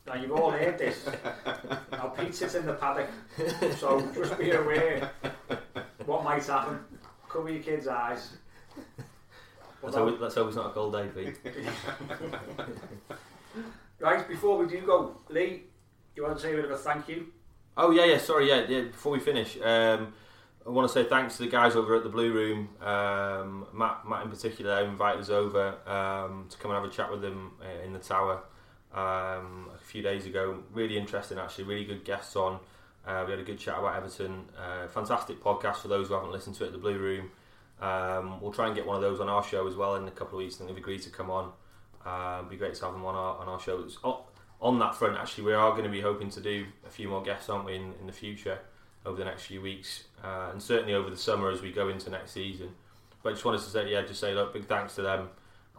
Now 0.06 0.16
you've 0.16 0.34
all 0.34 0.52
heard 0.52 0.78
this. 0.78 1.06
now 1.94 2.08
Pete 2.10 2.36
sits 2.36 2.56
in 2.56 2.66
the 2.66 2.74
paddock, 2.74 3.08
so 3.78 4.02
just 4.14 4.38
be 4.38 4.52
aware 4.52 5.10
what 6.06 6.26
might 6.26 6.46
happen. 6.46 6.78
Cover 7.34 7.50
your 7.50 7.64
kids' 7.64 7.88
eyes. 7.88 8.38
Let's 9.82 9.98
hope, 9.98 10.22
let's 10.22 10.36
hope 10.36 10.48
it's 10.48 10.56
not 10.56 10.68
a 10.68 10.70
cold 10.70 10.94
day, 10.94 11.10
Pete. 11.14 11.36
Right, 14.00 14.28
before 14.28 14.58
we 14.58 14.66
do 14.66 14.82
go, 14.82 15.18
Lee, 15.30 15.64
you 16.16 16.24
want 16.24 16.36
to 16.36 16.42
say 16.42 16.52
a 16.52 16.56
bit 16.56 16.66
of 16.66 16.72
a 16.72 16.78
thank 16.78 17.08
you? 17.08 17.28
Oh 17.78 17.92
yeah, 17.92 18.04
yeah. 18.04 18.18
Sorry, 18.18 18.50
yeah. 18.50 18.66
yeah 18.68 18.82
before 18.82 19.14
we 19.14 19.20
finish, 19.20 19.58
um, 19.62 20.14
I 20.66 20.70
want 20.70 20.90
to 20.90 20.94
say 20.94 21.08
thanks 21.08 21.38
to 21.38 21.44
the 21.44 21.50
guys 21.50 21.76
over 21.76 21.96
at 21.96 22.04
the 22.04 22.10
Blue 22.10 22.34
Room. 22.34 22.70
Um, 22.82 23.68
Matt, 23.74 24.08
Matt 24.08 24.24
in 24.24 24.30
particular, 24.30 24.84
invited 24.84 25.22
us 25.22 25.30
over 25.30 25.76
um, 25.88 26.48
to 26.50 26.58
come 26.58 26.72
and 26.72 26.82
have 26.82 26.90
a 26.90 26.94
chat 26.94 27.12
with 27.12 27.22
them 27.22 27.52
uh, 27.62 27.86
in 27.86 27.94
the 27.94 28.00
tower 28.00 28.44
um, 28.94 29.70
a 29.74 29.80
few 29.82 30.02
days 30.02 30.26
ago. 30.26 30.64
Really 30.74 30.98
interesting, 30.98 31.38
actually. 31.38 31.64
Really 31.64 31.86
good 31.86 32.04
guests 32.04 32.36
on. 32.36 32.60
Uh, 33.06 33.24
we 33.26 33.32
had 33.32 33.40
a 33.40 33.44
good 33.44 33.60
chat 33.60 33.78
about 33.78 33.96
Everton. 33.96 34.46
Uh, 34.58 34.88
fantastic 34.88 35.42
podcast 35.42 35.78
for 35.78 35.90
those 35.90 36.08
who 36.08 36.14
haven't 36.14 36.32
listened 36.32 36.56
to 36.56 36.66
it. 36.66 36.72
The 36.72 36.78
Blue 36.78 36.98
Room. 36.98 37.32
Um, 37.82 38.40
we'll 38.40 38.54
try 38.54 38.68
and 38.68 38.76
get 38.76 38.86
one 38.86 38.96
of 38.96 39.02
those 39.02 39.20
on 39.20 39.28
our 39.28 39.44
show 39.44 39.68
as 39.68 39.76
well 39.76 39.96
in 39.96 40.08
a 40.08 40.12
couple 40.12 40.38
of 40.38 40.44
weeks. 40.44 40.56
Think 40.56 40.70
they've 40.70 40.78
agreed 40.78 41.02
to 41.02 41.10
come 41.10 41.30
on. 41.30 41.52
Uh, 42.06 42.38
it'd 42.40 42.50
be 42.50 42.56
great 42.56 42.76
to 42.76 42.86
have 42.86 42.94
them 42.94 43.06
on 43.06 43.16
our 43.16 43.38
on 43.40 43.48
our 43.48 43.60
shows. 43.60 43.98
Oh, 44.04 44.26
on 44.62 44.80
that 44.80 44.96
front, 44.96 45.18
actually, 45.18 45.44
we 45.44 45.54
are 45.54 45.72
going 45.72 45.84
to 45.84 45.90
be 45.90 46.00
hoping 46.00 46.30
to 46.30 46.40
do 46.40 46.66
a 46.88 46.90
few 46.90 47.10
more 47.10 47.22
guests, 47.22 47.50
aren't 47.50 47.66
we, 47.66 47.76
in, 47.76 47.94
in 48.00 48.08
the 48.08 48.14
future 48.14 48.60
over 49.06 49.18
the 49.18 49.26
next 49.26 49.44
few 49.44 49.62
weeks, 49.62 50.06
uh, 50.24 50.50
and 50.52 50.62
certainly 50.62 50.94
over 50.94 51.10
the 51.10 51.18
summer 51.18 51.50
as 51.50 51.62
we 51.62 51.72
go 51.72 51.90
into 51.90 52.10
next 52.10 52.32
season. 52.32 52.70
But 53.22 53.30
I 53.30 53.32
just 53.34 53.44
wanted 53.44 53.62
to 53.62 53.70
say, 53.70 53.92
yeah, 53.92 54.04
just 54.04 54.22
say, 54.22 54.34
look, 54.34 54.54
big 54.54 54.66
thanks 54.66 54.96
to 54.96 55.02
them, 55.02 55.20
and 55.20 55.30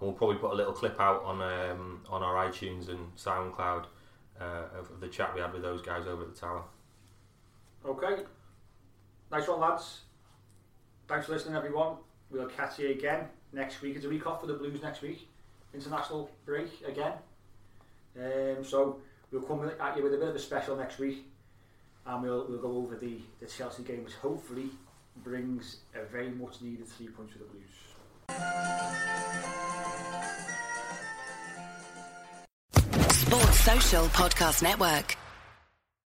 we'll 0.00 0.12
probably 0.12 0.36
put 0.36 0.52
a 0.52 0.54
little 0.54 0.74
clip 0.74 1.00
out 1.00 1.24
on 1.24 1.40
um, 1.40 2.02
on 2.10 2.22
our 2.22 2.46
iTunes 2.46 2.90
and 2.90 3.14
SoundCloud 3.16 3.86
uh, 4.38 4.78
of 4.78 5.00
the 5.00 5.08
chat 5.08 5.34
we 5.34 5.40
had 5.40 5.54
with 5.54 5.62
those 5.62 5.80
guys 5.80 6.06
over 6.06 6.22
at 6.22 6.34
the 6.34 6.38
tower. 6.38 6.64
Okay. 7.84 8.22
Nice 9.30 9.46
one, 9.48 9.60
lads. 9.60 10.00
Thanks 11.06 11.26
for 11.26 11.32
listening, 11.32 11.54
everyone. 11.54 11.96
We'll 12.30 12.48
catch 12.48 12.78
you 12.78 12.90
again 12.90 13.26
next 13.52 13.82
week. 13.82 13.96
It's 13.96 14.04
a 14.06 14.08
week 14.08 14.26
off 14.26 14.40
for 14.40 14.46
the 14.46 14.54
Blues 14.54 14.82
next 14.82 15.02
week. 15.02 15.28
International 15.74 16.30
break 16.46 16.70
again. 16.86 17.12
Um, 18.16 18.64
so 18.64 19.00
we'll 19.30 19.42
come 19.42 19.70
at 19.80 19.96
you 19.96 20.02
with 20.02 20.14
a 20.14 20.16
bit 20.16 20.28
of 20.28 20.36
a 20.36 20.38
special 20.38 20.76
next 20.76 20.98
week, 20.98 21.26
and 22.06 22.22
we'll 22.22 22.46
we'll 22.48 22.60
go 22.60 22.76
over 22.76 22.96
the, 22.96 23.18
the 23.40 23.46
Chelsea 23.46 23.82
game, 23.82 24.04
which 24.04 24.14
hopefully 24.14 24.70
brings 25.22 25.78
a 25.94 26.04
very 26.04 26.30
much 26.30 26.62
needed 26.62 26.88
three 26.88 27.08
points 27.08 27.32
for 27.32 27.38
the 27.38 27.44
Blues. 27.44 27.64
Sports 33.10 33.60
Social 33.60 34.06
Podcast 34.06 34.62
Network. 34.62 35.16